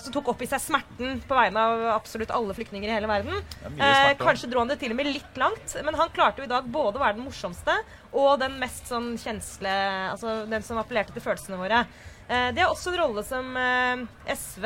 som 0.00 0.14
tok 0.14 0.30
opp 0.32 0.42
i 0.42 0.48
seg 0.48 0.62
smerten 0.64 1.18
på 1.28 1.36
vegne 1.36 1.60
av 1.60 1.82
absolutt 1.94 2.32
alle 2.34 2.54
flyktninger 2.56 2.88
i 2.88 2.94
hele 2.94 3.10
verden. 3.10 3.34
Er 3.36 3.68
smerte, 3.68 3.82
Eh, 3.84 4.16
kanskje 4.20 4.50
dro 4.50 4.62
han 4.62 4.70
det 4.72 4.78
til 4.80 4.94
og 4.94 4.96
med 4.96 5.10
litt 5.12 5.36
langt, 5.40 5.76
men 5.84 5.94
han 5.98 6.12
klarte 6.14 6.40
jo 6.40 6.48
i 6.48 6.52
dag 6.52 6.64
både 6.64 6.98
å 6.98 7.04
være 7.04 7.18
den 7.18 7.26
morsomste 7.26 7.76
og 8.12 8.38
den 8.40 8.58
mest 8.62 8.88
sånn 8.88 9.14
kjensle 9.20 9.74
Altså 10.10 10.46
den 10.48 10.62
som 10.62 10.78
appellerte 10.80 11.12
til 11.12 11.24
følelsene 11.24 11.58
våre. 11.60 11.84
Eh, 12.28 12.50
det 12.56 12.64
er 12.64 12.70
også 12.70 12.92
en 12.94 13.00
rolle 13.02 13.24
som 13.26 13.56
eh, 13.60 14.04
SV 14.32 14.64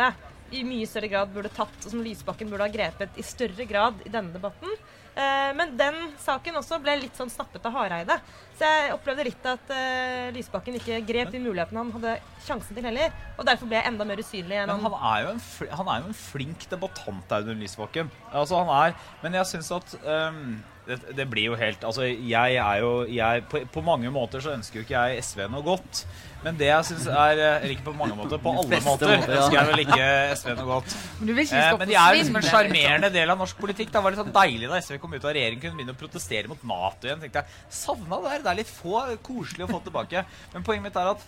i 0.54 0.62
mye 0.66 0.86
større 0.88 1.10
grad 1.10 1.34
burde 1.34 1.50
tatt, 1.52 1.76
og 1.84 1.92
som 1.92 2.04
Lysbakken 2.04 2.48
burde 2.50 2.66
ha 2.66 2.72
grepet 2.72 3.18
i 3.20 3.26
større 3.26 3.66
grad 3.68 4.00
i 4.06 4.12
denne 4.12 4.32
debatten. 4.34 4.72
Eh, 5.18 5.50
men 5.58 5.72
den 5.74 5.96
saken 6.22 6.60
også 6.60 6.78
ble 6.82 6.94
litt 7.00 7.16
sånn 7.18 7.30
snappet 7.32 7.64
av 7.66 7.74
Hareide. 7.74 8.18
Så 8.54 8.68
jeg 8.68 8.92
opplevde 8.94 9.26
litt 9.26 9.48
at 9.50 9.72
eh, 9.74 10.28
Lysbakken 10.36 10.78
ikke 10.78 11.00
grep 11.08 11.32
de 11.34 11.40
mulighetene 11.42 11.82
han 11.82 11.90
hadde 11.96 12.14
sjansen 12.46 12.78
til 12.78 12.86
heller. 12.86 13.14
Og 13.34 13.48
derfor 13.48 13.70
ble 13.70 13.80
jeg 13.80 13.90
enda 13.90 14.06
mer 14.06 14.22
usynlig 14.22 14.60
Men 14.70 14.86
han. 14.86 14.98
er 15.10 15.32
en, 15.32 15.42
han 15.80 15.90
er 15.90 16.04
jo 16.04 16.12
en 16.12 16.18
flink 16.20 16.68
debattant, 16.70 17.34
Audun 17.34 17.58
Lysbakken. 17.58 18.12
Altså, 18.30 18.62
han 18.62 18.70
er 18.76 18.98
Men 19.24 19.40
jeg 19.40 19.50
syns 19.50 19.72
at 19.74 19.96
øhm, 20.04 20.60
det, 20.88 20.96
det 21.16 21.26
blir 21.28 21.50
jo 21.50 21.58
helt 21.60 21.84
Altså, 21.84 22.06
jeg 22.08 22.56
er 22.56 22.80
jo 22.80 22.92
jeg, 23.12 23.44
på, 23.50 23.60
på 23.72 23.82
mange 23.84 24.10
måter 24.12 24.40
så 24.40 24.54
ønsker 24.56 24.80
jo 24.80 24.86
ikke 24.86 25.02
jeg 25.02 25.24
SV 25.26 25.44
noe 25.52 25.64
godt. 25.66 26.02
Men 26.44 26.58
det 26.58 26.68
jeg 26.68 26.86
syns 26.86 27.06
er 27.10 27.40
eh, 27.40 27.56
Eller 27.56 27.74
ikke 27.74 27.88
på 27.88 27.94
mange 27.98 28.16
måter, 28.18 28.40
på 28.42 28.52
alle 28.62 28.80
måter 28.86 29.12
ja. 29.12 29.18
ønsker 29.26 29.56
jeg 29.58 29.68
vel 29.72 29.82
ikke 29.84 30.08
SV 30.38 30.50
noe 30.52 30.68
godt. 30.70 30.94
Men 31.18 31.30
du 31.30 31.34
vil 31.34 31.44
ikke 31.44 31.58
Eh, 31.58 31.72
men 31.80 31.90
de 31.90 31.96
er 31.98 32.16
liksom 32.16 32.38
en 32.40 32.46
sjarmerende 32.46 33.10
del 33.14 33.34
av 33.34 33.40
norsk 33.40 33.58
politikk. 33.60 33.90
Det 33.94 34.02
var 34.04 34.14
litt 34.14 34.22
sånn 34.22 34.34
deilig 34.34 34.70
da 34.70 34.78
SV 34.80 35.00
kom 35.02 35.16
ut 35.16 35.24
av 35.24 35.34
regjering 35.34 35.60
kunne 35.62 35.80
begynne 35.80 35.96
å 35.96 35.98
protestere 35.98 36.50
mot 36.50 36.62
Nato 36.70 37.08
igjen. 37.08 37.20
tenkte 37.24 37.42
jeg, 37.42 37.58
Savna 37.80 38.20
det 38.22 38.32
her. 38.34 38.46
Det 38.46 38.52
er 38.52 38.60
litt 38.62 38.72
få 38.72 39.02
koselig 39.26 39.66
å 39.66 39.70
få 39.72 39.82
tilbake. 39.84 40.24
Men 40.54 40.66
poenget 40.66 40.88
mitt 40.88 40.98
er 41.00 41.12
at 41.12 41.26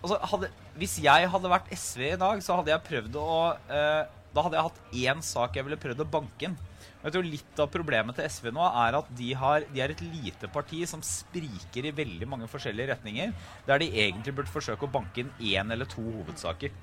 altså, 0.00 0.18
hadde, 0.32 0.50
hvis 0.80 0.98
jeg 1.04 1.30
hadde 1.36 1.54
vært 1.54 1.70
SV 1.76 2.08
i 2.10 2.18
dag, 2.24 2.42
så 2.44 2.58
hadde 2.58 2.74
jeg 2.74 2.86
prøvd 2.88 3.22
å 3.22 3.30
eh, 3.52 4.02
Da 4.32 4.46
hadde 4.46 4.58
jeg 4.58 4.68
hatt 4.70 4.84
én 5.04 5.24
sak 5.26 5.58
jeg 5.58 5.68
ville 5.68 5.80
prøvd 5.80 6.06
å 6.06 6.12
banke 6.18 6.48
inn. 6.48 6.58
Jeg 7.02 7.14
tror 7.14 7.26
Litt 7.26 7.60
av 7.62 7.70
problemet 7.72 8.18
til 8.18 8.28
SV 8.30 8.50
nå 8.54 8.64
er 8.84 8.96
at 9.00 9.08
de, 9.18 9.32
har, 9.38 9.66
de 9.74 9.82
er 9.82 9.94
et 9.94 10.02
lite 10.04 10.50
parti 10.52 10.82
som 10.88 11.02
spriker 11.06 11.88
i 11.88 11.94
veldig 11.94 12.28
mange 12.30 12.50
forskjellige 12.50 12.92
retninger, 12.92 13.32
der 13.66 13.82
de 13.82 13.90
egentlig 14.04 14.34
burde 14.36 14.52
forsøke 14.52 14.86
å 14.86 14.92
banke 14.92 15.24
inn 15.24 15.32
én 15.52 15.74
eller 15.74 15.88
to 15.90 16.04
hovedsaker. 16.04 16.74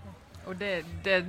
Og 0.49 0.57
det, 0.57 0.83
det, 1.05 1.19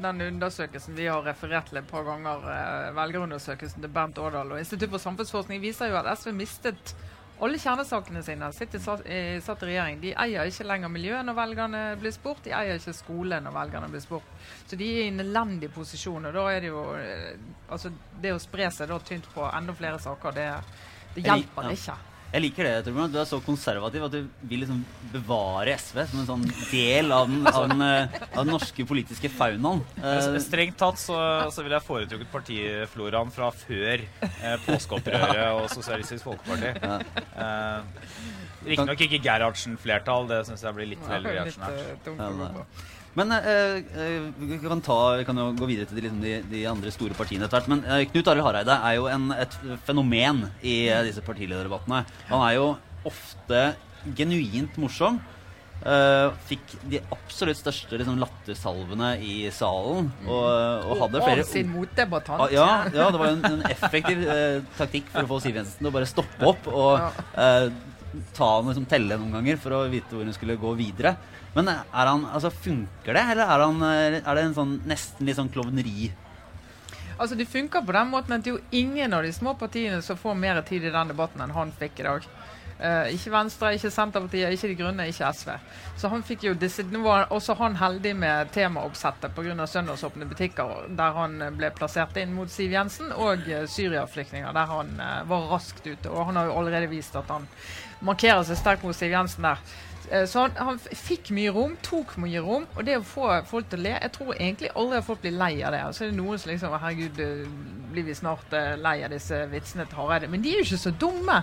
den 0.00 0.22
undersøkelsen 0.24 0.96
vi 0.96 1.08
har 1.10 1.22
referert 1.26 1.68
til 1.68 1.80
et 1.82 1.88
par 1.90 2.06
ganger, 2.06 2.46
eh, 2.48 2.90
velgerundersøkelsen 2.96 3.84
til 3.84 3.92
Bernt 3.92 4.18
Årdal 4.22 4.54
og 4.54 4.62
Institutt 4.62 4.94
for 4.94 5.02
samfunnsforskning, 5.02 5.60
viser 5.62 5.90
jo 5.90 5.98
at 6.00 6.08
SV 6.16 6.32
mistet 6.38 6.94
alle 7.40 7.58
kjernesakene 7.58 8.22
sine. 8.22 8.50
Sitter 8.52 8.82
satt, 8.82 9.06
eh, 9.06 9.40
satt 9.40 9.62
i 9.62 9.70
regjering. 9.70 10.00
De 10.00 10.12
eier 10.12 10.50
ikke 10.50 10.66
lenger 10.68 10.92
miljøet 10.92 11.24
når 11.24 11.38
velgerne 11.38 11.80
blir 12.00 12.12
spurt. 12.12 12.42
De 12.44 12.52
eier 12.56 12.76
ikke 12.76 12.94
skole 12.96 13.40
når 13.40 13.56
velgerne 13.56 13.88
blir 13.92 14.04
spurt. 14.04 14.28
Så 14.66 14.76
de 14.76 14.88
er 14.90 15.04
i 15.04 15.08
en 15.08 15.24
elendig 15.24 15.72
posisjon. 15.72 16.28
Og 16.28 16.36
da 16.36 16.46
er 16.52 16.60
det 16.60 16.72
jo 16.72 16.84
eh, 16.98 17.32
Altså, 17.70 17.92
det 18.20 18.32
å 18.34 18.38
spre 18.42 18.66
seg 18.74 18.88
da 18.90 18.96
tynt 18.98 19.28
på 19.30 19.44
enda 19.46 19.72
flere 19.78 19.98
saker, 20.02 20.32
det, 20.34 20.46
det 21.14 21.22
hjelper 21.22 21.68
ikke. 21.70 21.94
Jeg 22.30 22.44
liker 22.44 22.66
det, 22.66 22.72
Torbjørn. 22.86 23.08
at 23.08 23.14
Du 23.14 23.18
er 23.18 23.26
så 23.26 23.40
konservativ 23.42 24.04
at 24.06 24.12
du 24.14 24.28
vil 24.46 24.62
liksom 24.62 24.84
bevare 25.10 25.74
SV 25.74 25.98
som 26.12 26.20
en 26.20 26.28
sånn 26.28 26.44
del 26.70 27.10
av 27.14 27.26
den, 27.30 27.40
av 27.50 27.64
den, 27.72 27.82
eh, 27.82 28.20
av 28.30 28.44
den 28.44 28.52
norske 28.54 28.86
politiske 28.86 29.30
faunaen. 29.34 29.82
Uh, 29.98 30.38
Strengt 30.42 30.78
tatt 30.78 31.00
så, 31.02 31.16
så 31.50 31.64
ville 31.64 31.74
jeg 31.74 31.86
foretrukket 31.88 32.30
partifloraen 32.30 33.34
fra 33.34 33.50
før 33.64 34.04
eh, 34.04 34.56
påskeopprøret 34.68 35.42
og 35.56 35.66
Sosialistisk 35.74 36.28
Folkeparti. 36.28 36.70
Eh, 37.40 38.06
Riktignok 38.70 39.02
ikke 39.08 39.22
Gerhardsen-flertall, 39.24 40.30
det 40.30 40.42
syns 40.46 40.62
jeg 40.66 40.76
blir 40.76 40.90
litt 40.94 41.04
vel 41.10 41.26
reaksjonært. 41.26 42.10
Eh. 43.10 43.16
Men 43.18 43.32
eh, 43.34 43.80
eh, 44.04 44.28
vi, 44.38 44.58
kan 44.62 44.80
ta, 44.80 45.16
vi 45.18 45.24
kan 45.26 45.36
jo 45.36 45.48
gå 45.58 45.66
videre 45.66 45.88
til 45.90 45.98
de, 45.98 46.06
liksom, 46.06 46.20
de, 46.22 46.36
de 46.52 46.62
andre 46.70 46.92
store 46.94 47.16
partiene 47.18 47.48
etter 47.48 47.58
hvert. 47.58 47.72
Men 47.72 47.84
eh, 47.84 48.06
Knut 48.12 48.30
Arild 48.30 48.46
Hareide 48.46 48.78
er 48.78 48.96
jo 49.00 49.10
en, 49.10 49.30
et 49.34 49.58
fenomen 49.88 50.46
i 50.62 50.86
eh, 50.88 51.02
disse 51.08 51.24
partilederdebattene. 51.26 52.04
Han 52.30 52.46
er 52.46 52.56
jo 52.60 52.70
ofte 53.10 53.66
genuint 54.16 54.78
morsom. 54.80 55.20
Eh, 55.80 56.34
fikk 56.44 56.74
de 56.92 56.98
absolutt 57.08 57.56
største 57.56 57.96
liksom, 57.96 58.18
lattersalvene 58.20 59.14
i 59.24 59.36
salen. 59.54 60.10
Og, 60.26 60.48
og 60.92 60.98
hadde 61.06 61.22
flere 61.24 61.44
Og 61.46 61.48
sin 61.48 61.70
motdebattant. 61.72 62.44
Ah, 62.44 62.52
ja, 62.52 62.66
ja, 62.92 63.06
det 63.10 63.20
var 63.22 63.32
en, 63.32 63.44
en 63.48 63.62
effektiv 63.70 64.22
eh, 64.28 64.60
taktikk 64.76 65.08
for 65.08 65.24
å 65.24 65.30
få 65.32 65.40
Siv 65.46 65.56
Jensen 65.56 65.80
til 65.80 65.88
å 65.88 65.94
bare 65.94 66.10
stoppe 66.10 66.50
opp 66.52 66.68
og 66.68 67.22
eh, 67.32 67.70
ta 68.36 68.48
han 68.58 68.68
liksom 68.68 68.88
telle 68.90 69.16
noen 69.16 69.38
ganger 69.38 69.60
for 69.62 69.78
å 69.78 69.84
vite 69.90 70.12
hvor 70.12 70.26
hun 70.26 70.36
skulle 70.36 70.58
gå 70.60 70.74
videre. 70.78 71.14
Men 71.54 71.68
er 71.72 72.06
han, 72.06 72.26
altså 72.30 72.50
funker 72.54 73.16
det, 73.16 73.22
eller 73.32 73.46
er, 73.46 73.64
han, 73.64 73.82
eh, 73.82 74.18
er 74.20 74.38
det 74.38 74.44
en 74.44 74.58
sånn 74.58 74.74
nesten 74.88 75.26
litt 75.26 75.38
sånn 75.38 75.50
klovneri? 75.50 76.10
Altså, 77.20 77.34
Det 77.36 77.48
funker 77.50 77.82
på 77.84 77.92
den 77.92 78.08
måten 78.08 78.32
at 78.32 78.44
det 78.44 78.52
er 78.52 78.58
jo 78.58 78.78
ingen 78.82 79.12
av 79.12 79.26
de 79.26 79.32
små 79.32 79.54
partiene 79.58 80.00
som 80.02 80.16
får 80.16 80.38
mer 80.38 80.62
tid 80.62 80.86
i 80.88 80.92
den 80.94 81.10
debatten 81.12 81.42
enn 81.44 81.56
han 81.56 81.72
fikk 81.76 82.00
i 82.00 82.06
dag. 82.06 82.28
Uh, 82.80 83.10
ikke 83.12 83.28
Venstre, 83.34 83.74
ikke 83.76 83.90
Senterpartiet, 83.92 84.54
ikke 84.56 84.68
De 84.70 84.76
Grønne, 84.78 85.04
ikke 85.10 85.28
SV. 85.36 85.50
Så 86.00 86.08
han 86.08 86.22
fikk 86.24 86.46
jo 86.46 86.54
Nå 86.88 87.02
var 87.04 87.26
også 87.28 87.52
han 87.58 87.76
heldig 87.76 88.14
med 88.16 88.52
temaoppsettet 88.54 89.34
pga. 89.36 89.66
søndagsåpne 89.66 90.24
butikker, 90.24 90.88
der 90.88 91.12
han 91.12 91.42
eh, 91.42 91.50
ble 91.50 91.70
plassert 91.76 92.16
inn 92.16 92.32
mot 92.32 92.48
Siv 92.48 92.72
Jensen, 92.72 93.12
og 93.12 93.44
eh, 93.48 93.66
Syria-flyktninger, 93.68 94.52
der 94.52 94.66
han 94.66 94.96
uh, 94.96 95.28
var 95.28 95.50
raskt 95.52 95.86
ute. 95.86 96.08
Og 96.08 96.26
han 96.26 96.36
har 96.36 96.48
jo 96.48 96.56
allerede 96.56 96.88
vist 96.88 97.16
at 97.16 97.28
han 97.28 97.44
markerer 98.00 98.42
seg 98.48 98.56
sterkt 98.56 98.82
mot 98.82 98.96
Siv 98.96 99.12
Jensen 99.12 99.44
der. 99.44 99.60
Eh, 100.10 100.24
Så 100.26 100.40
han, 100.42 100.50
han 100.58 100.78
fikk 100.78 101.28
mye 101.36 101.52
rom, 101.54 101.76
tok 101.86 102.16
mye 102.18 102.40
rom. 102.42 102.64
Og 102.76 102.84
det 102.84 102.96
å 102.98 103.02
få 103.06 103.28
folk 103.46 103.68
til 103.70 103.78
å 103.78 103.82
le 103.84 103.92
Jeg 104.00 104.12
tror 104.16 104.32
egentlig 104.34 104.70
aldri 104.74 104.98
at 104.98 105.06
folk 105.06 105.20
blir 105.22 105.36
lei 105.38 105.52
av 105.62 105.70
det. 105.76 105.82
Og 105.86 105.94
så 105.94 106.04
er 106.04 106.10
det 106.10 106.16
noen 106.18 106.38
som 106.42 106.50
liksom 106.50 106.74
Herregud, 106.82 107.20
eh, 107.22 107.44
blir 107.90 108.04
vi 108.06 108.14
snart 108.14 108.52
eh, 108.54 108.76
lei 108.78 108.96
av 109.06 109.10
disse 109.14 109.38
vitsene 109.50 109.86
til 109.90 109.98
Hareide? 109.98 110.28
Men 110.30 110.42
de 110.42 110.52
er 110.54 110.60
jo 110.60 110.66
ikke 110.66 110.80
så 110.82 110.92
dumme! 110.98 111.36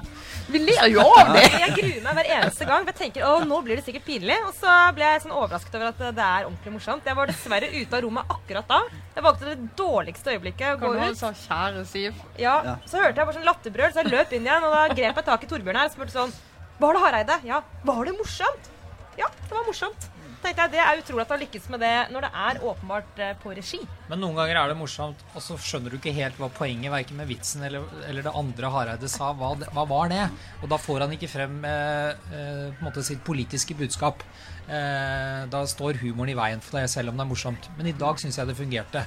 Vi 0.52 0.60
ler 0.64 0.88
jo 0.92 1.04
av 1.04 1.32
det! 1.36 1.46
Jeg 1.64 1.74
gruer 1.78 2.04
meg 2.10 2.20
hver 2.20 2.32
eneste 2.38 2.68
gang. 2.68 2.84
For 2.88 2.92
jeg 2.94 3.00
tenker 3.06 3.28
å, 3.28 3.34
nå 3.48 3.62
blir 3.64 3.80
det 3.80 3.86
sikkert 3.88 4.06
pinlig. 4.08 4.38
Og 4.48 4.54
så 4.60 4.76
ble 4.96 5.10
jeg 5.14 5.24
sånn 5.26 5.36
overrasket 5.36 5.80
over 5.80 5.92
at 5.94 6.04
det 6.20 6.28
er 6.28 6.48
ordentlig 6.50 6.76
morsomt. 6.76 7.08
Jeg 7.08 7.20
var 7.22 7.32
dessverre 7.32 7.72
ute 7.72 7.88
av 8.00 8.04
rommet 8.08 8.36
akkurat 8.36 8.68
da. 8.72 8.82
Jeg 9.18 9.26
valgte 9.26 9.48
det 9.54 9.58
dårligste 9.80 10.36
øyeblikket 10.36 10.76
å 10.76 10.80
Kan 10.84 11.00
gå 11.00 11.08
ut. 11.12 11.18
sa 11.24 11.32
kjære 11.46 11.86
Siv? 11.88 12.20
Ja, 12.40 12.58
Ja. 12.68 12.76
Så 12.88 13.00
hørte 13.00 13.16
jeg 13.20 13.28
bare 13.32 13.38
sånn 13.40 13.48
latterbrøl, 13.48 13.92
så 13.96 14.04
jeg 14.04 14.12
løp 14.12 14.32
inn 14.36 14.44
igjen. 14.48 14.64
Og 14.68 14.76
da 14.76 14.84
grep 14.94 15.16
jeg 15.24 15.26
tak 15.32 15.44
i 15.44 15.50
Torbjørn 15.56 15.80
her 15.84 15.88
og 15.90 15.96
spurte 15.96 16.16
sånn 16.20 16.36
Var 16.80 16.94
det 16.94 17.00
Hareide? 17.00 17.40
Ja. 17.44 17.62
Var 17.84 18.06
det 18.06 18.14
morsomt? 18.18 18.70
Ja, 19.18 19.28
det 19.50 19.56
var 19.56 19.66
morsomt. 19.66 20.10
Tenkte 20.42 20.64
jeg, 20.64 20.72
Det 20.76 20.82
er 20.84 21.00
utrolig 21.02 21.24
at 21.26 21.32
han 21.34 21.42
lykkes 21.42 21.70
med 21.74 21.82
det 21.84 21.94
når 22.14 22.28
det 22.28 22.32
er 22.48 22.60
åpenbart 22.70 23.22
eh, 23.24 23.34
på 23.42 23.54
regi. 23.58 23.80
Men 24.12 24.22
noen 24.24 24.38
ganger 24.38 24.60
er 24.62 24.72
det 24.72 24.78
morsomt, 24.80 25.24
og 25.34 25.44
så 25.44 25.58
skjønner 25.60 25.92
du 25.94 25.98
ikke 26.00 26.14
helt 26.16 26.38
hva 26.40 26.50
poenget 26.54 26.94
verken 26.94 27.18
med 27.20 27.30
vitsen 27.32 27.66
eller, 27.68 27.88
eller 28.08 28.26
det 28.28 28.36
andre 28.38 28.72
Hareide 28.74 29.10
sa. 29.12 29.32
Hva, 29.38 29.56
hva 29.74 29.88
var 29.90 30.14
det? 30.14 30.22
Og 30.62 30.70
da 30.72 30.80
får 30.82 31.04
han 31.06 31.16
ikke 31.18 31.32
frem 31.32 31.58
eh, 31.68 32.30
eh, 32.38 32.84
måte 32.86 33.04
sitt 33.06 33.24
politiske 33.28 33.76
budskap. 33.80 34.24
Eh, 34.68 35.42
da 35.48 35.62
står 35.68 36.02
humoren 36.04 36.34
i 36.34 36.38
veien 36.38 36.62
for 36.64 36.78
det, 36.78 36.90
selv 36.92 37.14
om 37.14 37.18
det 37.20 37.24
er 37.26 37.32
morsomt. 37.32 37.70
Men 37.80 37.88
i 37.90 37.96
dag 37.98 38.20
syns 38.22 38.38
jeg 38.40 38.50
det 38.50 38.58
fungerte. 38.60 39.04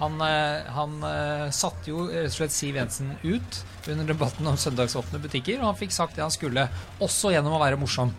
Han, 0.00 0.20
eh, 0.26 0.70
han 0.74 0.96
eh, 1.06 1.48
satte 1.54 1.90
jo 1.92 2.08
rett 2.10 2.28
og 2.32 2.36
slett 2.36 2.54
Siv 2.54 2.78
Jensen 2.80 3.14
ut 3.22 3.60
under 3.88 4.08
debatten 4.10 4.46
om 4.50 4.58
søndagsåpne 4.58 5.20
butikker, 5.22 5.60
og 5.62 5.70
han 5.72 5.78
fikk 5.80 5.94
sagt 5.94 6.18
det 6.18 6.24
han 6.26 6.34
skulle, 6.34 6.68
også 7.04 7.30
gjennom 7.34 7.54
å 7.56 7.62
være 7.62 7.78
morsom. 7.80 8.10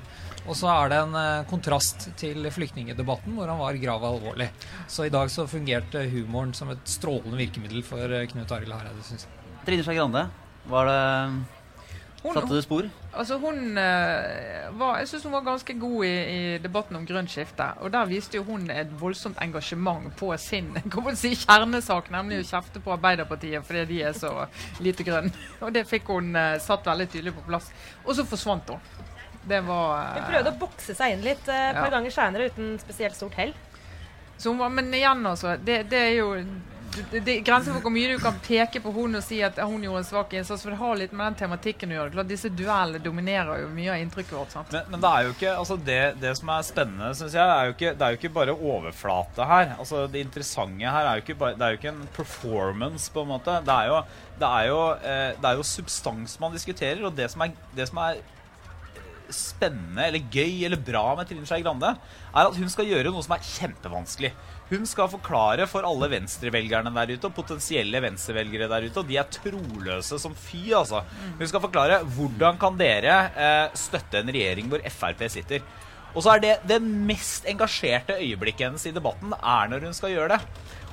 Og 0.45 0.53
så 0.53 0.69
er 0.69 0.91
det 0.91 0.99
en 1.01 1.15
eh, 1.17 1.45
kontrast 1.49 2.09
til 2.19 2.45
flyktningedebatten, 2.53 3.33
hvor 3.37 3.49
han 3.49 3.61
var 3.61 3.81
grav 3.81 4.05
alvorlig. 4.05 4.51
Så 4.87 5.07
i 5.07 5.13
dag 5.13 5.31
så 5.33 5.47
fungerte 5.49 6.05
humoren 6.11 6.53
som 6.53 6.69
et 6.73 6.89
strålende 6.89 7.39
virkemiddel 7.39 7.81
for 7.85 8.05
eh, 8.05 8.27
Knut 8.29 8.53
Arild 8.53 8.75
Hareide, 8.75 9.05
syns 9.07 9.25
jeg. 9.25 9.43
Trine 9.65 9.85
Skei 9.85 9.97
Grande, 9.97 10.27
var 10.69 10.89
det 10.91 10.99
Hun, 12.25 12.33
Satte 12.33 12.55
det 12.55 12.63
spor? 12.65 12.87
altså 13.13 13.35
hun 13.37 13.77
eh, 13.77 14.69
var, 14.77 14.97
jeg 14.97 15.07
synes 15.07 15.23
hun 15.23 15.33
var 15.35 15.43
ganske 15.45 15.73
god 15.79 16.05
i, 16.05 16.13
i 16.13 16.57
debatten 16.61 16.97
om 16.97 17.05
grønt 17.05 17.29
skifte. 17.29 17.67
Og 17.81 17.93
der 17.93 18.09
viste 18.09 18.37
jo 18.37 18.43
hun 18.45 18.69
et 18.73 18.93
voldsomt 18.99 19.41
engasjement 19.41 20.09
på 20.17 20.31
sin 20.41 20.71
si, 21.21 21.33
kjernesak, 21.41 22.09
nemlig 22.13 22.43
å 22.43 22.47
kjefte 22.49 22.81
på 22.81 22.93
Arbeiderpartiet 22.97 23.65
fordi 23.65 23.85
de 23.93 24.01
er 24.09 24.17
så 24.17 24.33
lite 24.81 25.05
grønne. 25.05 25.33
Og 25.65 25.73
det 25.73 25.85
fikk 25.89 26.09
hun 26.13 26.33
satt 26.61 26.85
veldig 26.85 27.09
tydelig 27.13 27.33
på 27.37 27.45
plass. 27.49 27.69
Og 28.05 28.17
så 28.17 28.25
forsvant 28.25 28.73
hun. 28.73 29.04
Det 29.47 29.61
var 29.67 29.99
eh, 30.01 30.13
Hun 30.19 30.29
prøvde 30.31 30.53
å 30.55 30.59
bokse 30.65 30.95
seg 30.97 31.15
inn 31.17 31.25
litt 31.25 31.47
eh, 31.47 31.69
et 31.71 31.75
par 31.79 31.89
Ja. 31.91 31.95
ganger 31.99 32.13
seinere 32.15 32.49
uten 32.51 32.77
spesielt 32.81 33.15
stort 33.17 33.33
hell. 33.41 33.53
Så 34.37 34.49
hun 34.51 34.57
var, 34.59 34.69
men 34.73 34.89
igjen, 34.93 35.21
altså. 35.25 35.55
Det, 35.63 35.83
det 35.89 35.99
er 36.09 36.15
jo 36.19 36.31
det, 37.11 37.19
det 37.27 37.31
er 37.33 37.41
grenser 37.43 37.73
for 37.75 37.83
hvor 37.83 37.91
mye 37.91 38.13
du 38.15 38.21
kan 38.23 38.37
peke 38.39 38.79
på 38.79 38.91
hun 38.95 39.17
og 39.19 39.23
si 39.23 39.41
at 39.43 39.57
hun 39.59 39.81
gjorde 39.83 39.99
en 39.99 40.07
svak 40.07 40.31
innsats. 40.37 40.61
For 40.63 40.71
det 40.71 40.77
har 40.79 40.95
litt 40.99 41.11
med 41.15 41.25
den 41.27 41.37
tematikken 41.41 41.91
å 41.91 41.95
gjøre. 41.97 42.11
Klart, 42.13 42.29
Disse 42.29 42.51
duellene 42.55 43.01
dominerer 43.03 43.61
jo 43.65 43.69
mye 43.75 43.89
av 43.91 43.99
inntrykket 44.03 44.31
vårt. 44.37 44.53
sant? 44.55 44.71
Men, 44.71 44.85
men 44.93 45.03
det 45.03 45.09
er 45.11 45.25
jo 45.27 45.33
ikke 45.35 45.55
altså 45.59 45.77
det, 45.89 45.97
det 46.23 46.31
som 46.39 46.51
er 46.55 46.67
spennende, 46.67 47.09
syns 47.19 47.35
jeg, 47.35 47.43
er 47.57 47.67
jo 47.69 47.75
ikke, 47.75 47.91
det 47.99 48.07
er 48.07 48.15
jo 48.15 48.19
ikke 48.21 48.33
bare 48.37 48.55
overflate 48.55 49.47
her. 49.51 49.73
Altså 49.77 50.05
Det 50.07 50.23
interessante 50.23 50.93
her 50.97 51.09
er 51.11 51.19
jo 51.19 51.25
ikke, 51.27 51.35
bare, 51.43 51.57
det 51.59 51.67
er 51.67 51.75
jo 51.75 51.81
ikke 51.81 51.93
en 51.95 52.07
performance, 52.15 53.11
på 53.11 53.25
en 53.25 53.31
måte. 53.33 53.57
Det 53.67 53.75
er 53.75 53.91
jo, 53.91 53.99
det 54.39 54.53
er 54.61 54.69
jo, 54.71 54.79
eh, 54.95 55.27
det 55.41 55.51
er 55.51 55.59
jo 55.59 55.67
substans 55.75 56.39
man 56.43 56.55
diskuterer, 56.55 57.03
og 57.07 57.15
det 57.19 57.27
som 57.35 57.43
er, 57.47 57.55
det 57.75 57.87
som 57.91 57.99
er 58.07 58.23
spennende 59.33 60.07
eller 60.07 60.27
gøy 60.31 60.65
eller 60.67 60.81
bra 60.81 61.03
med 61.17 61.29
Trine 61.29 61.47
Skei 61.47 61.63
Grande, 61.65 61.93
er 62.31 62.49
at 62.49 62.59
hun 62.59 62.69
skal 62.71 62.89
gjøre 62.89 63.13
noe 63.13 63.23
som 63.25 63.35
er 63.35 63.47
kjempevanskelig. 63.47 64.31
Hun 64.71 64.85
skal 64.89 65.11
forklare 65.11 65.67
for 65.69 65.85
alle 65.85 66.09
venstrevelgerne 66.09 66.93
der 66.95 67.13
ute, 67.13 67.29
og 67.29 67.37
potensielle 67.37 68.01
venstrevelgere 68.01 68.69
der 68.71 68.87
ute, 68.87 69.01
og 69.01 69.09
de 69.09 69.19
er 69.21 69.29
troløse 69.29 70.19
som 70.21 70.33
fy, 70.37 70.67
altså. 70.73 71.03
Hun 71.37 71.49
skal 71.51 71.63
forklare 71.67 72.01
hvordan 72.17 72.61
kan 72.61 72.79
dere 72.79 73.17
eh, 73.33 73.75
støtte 73.77 74.21
en 74.21 74.33
regjering 74.33 74.71
hvor 74.71 74.85
Frp 74.89 75.27
sitter. 75.29 75.65
Og 76.15 76.23
så 76.23 76.35
er 76.35 76.41
det 76.41 76.53
det 76.69 76.79
mest 76.81 77.47
engasjerte 77.51 78.15
øyeblikket 78.21 78.69
hennes 78.69 78.87
i 78.87 78.95
debatten 78.95 79.35
er 79.35 79.71
når 79.71 79.89
hun 79.89 79.97
skal 79.97 80.13
gjøre 80.15 80.37
det. 80.37 80.41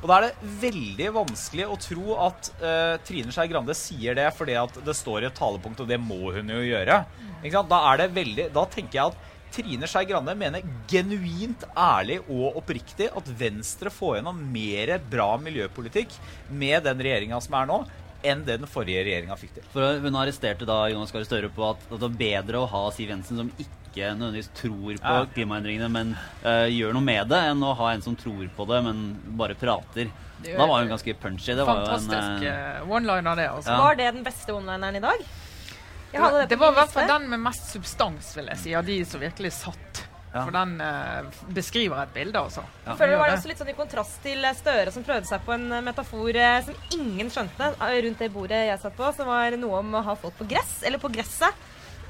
Og 0.02 0.08
da 0.10 0.16
er 0.18 0.24
det 0.26 0.52
veldig 0.64 1.10
vanskelig 1.14 1.66
å 1.70 1.78
tro 1.78 2.16
at 2.24 2.48
uh, 2.58 2.96
Trine 3.06 3.30
Skei 3.34 3.46
Grande 3.52 3.74
sier 3.78 4.16
det 4.18 4.26
fordi 4.34 4.56
at 4.58 4.80
det 4.82 4.96
står 4.98 5.22
i 5.22 5.28
et 5.28 5.36
talepunkt, 5.38 5.84
og 5.84 5.90
det 5.90 6.00
må 6.02 6.32
hun 6.34 6.50
jo 6.50 6.58
gjøre. 6.66 7.04
Da, 7.42 7.78
er 7.92 8.02
det 8.02 8.08
veldig, 8.16 8.48
da 8.54 8.66
tenker 8.70 8.98
jeg 8.98 9.12
at 9.12 9.30
Trine 9.52 9.86
Skei 9.90 10.08
Grande 10.08 10.34
mener 10.38 10.66
genuint 10.90 11.62
ærlig 11.78 12.18
og 12.24 12.58
oppriktig 12.58 13.10
at 13.14 13.30
Venstre 13.38 13.92
får 13.94 14.18
gjennom 14.18 14.40
mer 14.52 14.96
bra 15.12 15.34
miljøpolitikk 15.38 16.16
med 16.50 16.82
den 16.88 17.02
regjeringa 17.04 17.38
som 17.44 17.58
er 17.60 17.68
nå, 17.70 17.82
enn 18.26 18.42
det 18.46 18.58
den 18.62 18.70
forrige 18.70 19.04
regjeringa 19.06 19.36
fikk 19.38 19.58
til. 19.58 19.68
For 19.74 20.02
Hun 20.02 20.18
arresterte 20.18 20.66
da 20.66 20.86
Jonas 20.90 21.14
Gahr 21.14 21.26
Støre 21.28 21.52
på 21.52 21.68
at 21.68 21.86
det 21.90 22.00
var 22.02 22.18
bedre 22.24 22.62
å 22.62 22.70
ha 22.74 22.82
Siv 22.94 23.12
Jensen 23.12 23.38
som 23.38 23.54
ikke 23.54 23.81
nødvendigvis 24.00 24.48
tror 24.56 24.96
på 24.96 25.14
Ja. 25.14 25.26
klimaendringene, 25.34 25.88
men 25.92 26.16
uh, 26.44 26.66
gjør 26.68 26.92
noe 26.96 27.02
med 27.02 27.28
det, 27.28 27.40
enn 27.52 27.62
å 27.62 27.74
ha 27.76 27.92
en 27.92 28.02
som 28.02 28.16
tror 28.16 28.48
på 28.56 28.66
det, 28.66 28.82
men 28.84 29.20
bare 29.36 29.54
prater. 29.54 30.10
Det 30.42 30.50
er 30.50 30.52
jo 30.54 30.58
Da 30.58 30.66
var 30.66 30.80
hun 30.82 30.88
ganske 30.88 31.14
punchy. 31.14 31.54
Det 31.54 31.64
var 31.66 31.86
Fantastisk 31.86 32.44
eh, 32.50 32.82
one-liner, 32.88 33.36
det. 33.36 33.48
altså. 33.50 33.70
Ja. 33.70 33.78
Var 33.78 33.94
det 33.94 34.14
den 34.14 34.24
beste 34.24 34.52
one-lineren 34.52 34.96
i 34.96 35.00
dag? 35.00 35.18
Jeg 35.22 36.12
Det 36.12 36.20
var, 36.20 36.30
hadde 36.30 36.48
det 36.48 36.56
på 36.58 36.64
var 36.64 36.72
i 36.72 36.74
hvert 36.74 36.90
fall 36.92 37.08
den 37.08 37.28
med 37.30 37.40
mest 37.40 37.70
substans, 37.72 38.36
vil 38.36 38.46
jeg 38.50 38.58
si, 38.58 38.74
av 38.74 38.84
de 38.84 39.04
som 39.04 39.20
virkelig 39.20 39.52
satt. 39.52 40.02
Ja. 40.32 40.46
For 40.46 40.50
den 40.50 40.80
uh, 40.80 41.28
beskriver 41.52 42.02
et 42.02 42.12
bilde, 42.14 42.40
altså. 42.40 42.62
Ja. 42.84 42.90
Jeg 42.90 42.98
føler 42.98 43.12
det 43.12 43.18
var 43.20 43.32
også 43.34 43.48
litt 43.50 43.58
sånn 43.60 43.70
i 43.70 43.76
kontrast 43.76 44.22
til 44.24 44.46
Støre, 44.56 44.92
som 44.94 45.04
prøvde 45.04 45.28
seg 45.28 45.44
på 45.44 45.52
en 45.52 45.66
metafor 45.84 46.38
eh, 46.40 46.64
som 46.64 46.74
ingen 46.96 47.28
skjønte 47.30 47.68
rundt 47.76 48.18
det 48.24 48.30
bordet 48.32 48.62
jeg 48.70 48.80
satt 48.80 48.96
på, 48.96 49.10
som 49.12 49.28
var 49.28 49.58
noe 49.60 49.82
om 49.84 49.94
å 50.00 50.02
ha 50.06 50.14
folk 50.16 50.38
på 50.40 50.48
gress, 50.48 50.78
eller 50.88 50.98
på 50.98 51.12
gresset. 51.12 51.52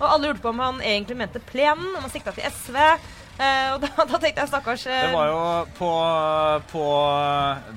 Og 0.02 0.08
alle 0.10 0.30
lurte 0.32 0.42
på 0.42 0.50
om 0.50 0.58
han 0.62 0.80
egentlig 0.82 1.16
mente 1.20 1.38
plenen, 1.46 1.92
om 1.96 2.02
han 2.02 2.10
sikta 2.12 2.32
til 2.34 2.44
SV. 2.50 2.78
Uh, 3.32 3.68
og 3.74 3.78
da, 3.80 3.88
da 4.10 4.18
tenkte 4.20 4.42
jeg 4.42 4.50
stakkars 4.50 4.82
uh, 4.90 4.92
Det 4.92 5.12
var 5.14 5.28
jo 5.30 5.38
på, 5.78 5.88
på 6.68 6.82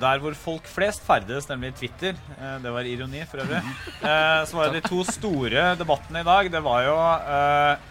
der 0.02 0.20
hvor 0.20 0.34
folk 0.36 0.66
flest 0.68 1.00
ferdes, 1.06 1.48
nemlig 1.48 1.72
Twitter. 1.78 2.18
Uh, 2.36 2.58
Det 2.62 2.72
var 2.74 2.86
ironi, 2.90 3.22
for 3.30 3.42
øvrig. 3.46 3.62
Eh, 4.06 4.40
Så 4.46 4.54
var 4.58 4.68
det 4.70 4.82
de 4.84 4.88
to 4.90 5.00
store 5.08 5.70
debattene 5.80 6.20
i 6.22 6.26
dag. 6.28 6.50
Det 6.52 6.60
var 6.62 6.82
jo 6.86 6.96
eh, 7.00 7.86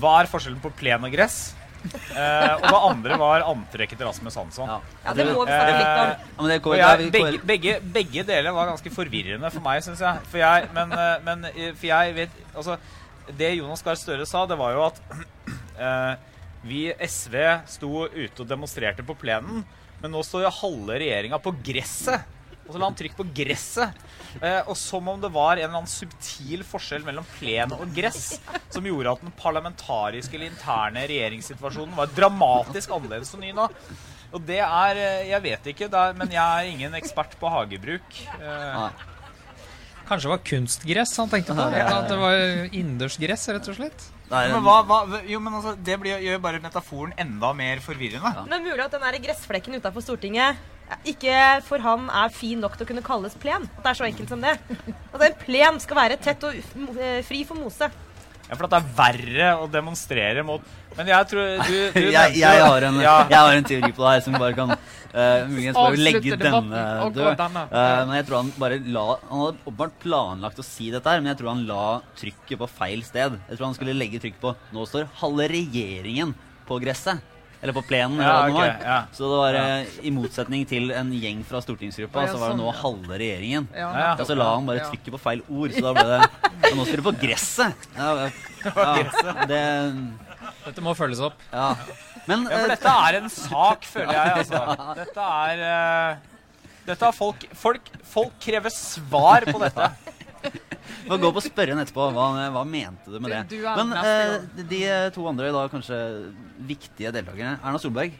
Hva 0.00 0.12
er 0.22 0.28
forskjellen 0.30 0.60
på 0.62 0.70
plen 0.78 1.02
og 1.04 1.12
gress? 1.12 1.40
Eh, 1.88 2.54
og 2.58 2.64
det 2.64 2.78
andre 2.88 3.18
var 3.20 3.44
antrekket 3.46 3.98
til 4.00 4.08
Rasmus 4.08 4.34
Hansson. 4.38 4.70
ja. 4.70 4.78
Ja, 5.04 5.12
det 5.18 5.26
må 5.28 5.44
vi 5.44 5.52
snakke 5.52 5.74
litt 5.76 6.00
om. 6.38 6.48
Eh, 6.48 6.78
Ja, 6.78 6.88
jeg, 6.96 7.10
begge, 7.14 7.42
begge, 7.50 7.74
begge 7.98 8.24
deler 8.30 8.54
var 8.56 8.70
ganske 8.72 8.90
forvirrende 8.94 9.50
for 9.54 9.64
meg, 9.64 9.82
syns 9.86 10.00
jeg. 10.02 10.24
For 10.32 10.40
jeg, 10.42 10.70
men, 10.74 10.94
eh, 10.96 11.18
men 11.26 11.44
eh, 11.52 11.72
for 11.74 11.86
jeg 11.90 12.14
vet 12.22 12.40
Altså, 12.54 12.78
det 13.36 13.52
Jonas 13.58 13.84
Gahr 13.84 13.98
Støre 13.98 14.26
sa, 14.28 14.44
det 14.48 14.58
var 14.58 14.74
jo 14.76 14.86
at 14.86 15.02
eh, 15.88 16.14
vi 16.68 16.86
SV 16.92 17.36
sto 17.70 18.06
ute 18.06 18.42
og 18.42 18.48
demonstrerte 18.48 19.04
på 19.06 19.16
plenen, 19.18 19.62
men 20.02 20.14
nå 20.14 20.22
står 20.26 20.46
jo 20.46 20.56
halve 20.62 20.98
regjeringa 21.02 21.40
på 21.42 21.54
gresset. 21.64 22.34
Og 22.68 22.74
så 22.74 22.80
la 22.80 22.88
han 22.90 22.96
trykk 22.98 23.14
på 23.16 23.24
gresset. 23.32 24.00
Eh, 24.44 24.60
og 24.68 24.76
som 24.76 25.06
om 25.08 25.20
det 25.20 25.30
var 25.32 25.56
en 25.56 25.64
eller 25.64 25.78
annen 25.80 25.90
subtil 25.90 26.64
forskjell 26.68 27.06
mellom 27.06 27.24
plen 27.38 27.72
og 27.72 27.94
gress 27.96 28.36
som 28.68 28.84
gjorde 28.84 29.14
at 29.14 29.22
den 29.24 29.32
parlamentariske 29.38 30.36
eller 30.36 30.52
interne 30.52 31.06
regjeringssituasjonen 31.08 31.96
var 31.96 32.12
dramatisk 32.12 32.92
annerledes 32.92 33.32
enn 33.34 33.46
ny 33.46 33.54
nå. 33.56 33.70
Og 34.36 34.42
det 34.44 34.60
er 34.60 35.00
eh, 35.00 35.30
Jeg 35.30 35.44
vet 35.46 35.70
ikke, 35.72 35.88
er, 35.88 36.18
men 36.18 36.34
jeg 36.34 36.44
er 36.44 36.72
ingen 36.74 36.98
ekspert 36.98 37.38
på 37.40 37.48
hagebruk. 37.52 38.20
Eh. 38.36 39.06
Kanskje 40.08 40.28
det 40.28 40.32
var 40.32 40.44
kunstgress 40.50 41.12
han 41.20 41.32
tenkte 41.32 41.56
på? 41.56 41.66
At 41.68 42.08
det 42.08 42.16
var 42.20 42.38
innendørsgress, 42.72 43.48
rett 43.52 43.68
og 43.68 43.76
slett? 43.76 44.08
er 44.28 44.50
men 44.52 44.64
hva, 44.64 44.80
hva, 44.84 45.20
jo, 45.28 45.38
men 45.40 45.54
altså, 45.56 45.74
det 45.84 45.94
blir, 46.00 46.18
gjør 46.20 46.40
bare 46.44 46.60
metaforen 46.64 47.14
enda 47.20 47.52
mer 47.56 47.80
forvirrende. 47.84 48.32
Ja. 48.40 48.44
Men 48.48 48.66
mulig 48.66 48.84
at 48.84 48.96
den 48.96 49.04
der 49.04 49.20
gressflekken 49.24 49.78
utafor 49.78 50.04
Stortinget 50.04 50.58
ikke 51.08 51.36
for 51.66 51.84
han 51.84 52.08
er 52.08 52.32
fin 52.32 52.60
nok 52.62 52.76
til 52.76 52.86
å 52.86 52.88
kunne 52.88 53.04
kalles 53.04 53.36
plen. 53.40 53.66
At 53.76 53.84
det 53.84 53.90
er 53.90 53.98
så 53.98 54.06
enkelt 54.08 54.32
som 54.32 54.44
det. 54.44 54.54
At 55.12 55.24
en 55.24 55.40
plen 55.42 55.80
skal 55.84 56.00
være 56.00 56.20
tett 56.24 56.44
og 56.48 56.56
eh, 56.56 57.20
fri 57.26 57.42
for 57.48 57.60
mose. 57.60 57.90
Ja, 58.48 58.56
For 58.56 58.64
at 58.64 58.72
det 58.72 58.78
er 58.80 58.92
verre 58.96 59.48
å 59.60 59.66
demonstrere 59.68 60.44
mot 60.46 60.64
Men 60.96 61.10
jeg 61.10 61.28
tror 61.30 61.50
du, 61.68 61.74
du 61.92 62.06
jeg, 62.16 62.38
jeg, 62.40 62.62
har 62.64 62.86
en, 62.88 63.00
ja. 63.04 63.16
jeg 63.28 63.38
har 63.38 63.58
en 63.58 63.68
teori 63.68 63.90
på 63.92 64.04
det 64.06 64.14
her 64.14 64.24
som 64.24 64.38
bare 64.40 64.56
kan 64.56 64.72
uh, 64.72 65.44
muligens 65.50 65.76
bare 65.76 66.00
legge 66.00 66.38
denne 66.40 66.82
død. 67.14 67.30
denne. 67.38 67.64
Eh, 67.68 68.00
men 68.08 68.14
jeg 68.18 68.28
tror 68.28 68.40
han 68.40 68.52
bare 68.58 68.80
la 68.88 69.06
Han 69.28 69.44
hadde 69.44 69.62
åpenbart 69.62 69.96
planlagt 70.02 70.62
å 70.62 70.66
si 70.66 70.88
dette 70.94 71.12
her, 71.12 71.22
men 71.22 71.32
jeg 71.32 71.40
tror 71.42 71.52
han 71.52 71.64
la 71.68 71.86
trykket 72.18 72.62
på 72.62 72.70
feil 72.80 73.04
sted. 73.06 73.38
Jeg 73.48 73.58
tror 73.58 73.68
han 73.68 73.78
skulle 73.78 73.96
legge 73.96 74.22
trykket 74.22 74.42
på 74.42 74.54
Nå 74.74 74.86
står 74.88 75.10
halve 75.20 75.48
regjeringen 75.52 76.34
på 76.68 76.80
gresset. 76.82 77.22
Eller 77.60 77.74
på 77.74 77.82
plenen. 77.82 78.20
Ja, 78.22 78.44
eller 78.44 78.54
var. 78.54 78.76
ja. 78.84 78.98
Så 79.12 79.26
det 79.26 79.38
var 79.40 79.56
eh, 79.58 79.96
i 80.06 80.12
motsetning 80.14 80.62
til 80.70 80.92
en 80.94 81.10
gjeng 81.16 81.40
fra 81.46 81.58
stortingsgruppa, 81.64 82.28
så 82.30 82.38
var 82.38 82.52
det 82.52 82.54
sånn, 82.54 82.62
nå 82.62 82.74
halve 82.82 83.18
regjeringen. 83.18 83.66
Ja, 83.74 83.88
Ja, 83.98 84.12
Og 84.14 84.28
så 84.28 84.36
la 84.38 84.52
han 84.54 84.68
bare 84.68 84.84
trykke 84.84 84.98
trykket 84.98 85.16
på 85.16 85.20
feil 85.24 85.42
ord, 85.48 85.74
så 85.74 85.82
da 85.88 85.94
ble 85.96 86.04
det 86.12 86.20
Og 86.70 86.76
Nå 86.78 86.86
skal 86.86 87.00
du 87.00 87.04
på 87.08 87.14
gresset! 87.18 87.88
Ja, 87.96 88.12
ja, 88.28 89.44
det 89.50 89.62
Dette 90.68 90.84
må 90.84 90.94
følges 90.98 91.20
opp. 91.24 91.38
Ja. 91.52 91.72
Men 92.28 92.46
Ja, 92.46 92.58
for 92.60 92.68
eh, 92.68 92.74
dette 92.76 92.94
er 93.08 93.18
en 93.22 93.30
sak, 93.32 93.86
føler 93.88 94.14
jeg. 94.14 94.44
Altså. 94.44 94.92
Dette 95.00 95.28
er 95.48 95.64
uh, 95.64 96.38
Dette 96.88 97.12
folk, 97.16 97.48
folk 97.56 97.90
Folk 98.08 98.38
krever 98.42 98.72
svar 98.74 99.46
på 99.48 99.58
dette. 99.64 99.90
Vi 101.08 101.14
får 101.14 101.22
gå 101.24 101.30
på 101.32 101.64
henne 101.64 101.84
etterpå. 101.86 102.08
Hva, 102.12 102.26
hva 102.52 102.64
mente 102.68 103.08
du 103.08 103.16
med 103.18 103.32
det? 103.32 103.40
Du 103.48 103.56
du 103.62 103.68
Men 103.80 103.94
eh, 103.96 104.34
de 104.68 104.82
to 105.16 105.24
andre 105.30 105.50
da 105.54 105.64
kanskje 105.72 105.98
viktige 106.68 107.12
deltakerne 107.16 107.56
Erna 107.62 107.80
Solberg. 107.80 108.12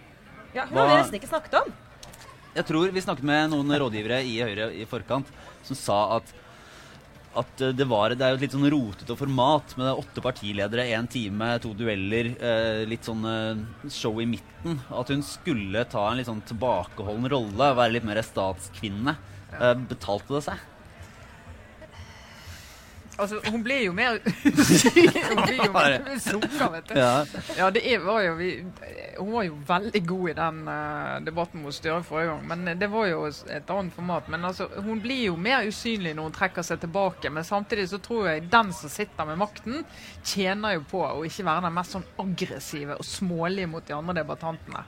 Ja, 0.56 0.64
hun 0.64 0.80
har 0.80 0.88
vi 0.88 0.98
nesten 1.02 1.20
ikke 1.20 1.28
snakket 1.28 1.60
om. 1.60 1.70
Jeg 2.56 2.66
tror 2.66 2.90
vi 2.94 3.04
snakket 3.04 3.28
med 3.28 3.52
noen 3.52 3.76
rådgivere 3.84 4.22
i 4.24 4.38
Høyre 4.40 4.72
i 4.74 4.86
forkant 4.88 5.28
som 5.68 5.76
sa 5.78 5.98
at 6.16 6.32
at 7.38 7.60
det, 7.76 7.84
var, 7.86 8.14
det 8.16 8.24
er 8.24 8.32
jo 8.32 8.38
et 8.38 8.44
litt 8.46 8.54
sånn 8.56 8.70
rotete 8.72 9.14
format 9.14 9.74
med 9.78 10.00
åtte 10.00 10.22
partiledere, 10.24 10.88
én 10.96 11.06
time, 11.12 11.52
to 11.62 11.74
dueller, 11.76 12.32
eh, 12.34 12.80
litt 12.88 13.06
sånn 13.06 13.22
eh, 13.28 13.60
show 13.92 14.16
i 14.18 14.26
midten. 14.26 14.80
At 14.90 15.12
hun 15.12 15.22
skulle 15.22 15.84
ta 15.92 16.08
en 16.08 16.18
litt 16.18 16.26
sånn 16.26 16.42
tilbakeholden 16.48 17.28
rolle, 17.30 17.68
være 17.78 17.94
litt 17.94 18.08
mer 18.08 18.22
statskvinne. 18.26 19.14
Eh, 19.52 19.74
betalte 19.92 20.34
det 20.38 20.42
seg? 20.48 20.64
Altså, 23.18 23.40
hun 23.50 23.62
blir 23.66 23.80
jo 23.82 23.92
mer 23.92 24.20
Hun 25.28 25.40
blir 25.42 25.58
jo 25.64 25.72
mer 25.74 26.04
sukker, 26.22 26.68
vet 26.70 26.88
du. 26.88 26.94
Ja. 26.98 27.24
Ja, 27.58 27.70
det 27.74 27.82
er, 27.82 27.98
var 28.04 28.20
jo 28.22 28.36
vi, 28.38 28.50
Hun 29.18 29.32
var 29.32 29.46
jo 29.48 29.56
veldig 29.66 30.02
god 30.06 30.30
i 30.30 30.36
den 30.38 30.60
uh, 30.70 31.16
debatten 31.26 31.64
mot 31.64 31.74
Støre 31.74 32.04
forrige 32.06 32.30
gang. 32.30 32.46
Men 32.52 32.78
det 32.78 32.90
var 32.92 33.08
jo 33.10 33.24
et 33.26 33.72
annet 33.74 33.96
format. 33.96 34.30
Men 34.30 34.46
altså, 34.46 34.68
hun 34.84 35.02
blir 35.02 35.24
jo 35.28 35.36
mer 35.36 35.66
usynlig 35.66 36.14
når 36.14 36.30
hun 36.30 36.38
trekker 36.38 36.66
seg 36.66 36.82
tilbake. 36.84 37.32
Men 37.34 37.46
samtidig 37.46 37.88
så 37.90 37.98
tror 38.02 38.30
jeg 38.30 38.46
den 38.52 38.72
som 38.76 38.92
sitter 38.92 39.28
med 39.28 39.42
makten, 39.42 39.82
tjener 40.22 40.78
jo 40.78 40.86
på 40.94 41.02
å 41.08 41.26
ikke 41.26 41.46
være 41.48 41.66
den 41.66 41.78
mest 41.80 41.98
sånn 41.98 42.08
aggressive 42.22 42.98
og 42.98 43.06
smålige 43.06 43.70
mot 43.70 43.86
de 43.86 43.98
andre 43.98 44.20
debattantene. 44.22 44.86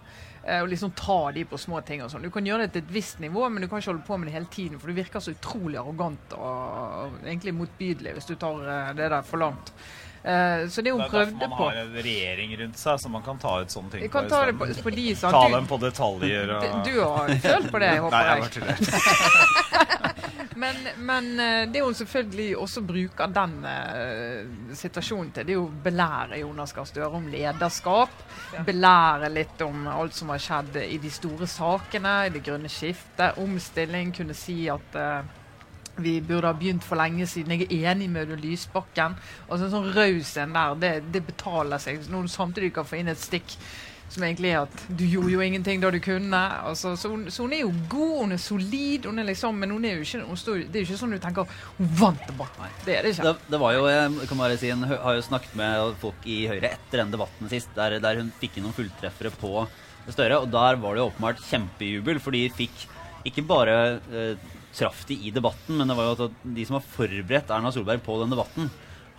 Eh, 0.51 0.63
og 0.65 0.69
liksom 0.73 0.91
ta 0.99 1.31
de 1.33 1.45
på 1.47 1.59
små 1.61 1.79
ting 1.87 2.03
og 2.03 2.11
sånn. 2.11 2.25
Du 2.27 2.31
kan 2.35 2.47
gjøre 2.47 2.67
det 2.67 2.73
til 2.75 2.83
et 2.83 2.93
visst 2.95 3.21
nivå, 3.23 3.47
men 3.53 3.63
du 3.63 3.69
kan 3.71 3.79
ikke 3.79 3.93
holde 3.93 4.07
på 4.09 4.19
med 4.19 4.31
det 4.31 4.35
hele 4.35 4.51
tiden. 4.51 4.81
For 4.83 4.91
du 4.91 4.97
virker 4.99 5.23
så 5.23 5.35
utrolig 5.37 5.79
arrogant 5.79 6.35
og 6.39 7.21
egentlig 7.23 7.55
motbydelig 7.55 8.17
hvis 8.17 8.31
du 8.33 8.35
tar 8.41 8.65
eh, 8.67 8.95
det 8.99 9.11
der 9.15 9.27
for 9.27 9.43
langt. 9.45 9.71
Eh, 10.21 10.67
så 10.69 10.83
det 10.83 10.93
hun 10.93 11.01
Det 11.01 11.07
er 11.07 11.13
prøvde 11.15 11.39
derfor 11.41 11.55
man 11.55 11.77
har 11.77 11.79
en 11.85 11.95
regjering 12.05 12.57
rundt 12.61 12.81
seg, 12.83 12.99
så 13.01 13.13
man 13.13 13.23
kan 13.25 13.39
ta 13.41 13.55
ut 13.63 13.73
sånne 13.73 13.95
ting 13.95 14.11
kan 14.13 14.27
på 14.27 14.35
ta 14.35 14.41
på, 14.53 14.69
på 14.85 14.95
de? 14.97 15.07
Ta 15.23 15.45
dem 15.55 15.71
på 15.71 15.79
detaljer 15.81 16.57
og 16.57 16.61
Du 16.85 16.97
har 16.99 17.35
følt 17.47 17.71
på 17.71 17.79
det, 17.85 17.95
jeg 17.95 18.03
håper 18.05 18.19
jeg 18.19 18.27
Nei, 18.27 18.35
jeg. 18.35 18.41
bare 18.43 18.53
tuller. 18.59 20.17
Men, 20.55 20.77
men 20.99 21.41
eh, 21.41 21.69
det 21.71 21.83
hun 21.83 21.95
selvfølgelig 21.95 22.57
også 22.59 22.83
bruker 22.83 23.31
den 23.31 23.53
uh, 23.63 24.75
situasjonen 24.75 25.31
til, 25.35 25.47
det 25.47 25.55
er 25.55 25.59
jo 25.59 25.67
å 25.69 25.83
belære 25.85 26.41
Jonas 26.41 26.75
Gahr 26.75 26.89
Støre 26.89 27.11
om 27.21 27.29
lederskap. 27.31 28.15
Belære 28.67 29.31
litt 29.31 29.63
om 29.63 29.87
alt 29.91 30.17
som 30.17 30.33
har 30.35 30.43
skjedd 30.43 30.81
i 30.83 30.99
de 31.03 31.13
store 31.15 31.47
sakene, 31.51 32.17
i 32.27 32.33
det 32.35 32.43
grønne 32.47 32.71
skiftet, 32.73 33.39
omstilling. 33.39 34.11
Kunne 34.17 34.35
si 34.35 34.65
at 34.73 34.99
uh, 34.99 35.21
vi 36.01 36.17
burde 36.25 36.51
ha 36.51 36.57
begynt 36.57 36.85
for 36.87 36.99
lenge 36.99 37.27
siden. 37.31 37.55
Jeg 37.55 37.71
er 37.71 37.93
enig 37.93 38.11
med 38.11 38.35
Lysbakken. 38.41 39.15
Altså 39.49 39.69
en 39.69 39.75
sånn 39.77 39.93
raus 39.95 40.35
en 40.41 40.57
der, 40.57 40.75
det, 40.83 40.93
det 41.15 41.25
betaler 41.29 41.83
seg. 41.83 42.03
Når 42.11 42.27
du 42.27 42.35
samtidig 42.35 42.75
kan 42.75 42.89
få 42.89 43.01
inn 43.01 43.13
et 43.13 43.23
stikk 43.23 43.55
som 44.11 44.25
egentlig 44.27 44.51
er 44.51 44.65
at 44.65 44.85
du 44.89 45.05
gjorde 45.07 45.31
jo 45.33 45.43
ingenting 45.45 45.83
da 45.83 45.91
du 45.95 46.01
kunne. 46.03 46.41
Altså, 46.67 46.97
så, 46.99 47.13
hun, 47.13 47.29
så 47.31 47.47
hun 47.47 47.55
er 47.55 47.63
jo 47.63 47.73
god, 47.93 48.15
hun 48.25 48.35
er 48.35 48.43
solid, 48.43 49.07
hun 49.07 49.23
er 49.23 49.29
liksom, 49.29 49.61
men 49.63 49.75
hun 49.75 49.87
er 49.87 49.99
jo 49.99 50.07
ikke, 50.07 50.23
hun 50.27 50.41
står, 50.41 50.65
det 50.67 50.81
er 50.81 50.85
jo 50.85 50.89
ikke 50.89 51.01
sånn 51.03 51.15
du 51.15 51.21
tenker 51.23 51.59
hun 51.79 51.93
vant 52.01 52.25
debatten. 52.27 52.79
Det 52.87 52.97
er 52.97 53.07
det 53.07 53.15
ikke. 53.15 53.29
Det, 53.29 53.53
det 53.55 53.63
var 53.63 53.77
jo, 53.77 53.85
jeg 53.91 54.31
kan 54.33 54.43
bare 54.43 54.59
si, 54.61 54.73
en, 54.75 54.89
har 54.91 55.19
jo 55.19 55.27
snakket 55.29 55.55
med 55.61 55.95
folk 56.03 56.27
i 56.27 56.41
Høyre 56.51 56.73
etter 56.73 57.05
den 57.05 57.15
debatten 57.15 57.53
sist, 57.53 57.71
der, 57.77 58.01
der 58.03 58.23
hun 58.23 58.33
fikk 58.43 58.59
inn 58.59 58.67
noen 58.69 58.77
fulltreffere 58.77 59.33
på 59.41 59.55
Støre. 60.11 60.41
Og 60.43 60.49
der 60.51 60.79
var 60.81 60.97
det 60.97 61.03
jo 61.03 61.11
åpenbart 61.11 61.43
kjempejubel, 61.45 62.19
for 62.25 62.35
de 62.35 62.47
fikk 62.57 62.87
ikke 63.29 63.45
bare 63.47 63.75
eh, 64.11 64.49
traff 64.75 65.05
de 65.09 65.17
i 65.29 65.33
debatten, 65.35 65.77
men 65.79 65.91
det 65.91 65.97
var 65.99 66.09
jo 66.09 66.29
at 66.29 66.47
de 66.57 66.65
som 66.67 66.79
har 66.79 66.87
forberedt 66.97 67.53
Erna 67.53 67.73
Solberg 67.75 68.03
på 68.05 68.17
den 68.23 68.33
debatten, 68.33 68.71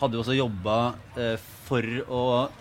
hadde 0.01 0.17
jo 0.17 0.23
også 0.23 0.37
jobba 0.37 0.77
eh, 1.19 1.35
for 1.67 1.85
å 2.09 2.23
eh, 2.41 2.60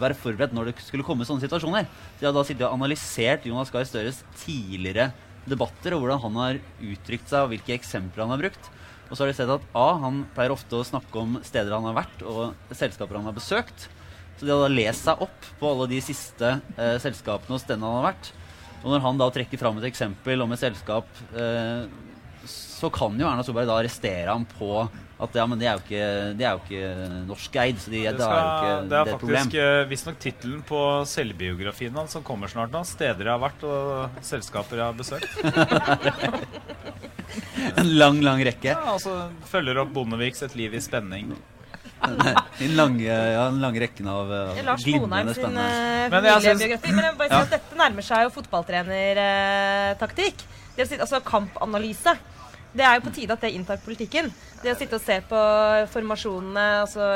være 0.00 0.16
forberedt 0.18 0.54
når 0.56 0.70
det 0.70 0.74
skulle 0.84 1.06
komme 1.06 1.26
sånne 1.28 1.44
situasjoner. 1.44 1.86
De 2.18 2.26
har 2.26 2.34
da 2.34 2.44
sittet 2.46 2.66
og 2.66 2.74
analysert 2.78 3.46
Jonas 3.48 3.72
Gahr 3.74 3.86
Støres 3.88 4.22
tidligere 4.42 5.10
debatter 5.46 5.94
og 5.94 6.02
hvordan 6.02 6.22
han 6.24 6.40
har 6.40 6.62
uttrykt 6.82 7.30
seg 7.30 7.44
og 7.44 7.52
hvilke 7.52 7.76
eksempler 7.76 8.26
han 8.26 8.34
har 8.34 8.42
brukt. 8.42 8.70
Og 9.06 9.14
så 9.14 9.22
har 9.22 9.30
de 9.30 9.36
sett 9.38 9.52
at 9.52 9.66
A, 9.78 9.86
han 10.02 10.24
pleier 10.34 10.54
ofte 10.54 10.78
å 10.80 10.86
snakke 10.86 11.20
om 11.20 11.36
steder 11.46 11.76
han 11.76 11.86
har 11.86 12.00
vært 12.00 12.24
og 12.26 12.74
selskaper 12.74 13.20
han 13.20 13.28
har 13.28 13.36
besøkt. 13.36 13.86
Så 14.36 14.44
de 14.44 14.52
hadde 14.52 14.74
lest 14.74 15.06
seg 15.06 15.22
opp 15.24 15.46
på 15.60 15.70
alle 15.70 15.86
de 15.94 16.00
siste 16.04 16.56
eh, 16.76 16.96
selskapene 17.00 17.56
og 17.56 17.62
stedene 17.62 17.86
han 17.86 18.00
har 18.00 18.08
vært. 18.10 18.32
Og 18.82 18.90
når 18.92 19.04
han 19.06 19.20
da 19.22 19.30
trekker 19.32 19.60
fram 19.60 19.78
et 19.80 19.88
eksempel 19.88 20.42
om 20.44 20.52
et 20.52 20.60
selskap, 20.60 21.08
eh, 21.38 21.86
så 22.46 22.90
kan 22.92 23.16
jo 23.18 23.28
Erna 23.28 23.46
Solberg 23.46 23.70
da 23.70 23.78
arrestere 23.80 24.28
ham 24.28 24.44
på 24.50 24.84
at 25.16 25.32
ja, 25.38 25.46
men 25.48 25.56
det 25.56 25.64
er 25.68 25.72
jo 25.78 25.80
ikke, 25.80 26.06
det 26.36 26.44
er 26.44 26.52
jo 26.52 26.60
ikke 26.60 26.84
norskeid, 27.24 27.78
så 27.80 27.88
de, 27.92 28.02
Det, 28.04 28.18
da 28.18 28.26
er 28.28 28.36
jo 28.36 28.40
ikke 28.52 28.84
det 28.90 28.96
er 28.98 29.04
faktisk 29.14 29.54
eh, 29.62 29.84
visstnok 29.88 30.18
tittelen 30.20 30.60
på 30.68 30.80
selvbiografien 31.08 31.94
hans 31.96 32.12
som 32.18 32.22
kommer 32.26 32.48
snart 32.52 32.68
nå. 32.74 32.82
'Steder 32.84 33.24
jeg 33.24 33.32
har 33.32 33.40
vært 33.40 33.64
og 33.64 34.10
selskaper 34.20 34.76
jeg 34.76 34.84
har 34.84 34.92
besøkt'. 35.00 35.32
En 37.76 37.88
lang, 37.98 38.20
lang 38.24 38.40
rekke. 38.46 38.68
Ja, 38.70 38.78
altså 38.94 39.12
Følger 39.50 39.76
opp 39.82 39.90
Bondeviks 39.96 40.42
'Et 40.44 40.54
liv 40.56 40.74
i 40.76 40.80
spenning'. 40.80 41.34
Den 42.60 42.74
lange, 42.76 43.04
ja, 43.08 43.46
den 43.48 43.60
lange 43.64 43.80
rekken 43.80 44.06
av 44.12 44.28
uh, 44.28 44.52
Lars 44.66 44.84
Monheim 44.86 45.30
sin 45.34 45.44
uh, 45.48 45.52
Men 46.12 46.24
jeg 46.28 46.34
syns- 46.44 46.44
familiebiografi. 46.44 46.90
Men 46.92 47.04
jeg 47.04 47.12
vil 47.14 47.18
bare 47.22 47.32
si 47.32 47.36
at 47.40 47.50
dette 47.56 47.74
nærmer 47.80 48.02
seg 48.04 48.18
jo 48.26 48.30
fotballtrenertaktikk. 48.36 50.36
Det 50.76 50.82
å 50.84 50.86
sitte, 50.90 51.02
altså 51.06 51.18
kampanalyse. 51.24 52.12
Det 52.76 52.84
er 52.84 52.98
jo 52.98 53.06
på 53.06 53.12
tide 53.14 53.32
at 53.32 53.44
det 53.44 53.54
inntar 53.56 53.80
politikken. 53.80 54.28
Det 54.60 54.72
å 54.72 54.76
sitte 54.76 54.98
og 54.98 55.04
se 55.04 55.16
på 55.30 55.40
formasjonene 55.92 56.64
altså, 56.82 57.06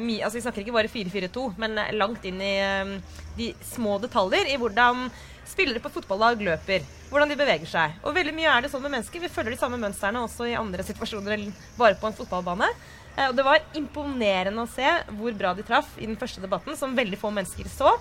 my, 0.00 0.18
altså 0.24 0.38
Vi 0.38 0.42
snakker 0.46 0.64
ikke 0.64 0.74
bare 0.74 0.90
4-4-2, 0.90 1.46
men 1.62 1.78
eh, 1.78 1.94
langt 1.94 2.26
inn 2.26 2.40
i 2.42 2.52
eh, 2.58 2.92
de 3.38 3.52
små 3.74 4.00
detaljer 4.02 4.50
i 4.50 4.58
hvordan 4.60 5.06
spillere 5.46 5.82
på 5.82 5.92
fotballag 5.94 6.42
løper. 6.42 6.82
Hvordan 7.10 7.30
de 7.30 7.38
beveger 7.38 7.70
seg. 7.70 8.00
Og 8.02 8.16
veldig 8.16 8.34
mye 8.34 8.50
er 8.50 8.64
det 8.64 8.72
sånn 8.72 8.82
med 8.82 8.96
mennesker. 8.96 9.22
Vi 9.22 9.30
følger 9.30 9.54
de 9.54 9.60
samme 9.60 9.78
mønstrene 9.78 10.24
også 10.26 10.48
i 10.50 10.56
andre 10.58 10.82
situasjoner 10.86 11.36
enn 11.36 11.52
bare 11.78 11.98
på 12.00 12.10
en 12.10 12.16
fotballbane. 12.18 12.72
Eh, 13.14 13.28
Og 13.28 13.38
det 13.38 13.46
var 13.46 13.62
imponerende 13.78 14.66
å 14.66 14.70
se 14.70 14.90
hvor 15.20 15.38
bra 15.38 15.54
de 15.54 15.66
traff 15.66 15.94
i 16.00 16.08
den 16.08 16.18
første 16.18 16.42
debatten, 16.42 16.74
som 16.78 16.98
veldig 16.98 17.20
få 17.20 17.30
mennesker 17.36 17.70
så. 17.70 17.94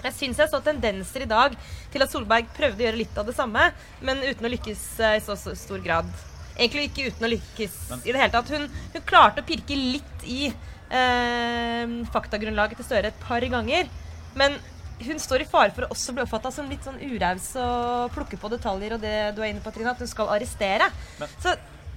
Jeg 0.00 0.16
syns 0.16 0.40
jeg 0.40 0.50
så 0.52 0.60
tendenser 0.64 1.24
i 1.24 1.28
dag 1.30 1.54
til 1.92 2.04
at 2.04 2.12
Solberg 2.12 2.48
prøvde 2.56 2.80
å 2.80 2.86
gjøre 2.86 3.00
litt 3.02 3.20
av 3.20 3.28
det 3.28 3.36
samme, 3.36 3.70
men 4.04 4.22
uten 4.24 4.48
å 4.48 4.52
lykkes 4.54 4.84
eh, 5.04 5.18
i 5.18 5.24
så, 5.24 5.36
stor 5.36 5.82
grad. 5.84 6.08
Egentlig 6.56 6.88
ikke 6.88 7.10
uten 7.10 7.28
å 7.28 7.32
lykkes 7.34 7.78
i 8.00 8.12
det 8.12 8.18
hele 8.20 8.32
tatt. 8.32 8.50
Hun, 8.52 8.66
hun 8.94 9.06
klarte 9.08 9.44
å 9.44 9.48
pirke 9.48 9.76
litt 9.76 10.26
i 10.28 10.50
eh, 10.50 11.96
faktagrunnlaget 12.12 12.80
til 12.80 12.88
Støre 12.88 13.12
et 13.12 13.24
par 13.24 13.44
ganger, 13.52 13.90
men 14.38 14.56
hun 15.00 15.20
står 15.20 15.44
i 15.44 15.48
fare 15.48 15.72
for 15.72 15.86
å 15.86 15.94
også 15.94 16.12
bli 16.12 16.24
oppfatta 16.26 16.50
som 16.52 16.68
litt 16.68 16.84
sånn 16.84 17.00
uraus 17.00 17.46
og 17.56 18.10
plukke 18.12 18.36
på 18.40 18.50
detaljer 18.52 18.96
og 18.96 19.04
det 19.04 19.14
du 19.36 19.40
er 19.40 19.52
inne 19.52 19.64
på, 19.64 19.72
Trine, 19.72 19.94
at 19.94 20.02
hun 20.02 20.10
skal 20.10 20.32
arrestere. 20.34 20.90
Men- 21.20 21.36
så 21.40 21.56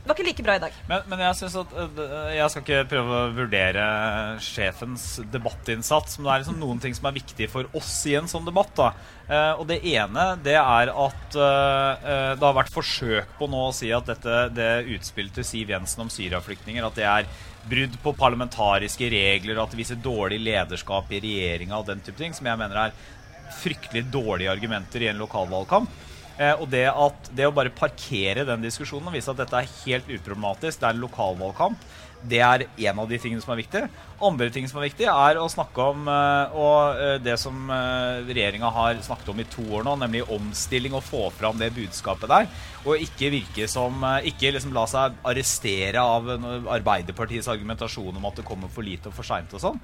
var 0.09 0.17
ikke 0.17 0.27
like 0.27 0.43
bra 0.45 0.55
i 0.57 0.61
dag. 0.63 0.77
Men, 0.89 1.05
men 1.11 1.21
jeg 1.23 1.39
synes 1.39 1.55
at 1.61 1.73
øh, 1.79 1.99
Jeg 2.35 2.51
skal 2.51 2.63
ikke 2.63 2.89
prøve 2.91 3.19
å 3.19 3.31
vurdere 3.37 3.85
sjefens 4.43 5.05
debattinnsats, 5.31 6.17
men 6.17 6.27
det 6.27 6.33
er 6.33 6.43
liksom 6.43 6.59
noen 6.59 6.81
ting 6.83 6.95
som 6.97 7.07
er 7.07 7.15
viktig 7.15 7.47
for 7.51 7.69
oss 7.79 7.93
i 8.11 8.17
en 8.19 8.27
sånn 8.31 8.47
debatt. 8.47 8.73
da. 8.75 8.91
Eh, 9.23 9.53
og 9.55 9.63
det 9.69 9.79
ene 9.93 10.25
det 10.43 10.57
er 10.59 10.91
at 10.91 11.37
øh, 11.39 12.03
øh, 12.03 12.33
det 12.35 12.43
har 12.43 12.59
vært 12.59 12.73
forsøk 12.73 13.37
på 13.39 13.47
nå 13.47 13.69
å 13.69 13.75
si 13.75 13.93
at 13.95 14.11
dette, 14.11 14.39
det 14.51 14.71
utspillet 14.97 15.39
til 15.39 15.47
Siv 15.47 15.71
Jensen 15.71 16.03
om 16.03 16.11
Syria-flyktninger 16.11 16.83
at 16.83 16.99
det 16.99 17.07
er 17.07 17.29
brudd 17.63 17.95
på 18.03 18.11
parlamentariske 18.19 19.07
regler, 19.13 19.61
at 19.61 19.71
det 19.71 19.79
viser 19.79 20.01
dårlig 20.03 20.41
lederskap 20.43 21.11
i 21.15 21.21
regjeringa 21.23 21.79
og 21.79 21.87
den 21.87 22.03
type 22.03 22.19
ting, 22.19 22.35
som 22.35 22.49
jeg 22.49 22.59
mener 22.59 22.89
er 22.89 22.97
fryktelig 23.61 24.03
dårlige 24.11 24.51
argumenter 24.51 25.05
i 25.05 25.13
en 25.13 25.21
lokalvalgkamp. 25.21 26.01
Eh, 26.41 26.55
og 26.57 26.69
det, 26.71 26.87
at, 26.89 27.27
det 27.35 27.45
å 27.45 27.53
bare 27.53 27.73
parkere 27.73 28.45
den 28.47 28.63
diskusjonen 28.65 29.11
og 29.11 29.17
vise 29.17 29.29
at 29.29 29.41
dette 29.43 29.59
er 29.59 29.75
helt 29.83 30.09
uproblematisk, 30.09 30.79
det 30.81 30.89
er 30.89 30.95
en 30.95 31.03
lokalvalgkamp, 31.03 31.85
det 32.23 32.39
er 32.39 32.63
en 32.87 33.01
av 33.03 33.09
de 33.11 33.17
tingene 33.19 33.43
som 33.43 33.51
er 33.53 33.59
viktig. 33.59 33.81
Andre 34.23 34.47
ting 34.55 34.65
som 34.71 34.79
er 34.79 34.87
viktig, 34.87 35.05
er 35.11 35.37
å 35.37 35.49
snakke 35.51 35.87
om 35.91 36.07
eh, 36.09 36.55
og, 36.57 36.97
eh, 37.03 37.17
det 37.21 37.35
som 37.41 37.69
regjeringa 37.69 38.71
har 38.73 39.01
snakket 39.05 39.33
om 39.33 39.43
i 39.43 39.47
to 39.51 39.65
år 39.77 39.85
nå, 39.85 39.97
nemlig 40.01 40.23
omstilling 40.31 40.95
og 40.97 41.05
få 41.05 41.27
fram 41.35 41.59
det 41.59 41.73
budskapet 41.75 42.31
der. 42.31 42.49
Og 42.87 43.03
ikke 43.03 43.31
virke 43.31 43.67
som 43.71 44.01
Ikke 44.27 44.51
liksom 44.51 44.73
la 44.75 44.83
seg 44.89 45.19
arrestere 45.23 46.01
av 46.01 46.25
Arbeiderpartiets 46.73 47.47
argumentasjon 47.51 48.17
om 48.17 48.25
at 48.27 48.39
det 48.39 48.47
kommer 48.47 48.71
for 48.71 48.83
lite 48.83 49.11
og 49.11 49.15
for 49.15 49.27
seint 49.27 49.53
og 49.53 49.61
sånn. 49.61 49.81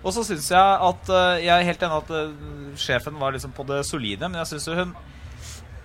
Og 0.00 0.14
så 0.16 0.22
syns 0.24 0.46
jeg 0.52 0.76
at 0.88 1.10
Jeg 1.42 1.52
er 1.52 1.66
helt 1.66 1.82
enig 1.84 1.98
at 1.98 2.76
sjefen 2.80 3.18
var 3.20 3.34
liksom 3.34 3.52
på 3.56 3.66
det 3.68 3.82
solide, 3.88 4.28
men 4.28 4.40
jeg 4.40 4.54
syns 4.54 4.70
hun 4.78 4.94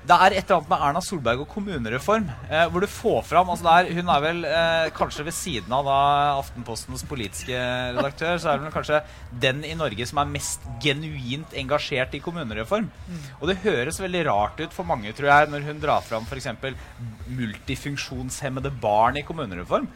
det 0.05 0.15
er 0.15 0.35
et 0.35 0.43
eller 0.43 0.59
annet 0.59 0.69
med 0.69 0.83
Erna 0.85 1.01
Solberg 1.01 1.41
og 1.41 1.47
kommunereform. 1.49 2.27
Eh, 2.45 2.65
hvor 2.69 2.83
du 2.83 2.87
får 2.91 3.23
fram 3.25 3.49
altså 3.49 3.65
det 3.65 3.73
er, 3.73 3.97
Hun 3.97 4.11
er 4.13 4.21
vel 4.21 4.43
eh, 4.45 4.89
kanskje 4.93 5.25
ved 5.25 5.33
siden 5.33 5.73
av 5.73 5.87
da 5.87 5.97
Aftenpostens 6.35 7.05
politiske 7.09 7.57
redaktør, 7.97 8.37
så 8.41 8.51
er 8.51 8.61
hun 8.61 8.73
kanskje 8.73 9.01
den 9.41 9.63
i 9.65 9.73
Norge 9.77 10.05
som 10.05 10.21
er 10.21 10.29
mest 10.29 10.65
genuint 10.83 11.55
engasjert 11.57 12.13
i 12.13 12.21
kommunereform. 12.21 12.91
Og 13.39 13.49
det 13.49 13.61
høres 13.65 14.01
veldig 14.01 14.25
rart 14.29 14.61
ut 14.61 14.75
for 14.75 14.85
mange, 14.85 15.13
tror 15.17 15.31
jeg, 15.31 15.49
når 15.53 15.65
hun 15.71 15.81
drar 15.81 16.05
fram 16.05 16.27
f.eks. 16.29 16.51
multifunksjonshemmede 17.41 18.75
barn 18.81 19.17
i 19.17 19.25
kommunereform. 19.25 19.89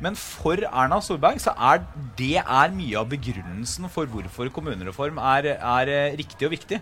Men 0.00 0.16
for 0.16 0.62
Erna 0.64 1.00
Solberg 1.04 1.42
så 1.42 1.52
er 1.58 1.82
det 2.16 2.38
er 2.40 2.72
mye 2.72 2.96
av 3.02 3.10
begrunnelsen 3.10 3.90
for 3.92 4.08
hvorfor 4.08 4.48
kommunereform 4.54 5.18
er, 5.36 5.56
er 5.58 5.92
eh, 5.92 6.18
riktig 6.20 6.48
og 6.48 6.54
viktig. 6.54 6.80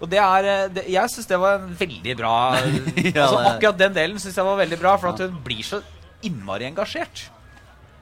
Og 0.00 0.08
det 0.08 0.20
er, 0.22 0.46
eh, 0.48 0.68
det, 0.72 0.84
Jeg 0.88 1.12
syns 1.12 1.28
det 1.28 1.38
var 1.40 1.58
en 1.60 1.74
veldig 1.76 2.14
bra 2.16 2.32
Ja, 2.60 3.26
altså 3.26 3.40
Akkurat 3.52 3.78
den 3.82 3.92
delen 3.96 4.22
syns 4.22 4.38
jeg 4.40 4.46
var 4.46 4.56
veldig 4.62 4.78
bra, 4.80 4.94
for 5.00 5.12
at 5.12 5.20
hun 5.26 5.36
blir 5.44 5.60
så 5.66 5.82
innmari 6.24 6.66
engasjert. 6.68 7.26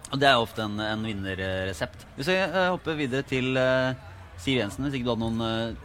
Og 0.09 0.19
det 0.23 0.27
er 0.31 0.41
ofte 0.41 0.65
en, 0.65 0.79
en 0.81 1.03
vinnerresept. 1.05 2.07
Hvis 2.17 2.31
jeg 2.33 2.49
uh, 2.55 2.71
hopper 2.73 2.97
videre 2.99 3.27
til 3.29 3.53
uh, 3.61 3.93
Siv 4.41 4.57
Jensen, 4.63 4.87
hvis 4.87 4.97
ikke 4.99 5.07
du 5.07 5.13
hadde 5.13 5.27
noen 5.27 5.45
uh, 5.45 5.85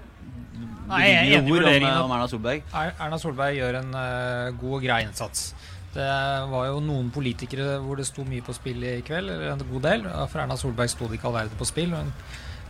Nei, 0.88 1.02
jeg 1.10 1.38
er 1.40 1.46
ord 1.48 1.66
om, 1.66 1.86
eh, 1.88 2.00
om 2.04 2.12
Erna 2.16 2.26
Solberg. 2.32 2.64
Er- 2.76 2.96
Erna 3.02 3.18
Solberg 3.22 3.56
gjør 3.58 3.78
en 3.82 3.94
uh, 3.96 4.50
god 4.60 4.78
og 4.78 4.84
grei 4.86 5.02
innsats. 5.06 5.50
Det 5.94 6.08
var 6.50 6.68
jo 6.72 6.80
noen 6.84 7.12
politikere 7.14 7.78
hvor 7.84 8.00
det 8.00 8.08
sto 8.10 8.26
mye 8.26 8.42
på 8.46 8.56
spill 8.58 8.82
i 8.88 8.96
kveld, 9.06 9.30
eller 9.30 9.52
en 9.54 9.62
god 9.70 9.84
del. 9.86 10.08
For 10.32 10.42
Erna 10.44 10.58
Solberg 10.60 10.90
sto 10.92 11.08
det 11.10 11.20
ikke 11.20 11.30
all 11.30 11.38
verden 11.38 11.60
på 11.60 11.68
spill. 11.70 11.94
Hun 11.94 12.10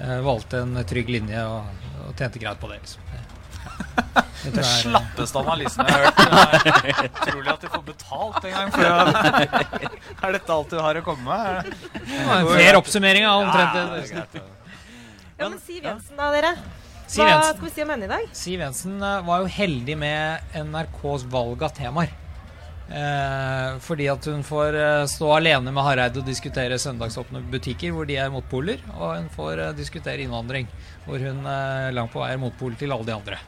eh, 0.03 0.17
valgte 0.25 0.59
en 0.65 0.75
trygg 0.89 1.11
linje 1.13 1.45
og, 1.47 1.85
og 2.07 2.17
tjente 2.19 2.41
greit 2.43 2.59
på 2.61 2.69
det. 2.71 2.81
Liksom. 2.83 3.05
Det, 4.43 4.51
Den 4.51 4.59
er- 4.59 4.81
slappeste 4.83 5.39
analysen 5.39 5.87
jeg 5.87 5.93
har 5.93 6.01
hørt. 6.03 6.17
Det 6.17 6.91
er 6.91 7.05
Utrolig 7.07 7.51
at 7.53 7.61
du 7.63 7.67
får 7.71 7.83
betalt 7.87 8.47
en 8.49 8.55
gang 8.57 8.73
for 8.73 8.81
det. 8.83 9.91
Er 10.23 10.35
dette 10.35 10.55
alt 10.57 10.73
du 10.73 10.79
har 10.83 10.99
å 10.99 11.03
komme 11.05 11.23
med? 11.29 11.69
en 12.03 12.49
fair 12.51 12.75
oppsummering 12.79 13.23
av 13.27 13.39
Ja, 13.39 13.45
omtrent 13.47 13.77
det 13.77 13.83
det. 14.33 14.43
Ja, 15.39 15.47
men 15.49 15.55
Siv 15.63 15.87
Jensen, 15.87 16.17
da, 16.19 16.27
dere? 16.35 16.51
Hva 17.13 17.39
skal 17.53 17.63
vi 17.63 17.71
si 17.75 17.83
om 17.85 17.93
henne 17.93 18.07
i 18.07 18.11
dag? 18.11 18.27
Siv 18.35 18.59
Jensen 18.65 18.99
eh, 19.03 19.23
var 19.27 19.43
jo 19.45 19.49
heldig 19.55 19.95
med 20.01 20.59
NRKs 20.59 21.23
valg 21.31 21.63
av 21.67 21.73
temaer. 21.77 22.11
Eh, 22.93 23.79
fordi 23.83 24.09
at 24.11 24.27
hun 24.27 24.43
får 24.45 24.75
eh, 24.75 25.05
stå 25.09 25.31
alene 25.37 25.71
med 25.73 25.85
Hareide 25.87 26.19
og 26.19 26.27
diskutere 26.27 26.75
søndagsåpne 26.81 27.41
butikker 27.53 27.95
hvor 27.95 28.05
de 28.09 28.19
er 28.19 28.31
motpoler, 28.33 28.83
og 28.99 29.15
hun 29.21 29.31
får 29.33 29.63
eh, 29.69 29.73
diskutere 29.79 30.19
innvandring 30.27 30.67
hvor 31.07 31.23
hun 31.23 31.45
eh, 31.47 31.89
langt 31.95 32.11
på 32.13 32.21
vei 32.23 32.33
er 32.35 32.41
motpol 32.43 32.75
til 32.79 32.91
alle 32.95 33.07
de 33.07 33.15
andre. 33.15 33.39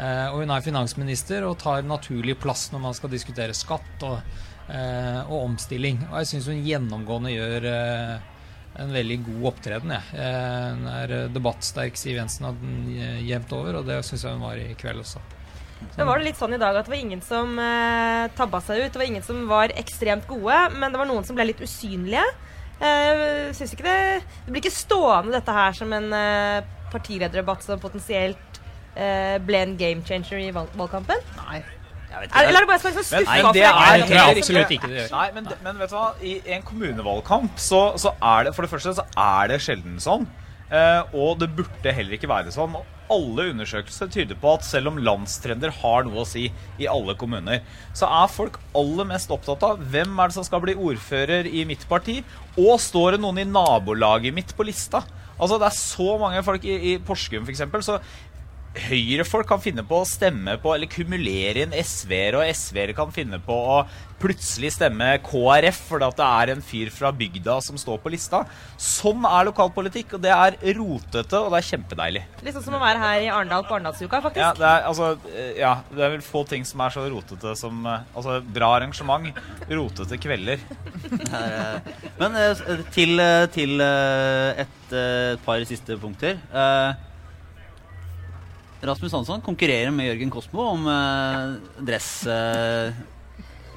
Eh, 0.00 0.26
og 0.32 0.40
hun 0.42 0.52
er 0.54 0.64
finansminister 0.64 1.44
og 1.44 1.58
tar 1.60 1.84
naturlig 1.84 2.38
plass 2.40 2.70
når 2.72 2.84
man 2.86 2.96
skal 2.96 3.12
diskutere 3.12 3.56
skatt 3.56 4.04
og, 4.08 4.20
eh, 4.72 5.20
og 5.26 5.42
omstilling. 5.50 6.00
Og 6.10 6.22
jeg 6.22 6.30
syns 6.32 6.48
hun 6.48 6.62
gjennomgående 6.64 7.34
gjør 7.34 7.66
eh, 7.68 8.14
en 8.80 8.94
veldig 8.94 9.18
god 9.26 9.50
opptreden. 9.52 9.92
Eh, 9.92 10.70
Hun 10.70 10.86
er 10.94 11.14
debattsterk, 11.34 11.98
Siv 12.00 12.16
Jensen, 12.16 12.48
hadde 12.48 12.64
den 12.64 13.26
jevnt 13.26 13.52
over, 13.52 13.80
og 13.80 13.90
det 13.90 14.00
syns 14.06 14.24
jeg 14.24 14.38
hun 14.38 14.46
var 14.46 14.62
i 14.62 14.72
kveld 14.78 15.02
også. 15.04 15.20
Men 15.96 16.06
var 16.06 16.20
det 16.20 16.26
litt 16.28 16.40
sånn 16.40 16.54
i 16.54 16.60
dag 16.60 16.76
at 16.76 16.86
det 16.86 16.92
var 16.92 17.00
ingen 17.00 17.22
som 17.24 17.54
eh, 17.60 18.28
tabba 18.36 18.60
seg 18.64 18.82
ut? 18.84 18.92
Det 18.92 19.00
var 19.00 19.08
ingen 19.08 19.24
som 19.24 19.46
var 19.48 19.72
ekstremt 19.80 20.26
gode, 20.28 20.58
men 20.76 20.92
det 20.92 21.00
var 21.00 21.08
noen 21.08 21.24
som 21.26 21.36
ble 21.38 21.48
litt 21.50 21.62
usynlige. 21.64 22.24
Eh, 22.80 23.50
synes 23.52 23.74
ikke 23.76 23.84
det 23.84 24.22
Det 24.46 24.52
blir 24.54 24.62
ikke 24.62 24.72
stående 24.72 25.34
dette 25.34 25.52
her 25.52 25.74
som 25.76 25.90
en 25.92 26.12
eh, 26.16 26.68
partilederdebatt 26.92 27.64
som 27.64 27.80
potensielt 27.82 28.49
ble 28.94 29.60
en 29.64 29.76
game 29.80 30.02
changer 30.06 30.40
i 30.42 30.50
valg 30.54 30.72
valgkampen? 30.78 31.22
Nei. 31.44 31.62
Er, 32.10 32.24
eller 32.42 32.58
er 32.58 32.64
det 32.64 32.68
bare 32.68 32.88
en 32.90 32.94
Men- 32.96 33.04
skuffa? 33.06 33.20
Nei, 33.30 33.52
det 33.54 33.62
er 33.62 34.06
Det 34.08 34.22
absolutt 34.42 34.72
ikke 34.74 34.88
det. 34.90 35.10
Nei, 35.12 35.26
men, 35.36 35.46
men 35.62 35.78
vet 35.78 35.92
du 35.92 35.94
hva? 35.96 36.08
I 36.26 36.32
en 36.56 36.62
kommunevalgkamp 36.66 37.58
så, 37.62 37.82
så 38.02 38.16
er 38.18 38.48
det 38.48 38.54
For 38.56 38.66
det 38.66 38.70
første 38.72 38.96
så 38.98 39.04
er 39.14 39.52
det 39.52 39.60
sjelden 39.62 40.00
sånn. 40.02 40.26
Eh, 40.70 41.02
og 41.14 41.38
det 41.38 41.48
burde 41.54 41.92
heller 41.94 42.14
ikke 42.18 42.30
være 42.30 42.50
sånn. 42.54 42.74
Og 42.78 42.98
alle 43.10 43.48
undersøkelser 43.50 44.10
tyder 44.10 44.38
på 44.38 44.52
at 44.54 44.66
selv 44.66 44.92
om 44.92 44.98
landstrender 45.02 45.72
har 45.80 46.04
noe 46.06 46.22
å 46.22 46.26
si 46.28 46.44
i 46.78 46.86
alle 46.90 47.16
kommuner, 47.18 47.62
så 47.94 48.06
er 48.06 48.30
folk 48.30 48.58
aller 48.78 49.08
mest 49.08 49.30
opptatt 49.34 49.64
av 49.66 49.80
hvem 49.90 50.14
er 50.22 50.30
det 50.30 50.36
som 50.38 50.46
skal 50.46 50.62
bli 50.62 50.76
ordfører 50.78 51.48
i 51.50 51.64
mitt 51.66 51.86
parti, 51.90 52.20
og 52.54 52.76
står 52.82 53.16
det 53.16 53.22
noen 53.24 53.42
i 53.42 53.48
nabolaget 53.50 54.34
mitt 54.34 54.54
på 54.54 54.66
lista? 54.66 55.02
Altså 55.40 55.56
Det 55.58 55.70
er 55.70 55.76
så 55.78 56.18
mange 56.20 56.42
folk 56.44 56.64
i, 56.68 56.74
i 56.92 56.96
Porsgrunn 57.02 57.46
f.eks. 57.48 57.62
Så 57.86 57.96
Høyre-folk 58.70 59.48
kan 59.50 59.58
finne 59.58 59.82
på 59.82 59.98
å 59.98 60.06
stemme 60.06 60.54
på 60.62 60.70
eller 60.76 60.86
kumulere 60.90 61.64
inn 61.64 61.72
SV-ere, 61.74 62.38
og 62.38 62.52
SV-ere 62.54 62.94
kan 62.94 63.10
finne 63.10 63.40
på 63.42 63.50
å 63.54 63.80
plutselig 64.20 64.74
stemme 64.76 65.08
KrF 65.24 65.78
fordi 65.88 66.06
at 66.06 66.18
det 66.20 66.26
er 66.28 66.52
en 66.52 66.62
fyr 66.62 66.90
fra 66.92 67.10
bygda 67.16 67.56
som 67.64 67.78
står 67.80 67.98
på 68.04 68.12
lista. 68.12 68.44
Sånn 68.78 69.24
er 69.26 69.48
lokalpolitikk, 69.48 70.14
og 70.18 70.22
det 70.22 70.30
er 70.36 70.58
rotete, 70.76 71.40
og 71.40 71.50
det 71.50 71.58
er 71.62 71.68
kjempedeilig. 71.70 72.22
Litt 72.46 72.54
sånn 72.58 72.66
som 72.68 72.78
å 72.78 72.82
være 72.84 73.02
her 73.02 73.24
i 73.24 73.32
Arendal 73.32 73.66
på 73.66 73.74
Arendalsuka, 73.78 74.22
faktisk. 74.28 74.44
Ja, 74.44 74.52
det 74.54 74.68
er, 74.70 74.86
altså, 74.92 75.10
ja, 75.58 75.74
det 75.90 76.06
er 76.06 76.14
vel 76.14 76.24
få 76.28 76.44
ting 76.52 76.68
som 76.68 76.84
er 76.86 76.94
så 76.94 77.08
rotete 77.10 77.56
som 77.58 77.82
Altså, 77.90 78.38
bra 78.54 78.74
arrangement, 78.76 79.32
rotete 79.70 80.18
kvelder. 80.20 80.62
Eh, 81.30 81.92
Men 82.20 82.36
eh, 82.36 82.60
til, 82.94 83.18
eh, 83.22 83.46
til 83.54 83.80
et, 83.80 84.66
et 84.66 84.94
eh, 84.96 85.38
par 85.44 85.62
siste 85.68 85.96
punkter. 86.00 86.38
Rasmus 88.80 89.12
Hansson 89.12 89.42
konkurrerer 89.44 89.92
med 89.92 90.08
Jørgen 90.08 90.30
Kosmo 90.32 90.64
om 90.72 90.86
eh, 90.88 91.56
dress 91.84 92.12
eh, 92.30 93.00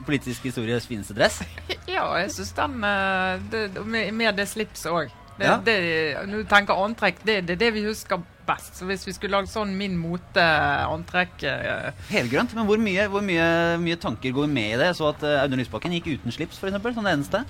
Politisk 0.03 0.47
histories 0.49 0.87
fineste 0.87 1.15
dress. 1.15 1.41
Ja, 1.93 2.07
jeg 2.17 2.31
syns 2.33 2.53
den 2.57 2.79
eh, 2.87 3.43
det, 3.51 3.65
med, 3.85 4.13
med 4.15 4.39
det 4.39 4.47
slipset 4.51 4.91
òg. 4.91 5.11
Ja. 5.41 5.57
når 5.57 6.43
du 6.43 6.45
tenker 6.45 6.77
antrekk, 6.77 7.23
det, 7.25 7.39
det 7.47 7.55
er 7.55 7.61
det 7.63 7.69
vi 7.73 7.83
husker 7.87 8.21
best. 8.45 8.75
Så 8.77 8.85
hvis 8.85 9.05
vi 9.07 9.15
skulle 9.15 9.33
lagd 9.33 9.49
sånn 9.49 9.73
min 9.75 9.95
mote-antrekk 9.97 11.45
eh, 11.49 11.89
Helgrønt. 12.11 12.53
Men 12.55 12.67
hvor 12.69 12.79
mye, 12.81 13.07
hvor 13.11 13.25
mye, 13.25 13.47
mye 13.81 13.99
tanker 13.99 14.35
går 14.35 14.51
med 14.51 14.75
i 14.75 14.79
det? 14.83 14.91
Så 14.97 15.09
at 15.09 15.25
Audun 15.43 15.59
Lysbakken 15.59 15.95
gikk 15.97 16.11
uten 16.13 16.35
slips, 16.35 16.61
for 16.61 16.69
eksempel, 16.69 16.95
som 16.95 17.07
det 17.07 17.15
eneste. 17.17 17.43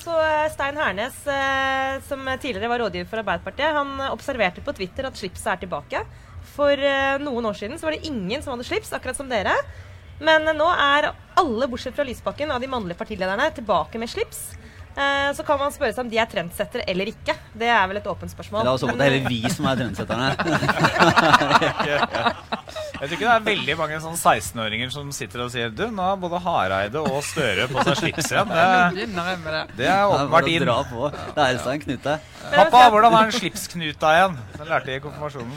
Så 0.00 0.14
Stein 0.50 0.78
Hernes, 0.80 1.18
som 2.08 2.24
tidligere 2.42 2.70
var 2.72 2.82
rådgiver 2.82 3.06
for 3.06 3.20
Arbeiderpartiet, 3.22 3.76
han 3.76 3.92
observerte 4.10 4.64
på 4.66 4.74
Twitter 4.74 5.06
at 5.06 5.18
slipset 5.20 5.52
er 5.52 5.60
tilbake. 5.62 6.00
For 6.56 6.72
eh, 6.76 7.18
noen 7.22 7.44
år 7.50 7.54
siden 7.58 7.78
så 7.80 7.84
var 7.88 7.92
det 7.96 8.06
ingen 8.08 8.40
som 8.42 8.50
hadde 8.54 8.66
slips, 8.68 8.92
akkurat 8.96 9.16
som 9.18 9.28
dere. 9.30 9.54
Men 10.20 10.48
eh, 10.48 10.54
nå 10.56 10.68
er 10.74 11.02
alle, 11.40 11.64
bortsett 11.70 11.96
fra 11.96 12.04
Lysbakken, 12.08 12.50
av 12.52 12.60
de 12.60 12.68
mannlige 12.70 12.98
partilederne 13.00 13.46
tilbake 13.56 13.96
med 14.02 14.08
slips. 14.12 14.40
Eh, 14.96 15.30
Så 15.38 15.42
kan 15.46 15.58
man 15.60 15.70
spørre 15.72 15.92
seg 15.94 16.02
om 16.04 16.10
de 16.10 16.18
er 16.18 16.26
trendsettere 16.28 16.82
eller 16.90 17.06
ikke. 17.12 17.34
Det 17.54 17.68
er 17.70 17.86
vel 17.88 17.96
et 18.00 18.06
åpent 18.10 18.30
spørsmål. 18.32 18.64
La 18.66 18.72
oss 18.74 18.82
håpe 18.84 18.96
det 18.98 19.06
er 19.06 19.10
heller 19.14 19.30
vi 19.30 19.40
som 19.54 19.64
er 19.70 19.76
trendsetterne. 19.78 20.28
Jeg 23.00 23.08
tror 23.08 23.16
ikke 23.16 23.24
det 23.24 23.32
er 23.32 23.44
veldig 23.46 23.74
mange 23.80 23.96
sånn 24.02 24.16
16-åringer 24.18 24.90
som 24.92 25.08
sitter 25.14 25.40
og 25.46 25.50
sier 25.54 25.70
Du, 25.72 25.86
nå 25.88 26.02
har 26.04 26.18
både 26.20 26.36
Hareide 26.44 27.00
og 27.00 27.22
Støre 27.24 27.64
på 27.70 27.80
seg 27.86 27.96
slips 28.02 28.28
igjen. 28.28 28.48
Det, 28.52 28.64
det. 28.92 29.06
det 29.06 29.12
er 29.24 29.72
Det 29.78 29.88
åpenbart 30.04 30.48
inn. 30.52 30.68
Det 30.68 31.40
er 31.46 31.56
en 31.72 31.80
knute. 31.86 32.12
Pappa, 32.50 32.82
hvordan 32.92 33.12
er 33.16 33.24
en 33.30 33.36
slipsknuta 33.38 34.08
igjen? 34.18 34.34
Den 34.58 34.68
lærte 34.68 34.92
jeg 34.92 35.00
i 35.00 35.04
konfirmasjonen. 35.06 35.56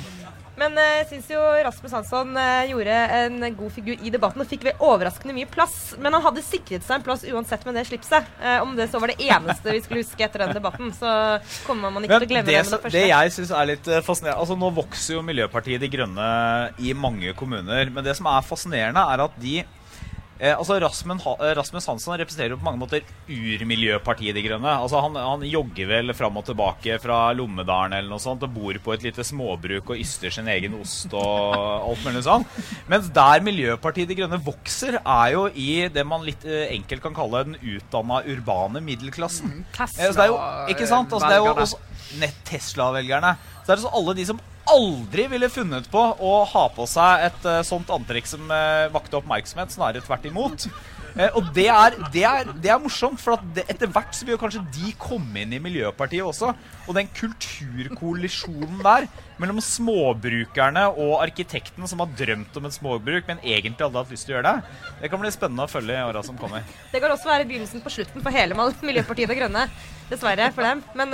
Men 0.59 0.77
eh, 0.77 0.91
jeg 0.99 1.07
syns 1.09 1.29
jo 1.33 1.41
Rasmus 1.65 1.95
Hansson 1.97 2.37
eh, 2.37 2.69
gjorde 2.69 2.97
en 3.17 3.37
god 3.57 3.73
figur 3.73 4.05
i 4.05 4.11
debatten 4.13 4.43
og 4.43 4.49
fikk 4.49 4.67
overraskende 4.73 5.35
mye 5.35 5.49
plass. 5.49 5.95
Men 6.01 6.13
han 6.13 6.25
hadde 6.25 6.43
sikret 6.45 6.85
seg 6.85 6.99
en 6.99 7.05
plass 7.05 7.25
uansett 7.25 7.65
med 7.67 7.79
det 7.79 7.85
slipset. 7.89 8.29
Eh, 8.41 8.59
om 8.61 8.75
det 8.77 8.89
så 8.91 9.01
var 9.01 9.13
det 9.13 9.19
eneste 9.25 9.73
vi 9.73 9.81
skulle 9.83 10.03
huske 10.03 10.27
etter 10.27 10.45
den 10.45 10.55
debatten, 10.57 10.93
så 10.95 11.13
kommer 11.67 11.93
man 11.93 12.05
ikke 12.05 12.21
til 12.21 12.29
å 12.29 12.31
glemme 12.35 12.49
det, 12.49 12.57
det 12.57 12.65
med 12.65 12.75
det 12.75 12.81
første. 12.85 12.97
det 12.99 13.05
jeg 13.09 13.35
syns 13.37 13.53
er 13.53 13.69
litt 13.73 13.93
fascinerende 14.05 14.41
Altså 14.43 14.57
Nå 14.59 14.69
vokser 14.75 15.15
jo 15.17 15.21
Miljøpartiet 15.25 15.81
De 15.81 15.89
Grønne 15.91 16.27
i 16.81 16.93
mange 16.97 17.33
kommuner. 17.37 17.89
Men 17.93 18.05
det 18.05 18.15
som 18.19 18.29
er 18.29 18.45
fascinerende, 18.45 19.03
er 19.13 19.25
at 19.25 19.39
de 19.41 19.61
eh, 20.43 20.53
altså 20.53 20.75
Rasmus, 20.83 21.23
eh, 21.39 21.53
Rasmus 21.57 21.87
Hansson 21.89 22.17
representerer 22.19 22.53
jo 22.53 22.59
på 22.59 22.67
mange 22.67 22.81
måter 22.81 23.05
urmiljøpartiet 23.31 24.35
De 24.35 24.43
Grønne. 24.45 24.73
Altså 24.83 25.01
han, 25.03 25.15
han 25.17 25.45
jogger 25.47 25.89
vel 25.89 26.13
fram 26.17 26.37
og 26.39 26.45
tilbake 26.49 26.99
fra 27.01 27.19
Lommedalen 27.37 27.95
eller 27.97 28.11
noe 28.11 28.21
sånt 28.23 28.43
og 28.45 28.53
bor 28.53 28.77
på 28.83 28.95
et 28.95 29.07
lite 29.07 29.25
småbruk 29.25 29.93
og 29.93 30.03
yster 30.03 30.33
sin 30.33 30.51
egen 30.51 30.75
ost 30.79 31.13
og 31.15 31.55
alt 31.55 32.05
mulig 32.05 32.25
sånn. 32.27 32.45
Mens 32.91 33.09
der 33.15 33.43
Miljøpartiet 33.45 34.11
De 34.11 34.19
Grønne 34.19 34.41
vokser, 34.43 34.99
er 34.99 35.33
jo 35.33 35.47
i 35.55 35.87
det 35.93 36.03
man 36.07 36.25
litt 36.27 36.43
eh, 36.45 36.69
enkelt 36.75 37.03
kan 37.07 37.17
kalle 37.17 37.45
den 37.47 37.59
utdanna 37.75 38.21
urbane 38.29 38.83
middelklassen. 38.83 39.63
Eh, 39.73 39.87
så 39.87 40.13
det 40.13 40.27
er 40.27 40.33
jo, 40.33 40.39
ikke 40.75 40.89
sant? 40.89 41.13
Altså, 41.13 41.29
det 41.29 41.39
er 41.39 41.43
jo 41.43 41.53
Tesla-velgerne. 41.53 41.67
også 41.67 42.19
nett 42.23 42.41
Tesla-velgerne. 42.47 43.35
Så 43.63 43.71
er 43.71 43.79
det 43.79 43.85
så 43.85 43.93
alle 43.95 44.17
de 44.17 44.25
som 44.27 44.41
aldri 44.69 45.27
ville 45.31 45.51
funnet 45.51 45.87
på 45.91 46.01
å 46.01 46.33
ha 46.47 46.65
på 46.73 46.87
seg 46.89 47.27
et 47.27 47.45
uh, 47.47 47.61
sånt 47.67 47.91
antrekk 47.93 48.29
som 48.29 48.43
uh, 48.51 48.89
vakte 48.93 49.19
oppmerksomhet, 49.19 49.73
snarere 49.73 50.03
tvert 50.05 50.27
imot. 50.29 50.67
Uh, 51.13 51.27
og 51.37 51.49
det 51.55 51.67
er, 51.69 51.97
det, 52.13 52.23
er, 52.25 52.47
det 52.63 52.71
er 52.71 52.79
morsomt, 52.81 53.19
for 53.21 53.41
det, 53.55 53.65
etter 53.69 53.91
hvert 53.91 54.15
så 54.15 54.27
vil 54.27 54.39
kanskje 54.41 54.63
de 54.73 54.93
komme 55.01 55.43
inn 55.43 55.53
i 55.53 55.61
Miljøpartiet 55.61 56.25
også. 56.25 56.53
Og 56.87 56.97
den 56.97 57.11
kulturkoalisjonen 57.11 58.81
der 58.85 59.09
mellom 59.41 59.59
småbrukerne 59.63 60.87
og 60.93 61.17
arkitekten 61.19 61.89
som 61.89 62.01
har 62.03 62.15
drømt 62.17 62.57
om 62.57 62.69
et 62.69 62.77
småbruk, 62.77 63.27
men 63.29 63.43
egentlig 63.43 63.85
aldri 63.85 64.03
hatt 64.03 64.15
lyst 64.15 64.29
til 64.29 64.35
å 64.35 64.39
gjøre 64.39 64.55
det, 64.55 64.73
det 65.03 65.11
kan 65.11 65.23
bli 65.23 65.35
spennende 65.35 65.67
å 65.67 65.71
følge 65.71 65.99
i 65.99 66.07
åra 66.07 66.23
som 66.25 66.39
kommer. 66.39 66.65
Det 66.93 67.03
kan 67.03 67.13
også 67.13 67.33
være 67.33 67.49
begynnelsen 67.49 67.83
på 67.83 67.93
slutten 67.93 68.23
for 68.23 68.33
hele 68.33 68.71
Miljøpartiet 68.83 69.29
De 69.29 69.37
Grønne. 69.37 69.67
Dessverre 70.09 70.51
for 70.55 70.65
dem. 70.65 70.83
Men 70.95 71.13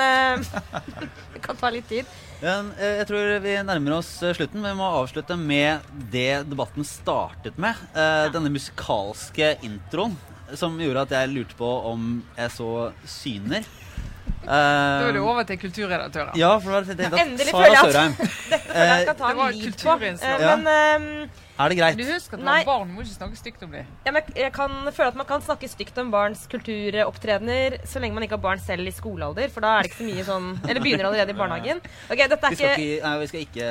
det 1.34 1.42
kan 1.46 1.58
ta 1.58 1.72
litt 1.74 1.88
tid. 1.90 2.10
Men, 2.40 2.72
eh, 2.80 2.98
jeg 3.02 3.08
tror 3.10 3.34
vi 3.44 3.56
nærmer 3.68 3.98
oss 3.98 4.12
eh, 4.24 4.34
slutten. 4.38 4.64
Vi 4.64 4.72
må 4.78 4.88
avslutte 5.02 5.36
med 5.40 5.84
det 6.14 6.46
debatten 6.48 6.86
startet 6.88 7.58
med. 7.60 7.76
Eh, 7.94 8.30
Denne 8.32 8.52
musikalske 8.54 9.58
introen 9.68 10.16
som 10.58 10.80
gjorde 10.82 11.04
at 11.06 11.12
jeg 11.14 11.30
lurte 11.34 11.58
på 11.60 11.68
om 11.92 12.24
jeg 12.38 12.56
så 12.56 12.72
syner. 13.06 13.68
Da 14.40 15.10
er 15.10 15.14
det 15.14 15.20
over 15.22 15.44
til 15.46 15.58
kulturredaktøren. 15.60 16.32
ja, 16.38 16.52
for 16.62 16.72
det 16.72 16.74
var 16.74 16.86
det 16.86 17.04
jeg 17.04 17.12
tenkte 17.12 17.24
Endelig 17.26 17.52
at 17.52 17.58
Sara 17.60 17.82
Sørheim. 17.92 18.14
Dette 18.54 18.60
føler 18.70 18.90
jeg 18.90 19.04
skal 19.04 19.18
ta 19.20 19.28
det 19.30 19.38
var 19.40 19.50
en 19.50 19.58
lead 19.60 19.74
på. 19.74 19.80
kulturinnslag. 19.84 20.44
Ja. 20.46 20.56
Men 20.56 20.68
eh, 20.72 21.46
Er 21.60 21.74
det 21.74 21.76
greit? 21.76 21.98
Du 22.00 22.06
husker 22.08 22.38
at 22.40 22.44
Nei. 22.46 22.60
barn 22.64 22.92
må 22.96 23.04
ikke 23.04 23.18
snakke 23.18 23.36
stygt 23.36 23.64
om 23.66 23.74
dem. 23.74 23.88
ja, 24.06 24.12
jeg 24.40 24.52
kan 24.56 24.72
føle 24.96 25.10
at 25.12 25.18
man 25.20 25.28
kan 25.28 25.42
snakke 25.44 25.68
stygt 25.68 25.98
om 26.00 26.12
barns 26.14 26.46
kulturopptredener 26.52 27.76
så 27.84 28.00
lenge 28.00 28.16
man 28.16 28.24
ikke 28.24 28.38
har 28.38 28.44
barn 28.46 28.62
selv 28.64 28.88
i 28.88 28.94
skolealder, 28.96 29.52
for 29.52 29.66
da 29.66 29.74
er 29.76 29.84
det 29.84 29.92
ikke 29.92 30.00
så 30.00 30.08
mye 30.08 30.26
sånn 30.30 30.48
Eller 30.70 30.80
begynner 30.86 31.10
allerede 31.10 31.34
i 31.34 31.38
barnehagen. 31.42 31.82
Okay, 32.08 32.30
dette 32.32 32.48
er 32.48 32.56
Vi 32.56 32.60
skal, 32.62 32.76
ikke 32.80 33.04
nei, 33.04 33.14
vi 33.24 33.28
skal 33.32 33.44
ikke, 33.44 33.68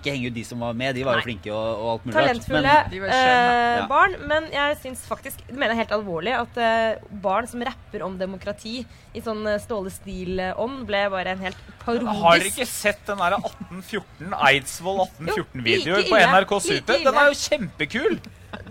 ikke 0.00 0.14
henge 0.16 0.28
ut 0.28 0.36
de 0.36 0.44
som 0.50 0.64
var 0.66 0.76
med. 0.82 0.94
De 0.98 1.06
var 1.08 1.20
jo 1.20 1.24
flinke 1.26 1.54
og, 1.54 1.70
og 1.72 1.88
alt 1.94 2.04
mulig 2.04 2.16
rart. 2.18 2.28
talentfulle 2.28 2.76
de 2.92 3.00
var 3.06 3.14
eh, 3.16 3.86
barn, 3.94 4.18
men 4.28 4.50
jeg 4.52 4.76
syns 4.82 5.06
faktisk 5.08 5.40
Det 5.48 5.56
mener 5.56 5.72
jeg 5.72 5.86
helt 5.86 5.96
alvorlig 5.96 6.36
at 6.36 6.60
eh, 6.60 7.00
barn 7.24 7.48
som 7.48 7.64
rapper 7.64 8.04
om 8.04 8.18
demokrati 8.20 8.82
i 9.16 9.24
sånn 9.24 9.40
eh, 9.48 9.58
Ståle 9.62 9.92
Stil-ånd, 9.92 10.84
ble 10.88 11.02
bare 11.12 11.32
en 11.32 11.42
helt 11.46 11.64
parodisk 11.82 12.22
Har 12.22 12.40
dere 12.40 12.52
ikke 12.52 12.68
sett 12.68 13.02
den 13.08 13.20
der 13.24 13.38
1814 13.40 14.36
Eidsvoll 14.52 15.02
1814-videoen 15.06 16.02
like 16.02 16.12
på. 16.12 16.20
NRK 16.20 16.54
Like 16.58 16.68
Super? 16.68 17.00
Den 17.02 17.18
er 17.21 17.21
jo 17.30 17.38
kjempekul! 17.46 18.16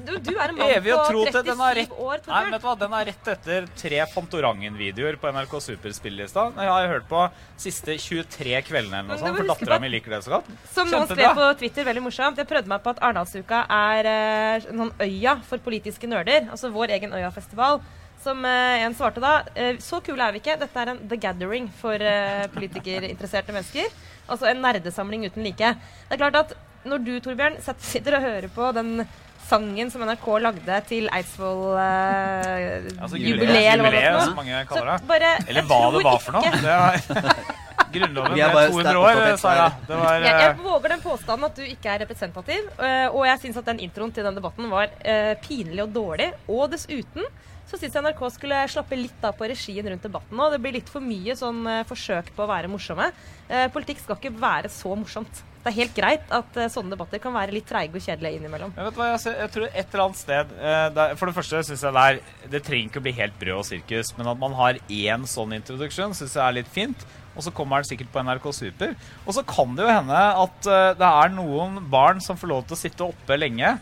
Du, 0.01 0.11
du 0.17 0.31
er 0.33 0.51
en 0.51 0.57
mann 0.57 0.71
Evig 0.75 0.93
på 0.93 1.23
til 1.29 1.45
den 1.45 1.59
har 1.61 1.77
37 1.77 1.79
rett 1.79 1.93
år, 2.05 2.19
Nei, 2.27 2.41
vet 2.51 2.61
du 2.61 2.65
hva, 2.67 2.73
Den 2.77 2.93
er 2.97 3.07
rett 3.09 3.29
etter 3.33 3.67
tre 3.77 4.01
Fantorangen-videoer 4.13 5.17
på 5.21 5.31
NRK 5.33 5.55
Super-spillelista. 5.65 6.43
Jeg 6.57 6.71
har 6.73 6.89
hørt 6.91 7.07
på 7.09 7.21
siste 7.61 7.95
23 8.01 8.61
kveldene 8.67 9.01
eller 9.01 9.09
noe 9.09 9.21
sånt, 9.21 9.39
for 9.39 9.51
dattera 9.53 9.79
mi 9.81 9.89
liker 9.93 10.13
det 10.15 10.21
så 10.25 10.35
godt. 10.37 10.51
Som 10.73 10.89
noen 10.93 11.09
skrev 11.09 11.33
på 11.37 11.49
Twitter, 11.61 11.87
veldig 11.89 12.05
morsomt. 12.07 12.41
Jeg 12.41 12.49
prøvde 12.49 12.71
meg 12.71 12.85
på 12.85 12.93
at 12.93 13.01
Arendalsuka 13.01 13.63
er 13.77 14.11
eh, 14.11 14.69
en 14.73 14.85
sånn 14.85 14.93
øya 15.05 15.35
for 15.49 15.65
politiske 15.65 16.09
nerder. 16.09 16.49
Altså 16.53 16.73
vår 16.73 16.95
egen 16.97 17.17
Øya-festival. 17.17 17.81
Som 18.21 18.45
eh, 18.45 18.85
en 18.85 18.93
svarte 18.93 19.21
da 19.23 19.39
eh, 19.57 19.79
Så 19.81 20.01
kule 20.05 20.21
er 20.21 20.35
vi 20.35 20.41
ikke. 20.43 20.59
Dette 20.61 20.81
er 20.81 20.93
en 20.93 21.05
The 21.09 21.17
Gathering 21.17 21.71
for 21.81 21.97
eh, 21.97 22.45
politikerinteresserte 22.53 23.53
mennesker. 23.55 23.89
Altså 24.29 24.49
en 24.51 24.61
nerdesamling 24.61 25.25
uten 25.25 25.45
like. 25.45 25.73
Det 26.09 26.17
er 26.17 26.21
klart 26.21 26.37
at 26.43 26.53
når 26.87 27.03
du, 27.05 27.11
Torbjørn, 27.21 27.59
sitter 27.81 28.17
og 28.17 28.25
hører 28.25 28.49
på 28.53 28.71
den 28.77 29.03
sangen 29.51 29.91
som 29.91 30.03
NRK 30.07 30.27
lagde 30.43 30.77
til 30.89 31.09
Eidsvoll 31.11 31.75
eh, 31.81 32.91
Altså 32.95 33.19
jubileet, 33.19 33.73
eller 33.73 33.87
hva 33.87 33.91
det 33.97 34.13
var 34.15 34.29
som 34.29 34.37
mange 34.39 34.61
kaller 34.69 34.93
det. 34.93 35.09
bare 35.09 35.33
Eller 35.47 35.67
hva 35.67 35.81
det 35.95 36.05
var 36.07 36.23
for 36.23 36.37
noe. 36.37 36.53
Det 36.61 36.77
var 36.85 37.41
Grunnloven 37.91 38.37
er 38.39 38.53
ble 38.53 38.61
200 38.71 38.99
år, 39.01 39.21
sa 39.41 39.53
jeg. 39.57 39.79
Det 39.89 39.97
var 39.99 40.13
jeg, 40.15 40.27
jeg 40.29 40.51
eh, 40.53 40.63
våger 40.63 40.93
den 40.93 41.01
påstanden 41.03 41.47
at 41.49 41.57
du 41.59 41.63
ikke 41.65 41.91
er 41.91 42.03
representativ. 42.05 42.69
øh, 42.77 43.07
og 43.09 43.25
jeg 43.27 43.41
syns 43.41 43.59
at 43.59 43.67
den 43.67 43.81
introen 43.83 44.13
til 44.15 44.27
den 44.27 44.37
debatten 44.37 44.69
var 44.71 44.93
uh, 45.03 45.33
pinlig 45.43 45.83
og 45.83 45.91
dårlig. 45.97 46.29
Og 46.47 46.69
dessuten 46.71 47.27
så 47.67 47.79
syns 47.79 47.95
jeg 47.97 48.05
NRK 48.05 48.23
skulle 48.31 48.63
slappe 48.71 48.99
litt 48.99 49.27
av 49.27 49.35
på 49.35 49.47
regien 49.51 49.91
rundt 49.91 50.07
debatten 50.07 50.39
nå. 50.39 50.47
Det 50.53 50.61
blir 50.63 50.77
litt 50.77 50.91
for 50.91 51.03
mye 51.03 51.35
sånn 51.39 51.67
forsøk 51.89 52.31
på 52.35 52.45
å 52.45 52.51
være 52.51 52.71
morsomme. 52.71 53.11
Uh, 53.51 53.67
politikk 53.75 54.05
skal 54.05 54.19
ikke 54.21 54.37
være 54.39 54.71
så 54.71 54.95
morsomt. 54.95 55.43
Det 55.61 55.69
er 55.69 55.75
helt 55.77 55.93
greit 55.93 56.31
at 56.33 56.55
øh, 56.57 56.69
sånne 56.73 56.89
debatter 56.95 57.21
kan 57.21 57.33
være 57.35 57.53
litt 57.53 57.67
treige 57.69 57.93
og 57.93 58.01
kjedelige 58.01 58.39
innimellom. 58.39 58.71
Men 58.75 58.87
vet 58.87 58.95
du 58.95 58.99
hva, 59.01 59.09
jeg, 59.11 59.19
ser- 59.21 59.39
jeg 59.43 59.51
tror 59.53 59.67
et 59.69 59.91
eller 59.93 60.03
annet 60.07 60.17
sted 60.21 60.53
eh, 60.57 60.85
der, 60.97 61.15
For 61.19 61.29
det 61.29 61.35
første 61.37 61.61
syns 61.67 61.83
jeg 61.85 61.93
det 61.97 62.05
er 62.09 62.49
Det 62.55 62.61
trenger 62.65 62.89
ikke 62.89 63.01
å 63.03 63.05
bli 63.05 63.13
helt 63.19 63.37
brød 63.43 63.59
og 63.59 63.67
sirkus, 63.69 64.13
men 64.17 64.31
at 64.33 64.39
man 64.41 64.55
har 64.57 64.79
én 64.89 65.27
sånn 65.29 65.53
introduksjon, 65.59 66.15
syns 66.17 66.33
jeg 66.39 66.43
er 66.47 66.57
litt 66.57 66.71
fint. 66.73 67.05
Og 67.37 67.45
så 67.45 67.53
kommer 67.55 67.79
den 67.79 67.87
sikkert 67.91 68.09
på 68.11 68.25
NRK 68.25 68.49
Super. 68.57 68.95
Og 69.23 69.31
så 69.37 69.43
kan 69.47 69.77
det 69.77 69.85
jo 69.85 69.93
hende 69.93 70.17
at 70.47 70.67
eh, 70.67 70.89
det 70.99 71.11
er 71.21 71.33
noen 71.37 71.77
barn 71.93 72.19
som 72.25 72.35
får 72.41 72.49
lov 72.55 72.65
til 72.67 72.75
å 72.75 72.81
sitte 72.81 73.05
oppe 73.07 73.37
lenge. 73.39 73.77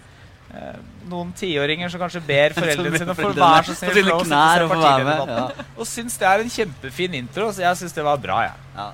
Eh, 0.49 0.77
noen 1.09 1.31
tiåringer 1.37 1.89
som 1.93 2.01
kanskje 2.03 2.21
ber 2.27 2.53
foreldrene 2.59 2.99
sine 3.01 3.15
for 3.17 3.31
være 3.39 3.65
så 3.71 3.79
snill 3.79 4.11
å 4.11 4.19
sitte 4.27 4.35
og 4.67 4.69
se 4.69 4.69
få 4.75 4.81
Ja. 5.31 5.67
Og 5.79 5.87
syns 5.95 6.19
det 6.21 6.27
er 6.29 6.43
en 6.43 6.53
kjempefin 6.59 7.17
intro, 7.23 7.49
så 7.55 7.63
jeg 7.69 7.79
syns 7.85 7.95
det 7.97 8.05
var 8.11 8.19
bra, 8.21 8.41
jeg. 8.49 8.65
Ja. 8.75 8.89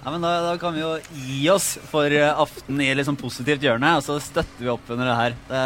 Ja, 0.00 0.10
men 0.14 0.22
da, 0.24 0.30
da 0.46 0.52
kan 0.60 0.72
vi 0.72 0.80
jo 0.80 0.94
gi 1.12 1.40
oss 1.52 1.74
for 1.90 2.08
eh, 2.08 2.30
aften 2.32 2.80
i 2.80 2.88
liksom 2.96 3.18
positivt 3.20 3.64
hjørne, 3.66 3.90
og 3.98 4.04
så 4.06 4.16
støtter 4.24 4.64
vi 4.64 4.70
opp 4.72 4.88
under 4.88 5.10
det 5.10 5.16
her. 5.18 5.36
Det, 5.50 5.64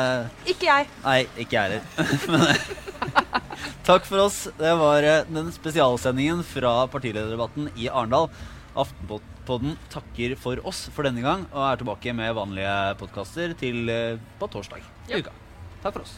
Ikke 0.57 0.67
jeg. 0.67 0.89
nei, 1.05 1.21
ikke 1.45 1.55
jeg 1.55 1.79
heller. 1.79 2.25
Men, 2.35 2.83
Takk 3.89 4.07
for 4.09 4.25
oss. 4.25 4.41
Det 4.59 4.75
var 4.81 5.05
eh, 5.07 5.23
den 5.31 5.53
spesialsendingen 5.55 6.43
fra 6.49 6.75
partilederdebatten 6.91 7.71
i 7.77 7.87
Arendal. 7.93 8.31
Aftenpodden 8.75 9.77
takker 9.93 10.35
for 10.41 10.59
oss 10.67 10.87
for 10.91 11.07
denne 11.07 11.23
gang 11.23 11.47
og 11.53 11.63
er 11.69 11.83
tilbake 11.83 12.15
med 12.17 12.35
vanlige 12.35 12.77
podkaster 12.99 13.55
til 13.61 13.85
eh, 13.93 14.21
på 14.41 14.51
torsdag 14.51 14.83
i 15.13 15.21
uka. 15.21 15.35
Takk 15.85 15.93
for 15.99 16.07
oss. 16.09 16.17